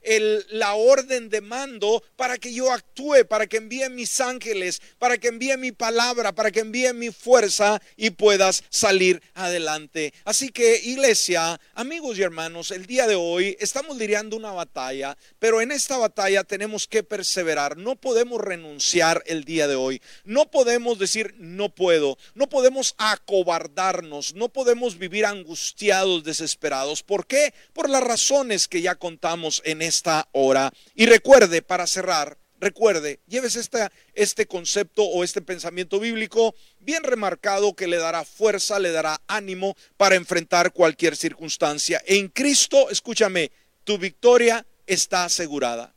la 0.50 0.76
orden 0.76 1.30
de 1.30 1.42
mando 1.42 2.04
para 2.16 2.38
que 2.38 2.54
yo 2.54 2.72
actúe, 2.72 3.26
para 3.28 3.48
que 3.48 3.58
envíe 3.58 3.90
mis 3.90 4.22
ángeles, 4.22 4.82
para 5.00 5.18
que 5.18 5.28
envíe 5.28 5.58
mi 5.58 5.72
palabra, 5.72 6.34
para 6.34 6.52
que 6.52 6.62
envíe 6.62 6.94
mi 6.94 7.12
fuerza 7.12 7.82
y 7.96 8.12
puedas 8.12 8.64
salir 8.70 9.22
adelante. 9.34 10.14
Así 10.24 10.50
que 10.50 10.80
iglesia, 10.84 11.60
amigos 11.74 12.18
y 12.18 12.24
hermanos, 12.24 12.72
el 12.72 12.86
día 12.86 13.08
de 13.08 13.16
hoy 13.16 13.58
estamos 13.60 13.98
lidiando 13.98 14.38
una 14.38 14.52
batalla, 14.52 15.18
pero 15.40 15.62
en 15.62 15.72
esta 15.72 15.98
batalla 15.98 16.44
tenemos 16.44 16.88
que 16.88 17.04
perseverar, 17.04 17.78
no 17.78 17.96
podemos 17.96 18.40
renunciar 18.42 19.24
el 19.26 19.44
día 19.44 19.68
de 19.68 19.76
hoy, 19.76 20.02
no 20.24 20.50
podemos 20.50 21.00
decir 21.00 21.36
no 21.38 21.70
puedo, 21.70 22.18
no 22.36 22.48
podemos 22.48 22.96
acobardarnos, 22.98 24.36
no 24.36 24.50
podemos 24.50 24.98
vivir 24.98 25.26
angustiados 25.26 25.97
desesperados. 26.06 27.04
¿Por 27.04 27.26
qué? 27.26 27.54
Por 27.74 27.90
las 27.90 28.04
razones 28.04 28.68
que 28.68 28.82
ya 28.82 28.96
contamos 28.96 29.62
en 29.66 29.82
esta 29.82 30.28
hora. 30.32 30.72
Y 30.96 31.06
recuerde, 31.06 31.62
para 31.62 31.88
cerrar, 31.88 32.38
recuerde, 32.60 33.20
lleves 33.28 33.56
esta, 33.56 33.92
este 34.14 34.48
concepto 34.48 35.04
o 35.04 35.24
este 35.24 35.42
pensamiento 35.42 36.00
bíblico 36.00 36.56
bien 36.80 37.04
remarcado 37.04 37.76
que 37.76 37.88
le 37.88 37.98
dará 37.98 38.26
fuerza, 38.26 38.80
le 38.80 38.92
dará 38.92 39.22
ánimo 39.28 39.76
para 39.98 40.16
enfrentar 40.16 40.72
cualquier 40.74 41.16
circunstancia. 41.16 42.02
En 42.06 42.30
Cristo, 42.30 42.90
escúchame, 42.90 43.52
tu 43.84 43.98
victoria 43.98 44.66
está 44.86 45.26
asegurada. 45.26 45.94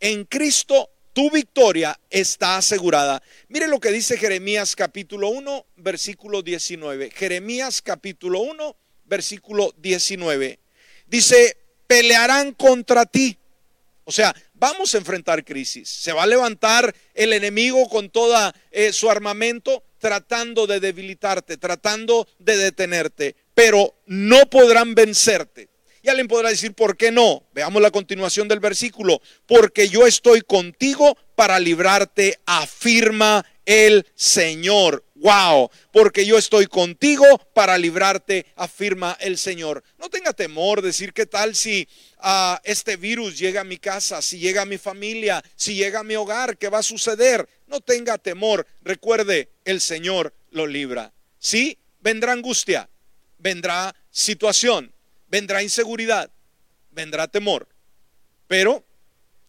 En 0.00 0.24
Cristo 0.24 0.90
tu 1.12 1.30
victoria 1.30 1.98
está 2.08 2.56
asegurada. 2.56 3.22
Mire 3.48 3.68
lo 3.68 3.80
que 3.80 3.90
dice 3.90 4.16
Jeremías 4.16 4.74
capítulo 4.74 5.28
1, 5.28 5.66
versículo 5.76 6.40
19. 6.40 7.10
Jeremías 7.10 7.82
capítulo 7.82 8.40
1, 8.40 8.76
versículo 9.12 9.74
19. 9.76 10.58
Dice, 11.06 11.58
pelearán 11.86 12.52
contra 12.52 13.04
ti. 13.04 13.36
O 14.04 14.10
sea, 14.10 14.34
vamos 14.54 14.94
a 14.94 14.98
enfrentar 14.98 15.44
crisis. 15.44 15.86
Se 15.86 16.12
va 16.12 16.22
a 16.22 16.26
levantar 16.26 16.94
el 17.12 17.34
enemigo 17.34 17.90
con 17.90 18.08
toda 18.08 18.54
eh, 18.70 18.90
su 18.90 19.10
armamento 19.10 19.84
tratando 19.98 20.66
de 20.66 20.80
debilitarte, 20.80 21.58
tratando 21.58 22.26
de 22.38 22.56
detenerte, 22.56 23.36
pero 23.54 23.94
no 24.06 24.48
podrán 24.48 24.94
vencerte. 24.94 25.68
Y 26.00 26.08
alguien 26.08 26.26
podrá 26.26 26.48
decir, 26.48 26.72
¿por 26.72 26.96
qué 26.96 27.12
no? 27.12 27.44
Veamos 27.52 27.82
la 27.82 27.90
continuación 27.90 28.48
del 28.48 28.60
versículo. 28.60 29.20
Porque 29.46 29.88
yo 29.90 30.06
estoy 30.06 30.40
contigo 30.40 31.18
para 31.36 31.60
librarte, 31.60 32.40
afirma 32.46 33.44
el 33.66 34.06
Señor. 34.14 35.04
Wow, 35.22 35.70
porque 35.92 36.26
yo 36.26 36.36
estoy 36.36 36.66
contigo 36.66 37.24
para 37.54 37.78
librarte, 37.78 38.44
afirma 38.56 39.16
el 39.20 39.38
Señor. 39.38 39.84
No 39.96 40.08
tenga 40.10 40.32
temor, 40.32 40.82
decir 40.82 41.12
qué 41.12 41.26
tal 41.26 41.54
si 41.54 41.86
uh, 42.18 42.56
este 42.64 42.96
virus 42.96 43.38
llega 43.38 43.60
a 43.60 43.64
mi 43.64 43.76
casa, 43.76 44.20
si 44.20 44.40
llega 44.40 44.62
a 44.62 44.66
mi 44.66 44.78
familia, 44.78 45.40
si 45.54 45.76
llega 45.76 46.00
a 46.00 46.02
mi 46.02 46.16
hogar, 46.16 46.58
¿qué 46.58 46.68
va 46.68 46.78
a 46.78 46.82
suceder? 46.82 47.48
No 47.68 47.80
tenga 47.80 48.18
temor, 48.18 48.66
recuerde, 48.82 49.48
el 49.64 49.80
Señor 49.80 50.34
lo 50.50 50.66
libra. 50.66 51.12
Sí, 51.38 51.78
vendrá 52.00 52.32
angustia, 52.32 52.90
vendrá 53.38 53.94
situación, 54.10 54.92
vendrá 55.28 55.62
inseguridad, 55.62 56.32
vendrá 56.90 57.28
temor. 57.28 57.68
Pero 58.48 58.84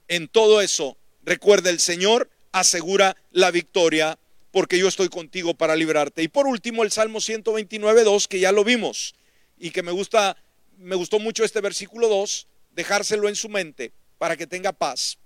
en 0.08 0.28
todo 0.28 0.62
eso, 0.62 0.98
recuerda, 1.24 1.72
el 1.72 1.80
Señor 1.80 2.30
asegura 2.52 3.18
la 3.32 3.50
victoria 3.50 4.20
porque 4.54 4.78
yo 4.78 4.88
estoy 4.88 5.10
contigo 5.10 5.56
para 5.56 5.76
librarte. 5.76 6.22
Y 6.22 6.28
por 6.28 6.46
último, 6.46 6.84
el 6.84 6.92
Salmo 6.92 7.20
129, 7.20 8.04
2, 8.04 8.28
que 8.28 8.40
ya 8.40 8.52
lo 8.52 8.64
vimos 8.64 9.16
y 9.58 9.72
que 9.72 9.82
me 9.82 9.92
gusta, 9.92 10.38
me 10.78 10.96
gustó 10.96 11.18
mucho 11.18 11.44
este 11.44 11.60
versículo 11.60 12.08
2, 12.08 12.48
dejárselo 12.72 13.28
en 13.28 13.36
su 13.36 13.50
mente 13.50 13.94
para 14.20 14.38
que 14.38 14.46
tenga 14.46 14.72
paz. 14.72 15.18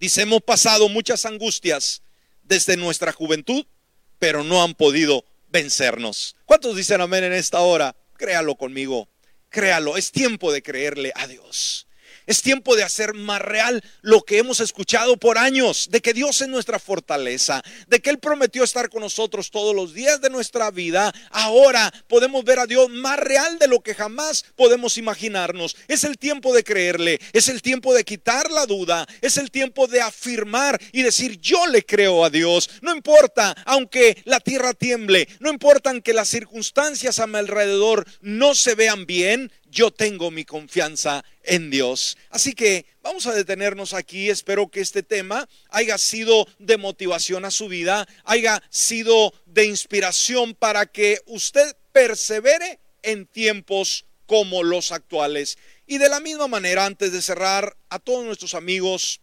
Dice, 0.00 0.22
hemos 0.22 0.40
pasado 0.40 0.88
muchas 0.88 1.26
angustias 1.26 2.00
desde 2.44 2.78
nuestra 2.78 3.12
juventud, 3.12 3.66
pero 4.18 4.42
no 4.42 4.62
han 4.62 4.74
podido 4.74 5.26
vencernos. 5.48 6.34
¿Cuántos 6.46 6.76
dicen 6.76 7.02
amén 7.02 7.24
en 7.24 7.34
esta 7.34 7.60
hora? 7.60 7.94
Créalo 8.16 8.54
conmigo. 8.54 9.06
Créalo, 9.50 9.98
es 9.98 10.12
tiempo 10.12 10.50
de 10.50 10.62
creerle 10.62 11.12
a 11.14 11.26
Dios. 11.26 11.86
Es 12.26 12.42
tiempo 12.42 12.76
de 12.76 12.82
hacer 12.82 13.14
más 13.14 13.40
real 13.40 13.82
lo 14.02 14.22
que 14.22 14.38
hemos 14.38 14.60
escuchado 14.60 15.16
por 15.16 15.38
años, 15.38 15.88
de 15.90 16.00
que 16.00 16.12
Dios 16.12 16.40
es 16.40 16.48
nuestra 16.48 16.78
fortaleza, 16.78 17.62
de 17.86 18.00
que 18.00 18.10
Él 18.10 18.18
prometió 18.18 18.64
estar 18.64 18.90
con 18.90 19.00
nosotros 19.00 19.50
todos 19.50 19.74
los 19.74 19.94
días 19.94 20.20
de 20.20 20.30
nuestra 20.30 20.70
vida. 20.70 21.14
Ahora 21.30 21.92
podemos 22.08 22.44
ver 22.44 22.58
a 22.58 22.66
Dios 22.66 22.90
más 22.90 23.18
real 23.18 23.58
de 23.58 23.68
lo 23.68 23.80
que 23.80 23.94
jamás 23.94 24.44
podemos 24.56 24.98
imaginarnos. 24.98 25.76
Es 25.88 26.04
el 26.04 26.18
tiempo 26.18 26.52
de 26.54 26.64
creerle, 26.64 27.20
es 27.32 27.48
el 27.48 27.62
tiempo 27.62 27.94
de 27.94 28.04
quitar 28.04 28.50
la 28.50 28.66
duda, 28.66 29.06
es 29.20 29.36
el 29.36 29.50
tiempo 29.50 29.86
de 29.86 30.00
afirmar 30.00 30.80
y 30.92 31.02
decir 31.02 31.40
yo 31.40 31.66
le 31.66 31.84
creo 31.84 32.24
a 32.24 32.30
Dios. 32.30 32.68
No 32.82 32.94
importa, 32.94 33.56
aunque 33.64 34.20
la 34.24 34.40
tierra 34.40 34.74
tiemble, 34.74 35.28
no 35.40 35.50
importa 35.50 35.86
que 36.00 36.12
las 36.12 36.28
circunstancias 36.28 37.18
a 37.18 37.26
mi 37.26 37.38
alrededor 37.38 38.06
no 38.20 38.54
se 38.54 38.74
vean 38.74 39.06
bien, 39.06 39.52
yo 39.76 39.90
tengo 39.90 40.30
mi 40.30 40.46
confianza 40.46 41.22
en 41.42 41.68
Dios. 41.68 42.16
Así 42.30 42.54
que 42.54 42.86
vamos 43.02 43.26
a 43.26 43.34
detenernos 43.34 43.92
aquí. 43.92 44.30
Espero 44.30 44.70
que 44.70 44.80
este 44.80 45.02
tema 45.02 45.46
haya 45.68 45.98
sido 45.98 46.48
de 46.58 46.78
motivación 46.78 47.44
a 47.44 47.50
su 47.50 47.68
vida, 47.68 48.08
haya 48.24 48.62
sido 48.70 49.34
de 49.44 49.66
inspiración 49.66 50.54
para 50.54 50.86
que 50.86 51.20
usted 51.26 51.76
persevere 51.92 52.80
en 53.02 53.26
tiempos 53.26 54.06
como 54.24 54.62
los 54.62 54.92
actuales. 54.92 55.58
Y 55.86 55.98
de 55.98 56.08
la 56.08 56.20
misma 56.20 56.48
manera, 56.48 56.86
antes 56.86 57.12
de 57.12 57.20
cerrar, 57.20 57.76
a 57.90 57.98
todos 57.98 58.24
nuestros 58.24 58.54
amigos, 58.54 59.20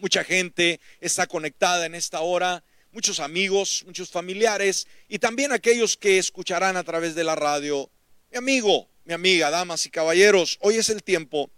mucha 0.00 0.24
gente 0.24 0.80
está 1.00 1.26
conectada 1.26 1.84
en 1.84 1.94
esta 1.94 2.22
hora, 2.22 2.64
muchos 2.90 3.20
amigos, 3.20 3.82
muchos 3.84 4.08
familiares 4.08 4.88
y 5.08 5.18
también 5.18 5.52
aquellos 5.52 5.98
que 5.98 6.16
escucharán 6.16 6.78
a 6.78 6.84
través 6.84 7.14
de 7.14 7.24
la 7.24 7.34
radio. 7.34 7.90
Mi 8.30 8.38
amigo, 8.38 8.88
mi 9.04 9.12
amiga, 9.12 9.50
damas 9.50 9.84
y 9.86 9.90
caballeros, 9.90 10.58
hoy 10.62 10.76
es 10.76 10.88
el 10.88 11.02
tiempo 11.02 11.50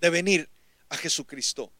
de 0.00 0.10
venir 0.10 0.48
a 0.88 0.96
Jesucristo. 0.96 1.72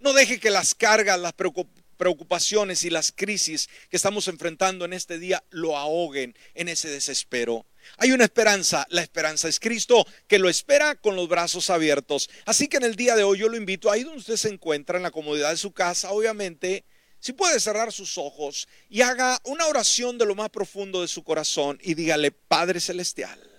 No 0.00 0.12
deje 0.12 0.38
que 0.38 0.50
las 0.50 0.74
cargas, 0.74 1.18
las 1.18 1.32
preocupaciones 1.32 2.84
y 2.84 2.90
las 2.90 3.12
crisis 3.12 3.68
que 3.88 3.96
estamos 3.96 4.28
enfrentando 4.28 4.84
en 4.84 4.92
este 4.92 5.18
día 5.18 5.42
lo 5.50 5.78
ahoguen 5.78 6.36
en 6.54 6.68
ese 6.68 6.90
desespero. 6.90 7.64
Hay 7.96 8.12
una 8.12 8.24
esperanza, 8.24 8.86
la 8.90 9.02
esperanza 9.02 9.48
es 9.48 9.58
Cristo 9.58 10.06
que 10.26 10.38
lo 10.38 10.48
espera 10.48 10.94
con 10.94 11.16
los 11.16 11.28
brazos 11.28 11.70
abiertos. 11.70 12.28
Así 12.44 12.68
que 12.68 12.76
en 12.76 12.84
el 12.84 12.96
día 12.96 13.16
de 13.16 13.24
hoy 13.24 13.38
yo 13.38 13.48
lo 13.48 13.56
invito 13.56 13.90
ahí 13.90 14.02
donde 14.02 14.18
usted 14.18 14.36
se 14.36 14.48
encuentra, 14.48 14.98
en 14.98 15.04
la 15.04 15.10
comodidad 15.10 15.50
de 15.50 15.56
su 15.56 15.72
casa, 15.72 16.10
obviamente, 16.10 16.84
si 17.18 17.32
puede 17.32 17.60
cerrar 17.60 17.92
sus 17.92 18.18
ojos 18.18 18.68
y 18.90 19.00
haga 19.00 19.40
una 19.44 19.66
oración 19.66 20.18
de 20.18 20.26
lo 20.26 20.34
más 20.34 20.50
profundo 20.50 21.00
de 21.00 21.08
su 21.08 21.22
corazón 21.22 21.78
y 21.80 21.94
dígale, 21.94 22.32
Padre 22.32 22.80
Celestial, 22.80 23.51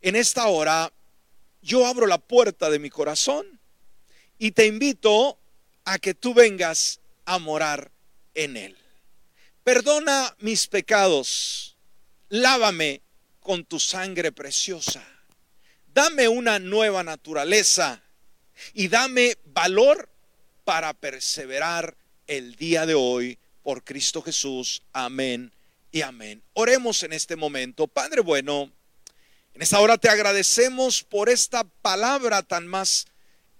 en 0.00 0.16
esta 0.16 0.46
hora 0.48 0.92
yo 1.62 1.86
abro 1.86 2.06
la 2.06 2.18
puerta 2.18 2.70
de 2.70 2.78
mi 2.78 2.90
corazón 2.90 3.60
y 4.38 4.52
te 4.52 4.66
invito 4.66 5.38
a 5.84 5.98
que 5.98 6.14
tú 6.14 6.34
vengas 6.34 7.00
a 7.24 7.38
morar 7.38 7.90
en 8.34 8.56
él. 8.56 8.76
Perdona 9.64 10.34
mis 10.38 10.66
pecados, 10.66 11.76
lávame 12.28 13.02
con 13.40 13.64
tu 13.64 13.78
sangre 13.78 14.32
preciosa, 14.32 15.04
dame 15.92 16.28
una 16.28 16.58
nueva 16.58 17.02
naturaleza 17.02 18.02
y 18.72 18.88
dame 18.88 19.36
valor 19.44 20.08
para 20.64 20.94
perseverar 20.94 21.96
el 22.26 22.56
día 22.56 22.86
de 22.86 22.94
hoy 22.94 23.38
por 23.62 23.84
Cristo 23.84 24.22
Jesús. 24.22 24.82
Amén 24.92 25.52
y 25.92 26.02
amén. 26.02 26.42
Oremos 26.54 27.02
en 27.02 27.12
este 27.12 27.36
momento. 27.36 27.86
Padre 27.86 28.20
bueno, 28.20 28.70
en 29.60 29.64
esta 29.64 29.78
hora 29.78 29.98
te 29.98 30.08
agradecemos 30.08 31.02
por 31.02 31.28
esta 31.28 31.64
palabra 31.64 32.42
tan 32.42 32.66
más 32.66 33.04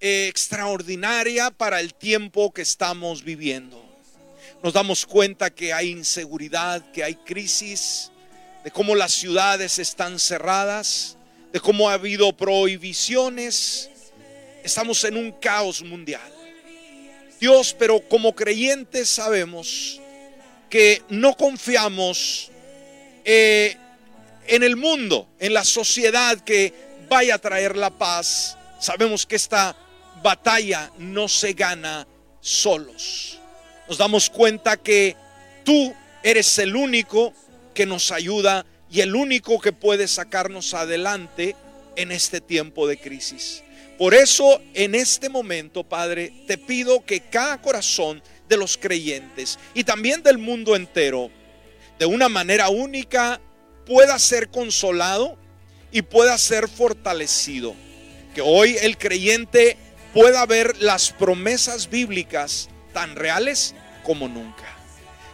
eh, 0.01 0.28
extraordinaria 0.28 1.51
para 1.51 1.78
el 1.78 1.92
tiempo 1.92 2.55
que 2.55 2.62
estamos 2.62 3.22
viviendo. 3.22 3.84
Nos 4.62 4.72
damos 4.72 5.05
cuenta 5.05 5.51
que 5.51 5.74
hay 5.74 5.90
inseguridad, 5.90 6.90
que 6.92 7.05
hay 7.05 7.16
crisis, 7.16 8.11
de 8.64 8.70
cómo 8.70 8.94
las 8.94 9.12
ciudades 9.12 9.78
están 9.78 10.18
cerradas, 10.18 11.18
de 11.53 11.61
cómo 11.61 11.90
ha 11.90 11.92
habido 11.92 12.34
prohibiciones. 12.34 13.90
Estamos 14.64 15.05
en 15.05 15.18
un 15.18 15.32
caos 15.32 15.82
mundial. 15.82 16.32
Dios, 17.38 17.76
pero 17.78 18.01
como 18.09 18.34
creyentes 18.34 19.07
sabemos 19.11 20.01
que 20.70 21.03
no 21.11 21.36
confiamos 21.36 22.51
eh, 23.26 23.76
en 24.51 24.64
el 24.64 24.76
mundo, 24.76 25.28
en 25.38 25.55
la 25.55 25.64
sociedad 25.64 26.38
que 26.40 26.74
vaya 27.09 27.36
a 27.36 27.38
traer 27.38 27.76
la 27.76 27.90
paz. 27.90 28.59
Sabemos 28.80 29.24
que 29.24 29.36
esta 29.36 29.76
batalla 30.22 30.90
no 30.98 31.28
se 31.28 31.53
gana 31.53 32.07
solos. 32.40 33.38
Nos 33.88 33.96
damos 33.96 34.28
cuenta 34.28 34.76
que 34.76 35.16
tú 35.64 35.94
eres 36.22 36.59
el 36.59 36.74
único 36.74 37.32
que 37.74 37.86
nos 37.86 38.11
ayuda 38.11 38.66
y 38.90 39.01
el 39.01 39.14
único 39.14 39.61
que 39.61 39.72
puede 39.72 40.09
sacarnos 40.09 40.74
adelante 40.74 41.55
en 41.94 42.11
este 42.11 42.40
tiempo 42.40 42.88
de 42.88 42.98
crisis. 42.98 43.62
Por 43.98 44.14
eso 44.14 44.61
en 44.74 44.96
este 44.96 45.28
momento, 45.28 45.84
Padre, 45.84 46.32
te 46.48 46.59
pido 46.59 47.05
que 47.05 47.20
cada 47.20 47.62
corazón 47.62 48.20
de 48.48 48.57
los 48.57 48.76
creyentes 48.76 49.61
y 49.74 49.84
también 49.84 50.24
del 50.24 50.38
mundo 50.38 50.74
entero, 50.74 51.30
de 52.01 52.07
una 52.07 52.28
manera 52.28 52.68
única 52.68 53.40
pueda 53.87 54.18
ser 54.18 54.49
consolado 54.49 55.37
y 55.93 56.03
pueda 56.03 56.37
ser 56.39 56.68
fortalecido. 56.68 57.74
Que 58.35 58.41
hoy 58.41 58.76
el 58.81 58.97
creyente 58.97 59.76
pueda 60.14 60.47
ver 60.47 60.76
las 60.81 61.11
promesas 61.11 61.89
bíblicas 61.91 62.68
tan 62.93 63.16
reales 63.16 63.74
como 64.03 64.28
nunca. 64.28 64.76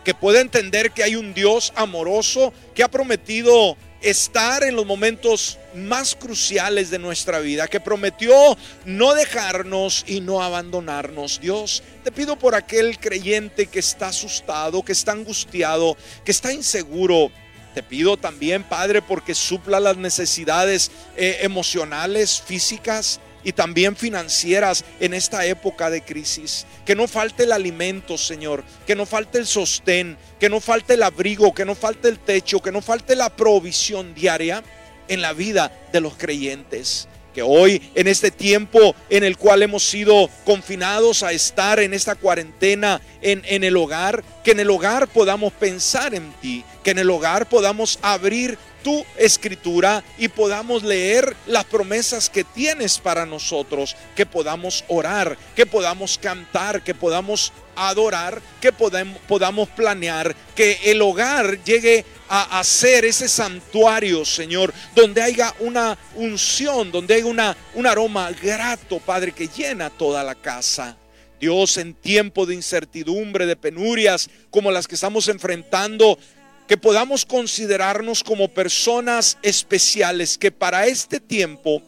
Que 0.04 0.14
pueda 0.14 0.40
entender 0.40 0.92
que 0.92 1.02
hay 1.02 1.16
un 1.16 1.34
Dios 1.34 1.72
amoroso 1.76 2.52
que 2.74 2.82
ha 2.82 2.88
prometido 2.88 3.76
estar 4.00 4.62
en 4.62 4.76
los 4.76 4.86
momentos 4.86 5.58
más 5.74 6.14
cruciales 6.14 6.90
de 6.90 6.98
nuestra 6.98 7.40
vida, 7.40 7.66
que 7.66 7.80
prometió 7.80 8.56
no 8.84 9.14
dejarnos 9.14 10.04
y 10.06 10.20
no 10.20 10.42
abandonarnos. 10.42 11.40
Dios, 11.40 11.82
te 12.04 12.12
pido 12.12 12.38
por 12.38 12.54
aquel 12.54 12.98
creyente 12.98 13.66
que 13.66 13.80
está 13.80 14.08
asustado, 14.08 14.84
que 14.84 14.92
está 14.92 15.12
angustiado, 15.12 15.96
que 16.24 16.30
está 16.30 16.52
inseguro 16.52 17.32
te 17.76 17.82
pido 17.82 18.16
también, 18.16 18.62
Padre, 18.62 19.02
porque 19.02 19.34
supla 19.34 19.80
las 19.80 19.98
necesidades 19.98 20.90
eh, 21.14 21.40
emocionales, 21.42 22.40
físicas 22.40 23.20
y 23.44 23.52
también 23.52 23.96
financieras 23.96 24.82
en 24.98 25.12
esta 25.12 25.44
época 25.44 25.90
de 25.90 26.00
crisis. 26.00 26.64
Que 26.86 26.94
no 26.94 27.06
falte 27.06 27.42
el 27.42 27.52
alimento, 27.52 28.16
Señor, 28.16 28.64
que 28.86 28.94
no 28.94 29.04
falte 29.04 29.36
el 29.36 29.46
sostén, 29.46 30.16
que 30.40 30.48
no 30.48 30.62
falte 30.62 30.94
el 30.94 31.02
abrigo, 31.02 31.52
que 31.52 31.66
no 31.66 31.74
falte 31.74 32.08
el 32.08 32.18
techo, 32.18 32.62
que 32.62 32.72
no 32.72 32.80
falte 32.80 33.14
la 33.14 33.28
provisión 33.28 34.14
diaria 34.14 34.64
en 35.06 35.20
la 35.20 35.34
vida 35.34 35.70
de 35.92 36.00
los 36.00 36.14
creyentes 36.16 37.08
que 37.36 37.42
hoy 37.42 37.82
en 37.94 38.08
este 38.08 38.30
tiempo 38.30 38.96
en 39.10 39.22
el 39.22 39.36
cual 39.36 39.62
hemos 39.62 39.86
sido 39.86 40.30
confinados 40.46 41.22
a 41.22 41.32
estar 41.32 41.78
en 41.80 41.92
esta 41.92 42.14
cuarentena 42.14 43.02
en, 43.20 43.42
en, 43.44 43.62
el 43.62 43.76
hogar, 43.76 44.24
que 44.42 44.52
en 44.52 44.60
el 44.60 44.70
hogar 44.70 45.06
podamos 45.06 45.52
pensar 45.52 46.14
en 46.14 46.32
ti, 46.40 46.64
que 46.82 46.92
en 46.92 46.98
el 46.98 47.10
hogar 47.10 47.46
podamos 47.46 47.98
abrir 48.00 48.56
tu 48.82 49.04
escritura 49.18 50.02
y 50.16 50.28
podamos 50.28 50.82
leer 50.82 51.36
las 51.46 51.64
promesas 51.64 52.30
que 52.30 52.42
tienes 52.42 52.98
para 52.98 53.26
nosotros, 53.26 53.96
que 54.14 54.24
podamos 54.24 54.84
orar, 54.88 55.36
que 55.54 55.66
podamos 55.66 56.16
cantar, 56.16 56.82
que 56.82 56.94
podamos 56.94 57.52
adorar, 57.74 58.40
que 58.60 58.72
podamos, 58.72 59.68
planear, 59.70 60.34
que 60.54 60.78
el 60.84 61.02
hogar 61.02 61.62
llegue 61.64 62.04
a 62.28 62.58
hacer 62.58 63.04
ese 63.04 63.28
santuario, 63.28 64.24
Señor, 64.24 64.72
donde 64.94 65.22
haya 65.22 65.54
una 65.60 65.96
unción, 66.14 66.90
donde 66.90 67.14
haya 67.14 67.26
una, 67.26 67.56
un 67.74 67.86
aroma 67.86 68.30
grato, 68.32 68.98
Padre, 68.98 69.32
que 69.32 69.48
llena 69.48 69.90
toda 69.90 70.24
la 70.24 70.34
casa. 70.34 70.96
Dios, 71.38 71.76
en 71.76 71.94
tiempo 71.94 72.46
de 72.46 72.54
incertidumbre, 72.54 73.46
de 73.46 73.56
penurias 73.56 74.30
como 74.50 74.70
las 74.70 74.88
que 74.88 74.94
estamos 74.94 75.28
enfrentando, 75.28 76.18
que 76.66 76.76
podamos 76.76 77.24
considerarnos 77.24 78.24
como 78.24 78.48
personas 78.48 79.38
especiales 79.42 80.38
que 80.38 80.50
para 80.50 80.86
este 80.86 81.20
tiempo 81.20 81.82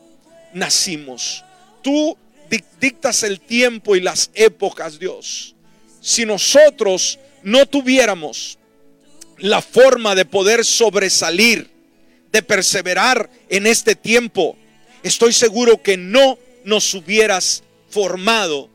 nacimos. 0.52 1.44
Tú 1.82 2.16
dictas 2.80 3.22
el 3.22 3.40
tiempo 3.40 3.96
y 3.96 4.00
las 4.00 4.30
épocas, 4.34 4.98
Dios. 4.98 5.54
Si 6.00 6.24
nosotros 6.24 7.18
no 7.42 7.66
tuviéramos 7.66 8.57
la 9.38 9.62
forma 9.62 10.14
de 10.14 10.24
poder 10.24 10.64
sobresalir, 10.64 11.70
de 12.32 12.42
perseverar 12.42 13.30
en 13.48 13.66
este 13.66 13.94
tiempo, 13.94 14.56
estoy 15.02 15.32
seguro 15.32 15.82
que 15.82 15.96
no 15.96 16.38
nos 16.64 16.92
hubieras 16.94 17.62
formado 17.90 18.68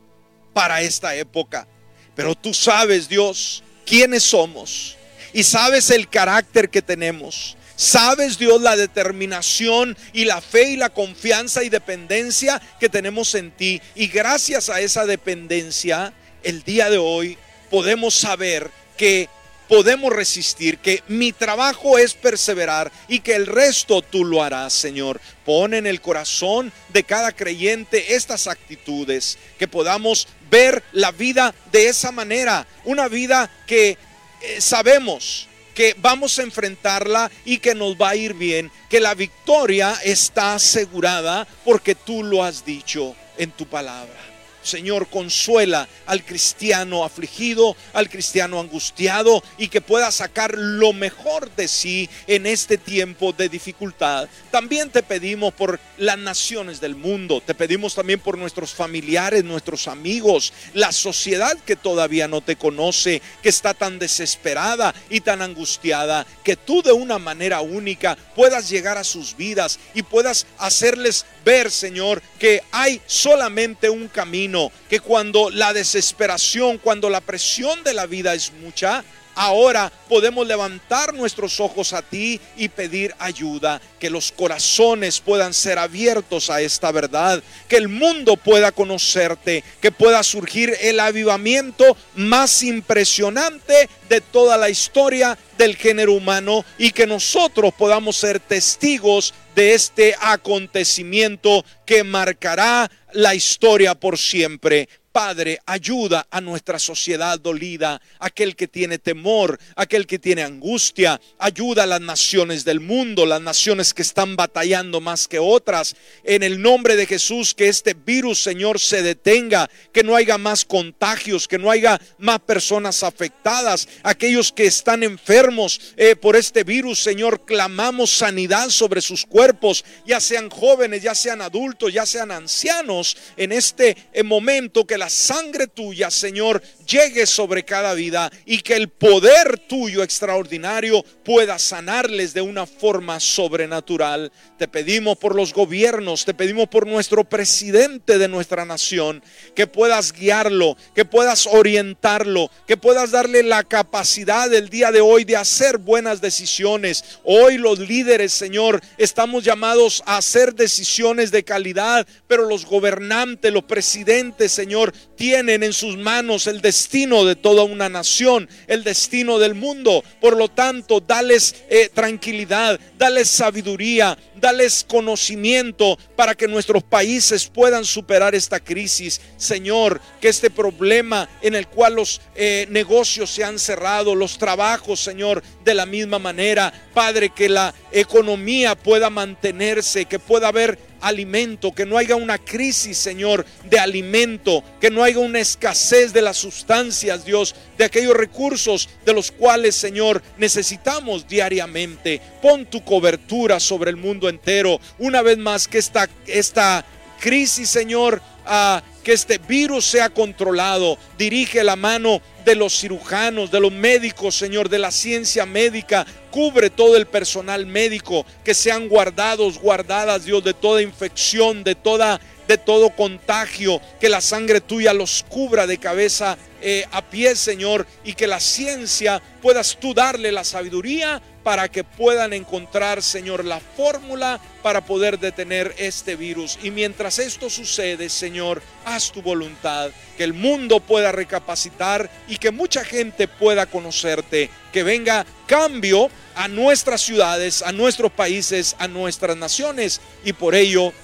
para 0.52 0.82
esta 0.82 1.14
época. 1.14 1.66
Pero 2.14 2.34
tú 2.34 2.54
sabes, 2.54 3.08
Dios, 3.08 3.62
quiénes 3.84 4.22
somos 4.22 4.96
y 5.32 5.42
sabes 5.42 5.90
el 5.90 6.08
carácter 6.08 6.70
que 6.70 6.82
tenemos. 6.82 7.56
Sabes, 7.76 8.38
Dios, 8.38 8.62
la 8.62 8.76
determinación 8.76 9.96
y 10.12 10.24
la 10.24 10.40
fe 10.40 10.70
y 10.70 10.76
la 10.76 10.90
confianza 10.90 11.64
y 11.64 11.68
dependencia 11.68 12.62
que 12.78 12.88
tenemos 12.88 13.34
en 13.34 13.50
ti. 13.50 13.82
Y 13.96 14.06
gracias 14.06 14.70
a 14.70 14.80
esa 14.80 15.06
dependencia, 15.06 16.12
el 16.44 16.62
día 16.62 16.88
de 16.88 16.98
hoy 16.98 17.36
podemos 17.70 18.14
saber 18.14 18.70
que 18.96 19.28
podemos 19.68 20.12
resistir, 20.12 20.78
que 20.78 21.02
mi 21.08 21.32
trabajo 21.32 21.98
es 21.98 22.14
perseverar 22.14 22.90
y 23.08 23.20
que 23.20 23.34
el 23.34 23.46
resto 23.46 24.02
tú 24.02 24.24
lo 24.24 24.42
harás, 24.42 24.72
Señor. 24.72 25.20
Pon 25.44 25.74
en 25.74 25.86
el 25.86 26.00
corazón 26.00 26.72
de 26.90 27.04
cada 27.04 27.32
creyente 27.32 28.14
estas 28.14 28.46
actitudes, 28.46 29.38
que 29.58 29.68
podamos 29.68 30.28
ver 30.50 30.82
la 30.92 31.10
vida 31.10 31.54
de 31.72 31.88
esa 31.88 32.12
manera, 32.12 32.66
una 32.84 33.08
vida 33.08 33.50
que 33.66 33.98
eh, 34.40 34.60
sabemos 34.60 35.48
que 35.74 35.96
vamos 35.98 36.38
a 36.38 36.42
enfrentarla 36.42 37.30
y 37.44 37.58
que 37.58 37.74
nos 37.74 37.96
va 37.96 38.10
a 38.10 38.16
ir 38.16 38.34
bien, 38.34 38.70
que 38.88 39.00
la 39.00 39.14
victoria 39.14 39.98
está 40.04 40.54
asegurada 40.54 41.46
porque 41.64 41.96
tú 41.96 42.22
lo 42.22 42.44
has 42.44 42.64
dicho 42.64 43.16
en 43.36 43.50
tu 43.50 43.66
palabra. 43.66 44.33
Señor, 44.64 45.08
consuela 45.08 45.86
al 46.06 46.24
cristiano 46.24 47.04
afligido, 47.04 47.76
al 47.92 48.08
cristiano 48.08 48.60
angustiado 48.60 49.42
y 49.58 49.68
que 49.68 49.80
pueda 49.80 50.10
sacar 50.10 50.54
lo 50.56 50.92
mejor 50.92 51.54
de 51.54 51.68
sí 51.68 52.08
en 52.26 52.46
este 52.46 52.78
tiempo 52.78 53.32
de 53.32 53.48
dificultad. 53.48 54.28
También 54.50 54.90
te 54.90 55.02
pedimos 55.02 55.52
por 55.52 55.78
las 55.98 56.18
naciones 56.18 56.80
del 56.80 56.96
mundo, 56.96 57.42
te 57.44 57.54
pedimos 57.54 57.94
también 57.94 58.20
por 58.20 58.38
nuestros 58.38 58.72
familiares, 58.72 59.44
nuestros 59.44 59.86
amigos, 59.86 60.52
la 60.72 60.92
sociedad 60.92 61.56
que 61.64 61.76
todavía 61.76 62.26
no 62.26 62.40
te 62.40 62.56
conoce, 62.56 63.20
que 63.42 63.48
está 63.50 63.74
tan 63.74 63.98
desesperada 63.98 64.94
y 65.10 65.20
tan 65.20 65.42
angustiada, 65.42 66.26
que 66.42 66.56
tú 66.56 66.82
de 66.82 66.92
una 66.92 67.18
manera 67.18 67.60
única 67.60 68.16
puedas 68.34 68.68
llegar 68.68 68.98
a 68.98 69.04
sus 69.04 69.36
vidas 69.36 69.78
y 69.94 70.02
puedas 70.02 70.46
hacerles 70.58 71.26
ver, 71.44 71.70
Señor, 71.70 72.22
que 72.38 72.62
hay 72.72 73.00
solamente 73.06 73.90
un 73.90 74.08
camino 74.08 74.72
que 74.88 75.00
cuando 75.00 75.50
la 75.50 75.72
desesperación, 75.72 76.78
cuando 76.78 77.10
la 77.10 77.20
presión 77.20 77.84
de 77.84 77.94
la 77.94 78.06
vida 78.06 78.34
es 78.34 78.52
mucha, 78.52 79.04
ahora 79.34 79.92
podemos 80.08 80.46
levantar 80.46 81.14
nuestros 81.14 81.60
ojos 81.60 81.92
a 81.92 82.02
ti 82.02 82.40
y 82.56 82.68
pedir 82.68 83.14
ayuda, 83.18 83.80
que 83.98 84.10
los 84.10 84.32
corazones 84.32 85.20
puedan 85.20 85.54
ser 85.54 85.78
abiertos 85.78 86.50
a 86.50 86.60
esta 86.60 86.92
verdad, 86.92 87.42
que 87.68 87.76
el 87.76 87.88
mundo 87.88 88.36
pueda 88.36 88.72
conocerte, 88.72 89.64
que 89.80 89.92
pueda 89.92 90.22
surgir 90.22 90.76
el 90.80 91.00
avivamiento 91.00 91.96
más 92.14 92.62
impresionante 92.62 93.88
de 94.08 94.20
toda 94.20 94.56
la 94.56 94.70
historia 94.70 95.38
del 95.58 95.76
género 95.76 96.12
humano 96.12 96.64
y 96.78 96.90
que 96.90 97.06
nosotros 97.06 97.72
podamos 97.74 98.16
ser 98.16 98.40
testigos 98.40 99.34
de 99.54 99.74
este 99.74 100.14
acontecimiento 100.20 101.64
que 101.86 102.04
marcará 102.04 102.90
la 103.12 103.34
historia 103.34 103.94
por 103.94 104.18
siempre. 104.18 104.88
Padre, 105.14 105.60
ayuda 105.64 106.26
a 106.28 106.40
nuestra 106.40 106.80
sociedad 106.80 107.38
dolida, 107.38 108.02
aquel 108.18 108.56
que 108.56 108.66
tiene 108.66 108.98
temor, 108.98 109.60
aquel 109.76 110.08
que 110.08 110.18
tiene 110.18 110.42
angustia. 110.42 111.20
Ayuda 111.38 111.84
a 111.84 111.86
las 111.86 112.00
naciones 112.00 112.64
del 112.64 112.80
mundo, 112.80 113.24
las 113.24 113.40
naciones 113.40 113.94
que 113.94 114.02
están 114.02 114.34
batallando 114.34 115.00
más 115.00 115.28
que 115.28 115.38
otras. 115.38 115.94
En 116.24 116.42
el 116.42 116.60
nombre 116.60 116.96
de 116.96 117.06
Jesús, 117.06 117.54
que 117.54 117.68
este 117.68 117.94
virus, 117.94 118.42
Señor, 118.42 118.80
se 118.80 119.04
detenga, 119.04 119.70
que 119.92 120.02
no 120.02 120.16
haya 120.16 120.36
más 120.36 120.64
contagios, 120.64 121.46
que 121.46 121.58
no 121.58 121.70
haya 121.70 122.00
más 122.18 122.40
personas 122.40 123.04
afectadas. 123.04 123.86
Aquellos 124.02 124.50
que 124.50 124.66
están 124.66 125.04
enfermos 125.04 125.80
eh, 125.96 126.16
por 126.16 126.34
este 126.34 126.64
virus, 126.64 126.98
Señor, 126.98 127.44
clamamos 127.44 128.10
sanidad 128.10 128.68
sobre 128.68 129.00
sus 129.00 129.24
cuerpos, 129.24 129.84
ya 130.04 130.20
sean 130.20 130.50
jóvenes, 130.50 131.04
ya 131.04 131.14
sean 131.14 131.40
adultos, 131.40 131.92
ya 131.92 132.04
sean 132.04 132.32
ancianos, 132.32 133.16
en 133.36 133.52
este 133.52 133.96
eh, 134.12 134.24
momento 134.24 134.84
que 134.84 134.98
la 134.98 135.03
la 135.04 135.10
sangre 135.10 135.66
tuya, 135.66 136.10
Señor, 136.10 136.62
llegue 136.86 137.26
sobre 137.26 137.64
cada 137.64 137.94
vida 137.94 138.30
y 138.44 138.58
que 138.58 138.74
el 138.74 138.88
poder 138.88 139.58
tuyo 139.58 140.02
extraordinario 140.02 141.02
pueda 141.24 141.58
sanarles 141.58 142.34
de 142.34 142.40
una 142.40 142.66
forma 142.66 143.20
sobrenatural. 143.20 144.30
Te 144.58 144.68
pedimos 144.68 145.18
por 145.18 145.34
los 145.34 145.52
gobiernos, 145.52 146.24
te 146.24 146.34
pedimos 146.34 146.68
por 146.68 146.86
nuestro 146.86 147.24
presidente 147.24 148.18
de 148.18 148.28
nuestra 148.28 148.64
nación, 148.64 149.22
que 149.54 149.66
puedas 149.66 150.12
guiarlo, 150.12 150.76
que 150.94 151.04
puedas 151.04 151.46
orientarlo, 151.46 152.50
que 152.66 152.76
puedas 152.76 153.10
darle 153.10 153.42
la 153.42 153.62
capacidad 153.64 154.52
el 154.52 154.68
día 154.68 154.92
de 154.92 155.00
hoy 155.00 155.24
de 155.24 155.36
hacer 155.36 155.78
buenas 155.78 156.20
decisiones. 156.20 157.04
Hoy 157.24 157.58
los 157.58 157.78
líderes, 157.78 158.32
Señor, 158.32 158.80
estamos 158.98 159.44
llamados 159.44 160.02
a 160.06 160.18
hacer 160.18 160.54
decisiones 160.54 161.30
de 161.30 161.44
calidad, 161.44 162.06
pero 162.26 162.46
los 162.46 162.64
gobernantes, 162.64 163.52
los 163.52 163.64
presidentes, 163.64 164.52
Señor, 164.52 164.92
tienen 165.16 165.62
en 165.62 165.72
sus 165.72 165.96
manos 165.96 166.46
el 166.46 166.60
destino 166.74 167.24
de 167.24 167.36
toda 167.36 167.62
una 167.62 167.88
nación, 167.88 168.48
el 168.66 168.82
destino 168.82 169.38
del 169.38 169.54
mundo. 169.54 170.02
Por 170.20 170.36
lo 170.36 170.48
tanto, 170.48 170.98
dales 170.98 171.54
eh, 171.70 171.88
tranquilidad, 171.94 172.80
dales 172.98 173.28
sabiduría, 173.28 174.18
dales 174.40 174.84
conocimiento 174.86 175.98
para 176.16 176.34
que 176.34 176.48
nuestros 176.48 176.82
países 176.82 177.46
puedan 177.46 177.84
superar 177.84 178.34
esta 178.34 178.60
crisis. 178.60 179.20
Señor, 179.36 180.00
que 180.20 180.28
este 180.28 180.50
problema 180.50 181.28
en 181.42 181.54
el 181.54 181.68
cual 181.68 181.94
los 181.94 182.20
eh, 182.34 182.66
negocios 182.70 183.30
se 183.30 183.44
han 183.44 183.58
cerrado, 183.58 184.14
los 184.14 184.38
trabajos, 184.38 185.00
Señor, 185.00 185.42
de 185.64 185.74
la 185.74 185.86
misma 185.86 186.18
manera, 186.18 186.72
Padre, 186.92 187.30
que 187.30 187.48
la 187.48 187.74
economía 187.92 188.74
pueda 188.74 189.10
mantenerse, 189.10 190.04
que 190.04 190.18
pueda 190.18 190.48
haber 190.48 190.78
alimento, 191.04 191.72
que 191.72 191.84
no 191.84 191.98
haya 191.98 192.16
una 192.16 192.38
crisis, 192.38 192.96
Señor, 192.96 193.44
de 193.68 193.78
alimento, 193.78 194.64
que 194.80 194.90
no 194.90 195.04
haya 195.04 195.18
una 195.18 195.38
escasez 195.38 196.12
de 196.12 196.22
las 196.22 196.38
sustancias, 196.38 197.24
Dios, 197.24 197.54
de 197.76 197.84
aquellos 197.84 198.16
recursos 198.16 198.88
de 199.04 199.12
los 199.12 199.30
cuales, 199.30 199.74
Señor, 199.74 200.22
necesitamos 200.38 201.28
diariamente. 201.28 202.20
Pon 202.40 202.64
tu 202.66 202.82
cobertura 202.82 203.60
sobre 203.60 203.90
el 203.90 203.96
mundo 203.96 204.23
entero. 204.28 204.80
Una 204.98 205.22
vez 205.22 205.38
más, 205.38 205.68
que 205.68 205.78
esta, 205.78 206.08
esta 206.26 206.84
crisis, 207.20 207.68
Señor, 207.68 208.20
a 208.46 208.82
que 209.02 209.12
este 209.12 209.38
virus 209.38 209.84
sea 209.84 210.08
controlado. 210.08 210.98
Dirige 211.16 211.62
la 211.62 211.76
mano 211.76 212.20
de 212.44 212.54
los 212.54 212.78
cirujanos, 212.78 213.50
de 213.50 213.60
los 213.60 213.72
médicos, 213.72 214.34
Señor, 214.34 214.68
de 214.68 214.78
la 214.78 214.90
ciencia 214.90 215.46
médica. 215.46 216.06
Cubre 216.30 216.70
todo 216.70 216.96
el 216.96 217.06
personal 217.06 217.66
médico, 217.66 218.26
que 218.42 218.54
sean 218.54 218.88
guardados, 218.88 219.58
guardadas, 219.58 220.24
Dios, 220.24 220.42
de 220.42 220.54
toda 220.54 220.82
infección, 220.82 221.62
de 221.62 221.74
toda 221.74 222.20
de 222.48 222.58
todo 222.58 222.90
contagio, 222.90 223.80
que 224.00 224.10
la 224.10 224.20
sangre 224.20 224.60
tuya 224.60 224.92
los 224.92 225.24
cubra 225.28 225.66
de 225.66 225.78
cabeza 225.78 226.36
eh, 226.60 226.84
a 226.92 227.02
pie, 227.02 227.36
Señor, 227.36 227.86
y 228.04 228.12
que 228.12 228.26
la 228.26 228.40
ciencia 228.40 229.22
puedas 229.40 229.78
tú 229.80 229.94
darle 229.94 230.30
la 230.30 230.44
sabiduría 230.44 231.22
para 231.44 231.68
que 231.68 231.84
puedan 231.84 232.32
encontrar, 232.32 233.02
Señor, 233.02 233.44
la 233.44 233.60
fórmula 233.60 234.40
para 234.62 234.86
poder 234.86 235.18
detener 235.18 235.74
este 235.76 236.16
virus. 236.16 236.58
Y 236.62 236.70
mientras 236.70 237.18
esto 237.18 237.50
sucede, 237.50 238.08
Señor, 238.08 238.62
haz 238.86 239.12
tu 239.12 239.20
voluntad, 239.20 239.90
que 240.16 240.24
el 240.24 240.32
mundo 240.32 240.80
pueda 240.80 241.12
recapacitar 241.12 242.10
y 242.26 242.38
que 242.38 242.50
mucha 242.50 242.82
gente 242.82 243.28
pueda 243.28 243.66
conocerte, 243.66 244.48
que 244.72 244.82
venga 244.82 245.26
cambio 245.46 246.08
a 246.34 246.48
nuestras 246.48 247.02
ciudades, 247.02 247.60
a 247.60 247.72
nuestros 247.72 248.10
países, 248.10 248.74
a 248.78 248.88
nuestras 248.88 249.36
naciones. 249.36 250.00
Y 250.24 250.32
por 250.32 250.54
ello 250.54 250.94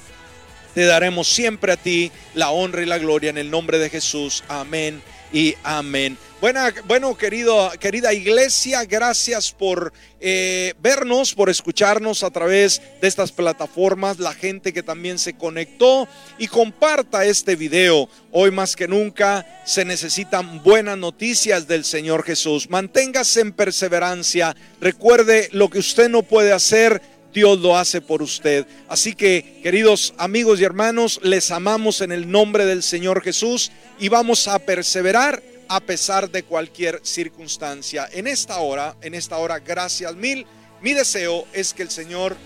te 0.75 0.87
daremos 0.87 1.29
siempre 1.29 1.73
a 1.73 1.77
ti 1.77 2.11
la 2.35 2.51
honra 2.51 2.83
y 2.83 2.87
la 2.87 2.99
gloria 2.99 3.29
en 3.29 3.39
el 3.39 3.51
nombre 3.51 3.79
de 3.79 3.91
Jesús. 3.91 4.43
Amén 4.49 5.03
y 5.33 5.55
amén. 5.63 6.19
Buena, 6.41 6.73
bueno, 6.87 7.15
querido, 7.17 7.71
querida 7.79 8.15
iglesia, 8.15 8.85
gracias 8.85 9.53
por 9.53 9.93
eh, 10.21 10.73
vernos, 10.81 11.35
por 11.35 11.51
escucharnos 11.51 12.23
a 12.23 12.31
través 12.31 12.81
de 13.01 13.09
estas 13.09 13.31
plataformas, 13.31 14.19
la 14.19 14.33
gente 14.33 14.73
que 14.73 14.83
también 14.83 15.19
se 15.19 15.35
conectó 15.35 16.09
y 16.39 16.47
comparta 16.47 17.27
este 17.27 17.57
video. 17.57 18.09
Hoy 18.33 18.51
más 18.51 18.75
que 18.75 18.89
nunca 18.89 19.63
se 19.67 19.85
necesitan 19.85 20.63
buenas 20.63 20.97
noticias 20.97 21.69
del 21.69 21.85
Señor 21.85 22.23
Jesús. 22.23 22.71
Manténgase 22.71 23.41
en 23.41 23.53
perseverancia. 23.53 24.57
Recuerde 24.81 25.51
lo 25.53 25.69
que 25.69 25.81
usted 25.81 26.09
no 26.09 26.23
puede 26.23 26.53
hacer. 26.53 27.03
Dios 27.33 27.61
lo 27.61 27.77
hace 27.77 28.01
por 28.01 28.23
usted. 28.23 28.67
Así 28.89 29.15
que, 29.15 29.61
queridos 29.63 30.15
amigos 30.19 30.61
y 30.61 30.65
hermanos, 30.65 31.21
les 31.23 31.51
amamos 31.51 32.01
en 32.01 32.13
el 32.13 32.31
nombre 32.31 32.65
del 32.65 32.83
Señor 32.83 33.23
Jesús 33.23 33.71
y 33.99 34.09
vamos 34.09 34.49
a 34.49 34.59
perseverar 34.59 35.43
a 35.69 35.81
pesar 35.81 36.31
de 36.31 36.43
cualquier 36.43 37.01
circunstancia. 37.05 38.09
En 38.13 38.27
esta 38.27 38.59
hora, 38.59 38.97
en 39.03 39.15
esta 39.15 39.37
hora, 39.37 39.61
gracias 39.61 40.17
mil. 40.17 40.45
Mi 40.81 40.95
deseo 40.95 41.47
es 41.53 41.73
que 41.73 41.83
el 41.83 41.91
Señor 41.91 42.37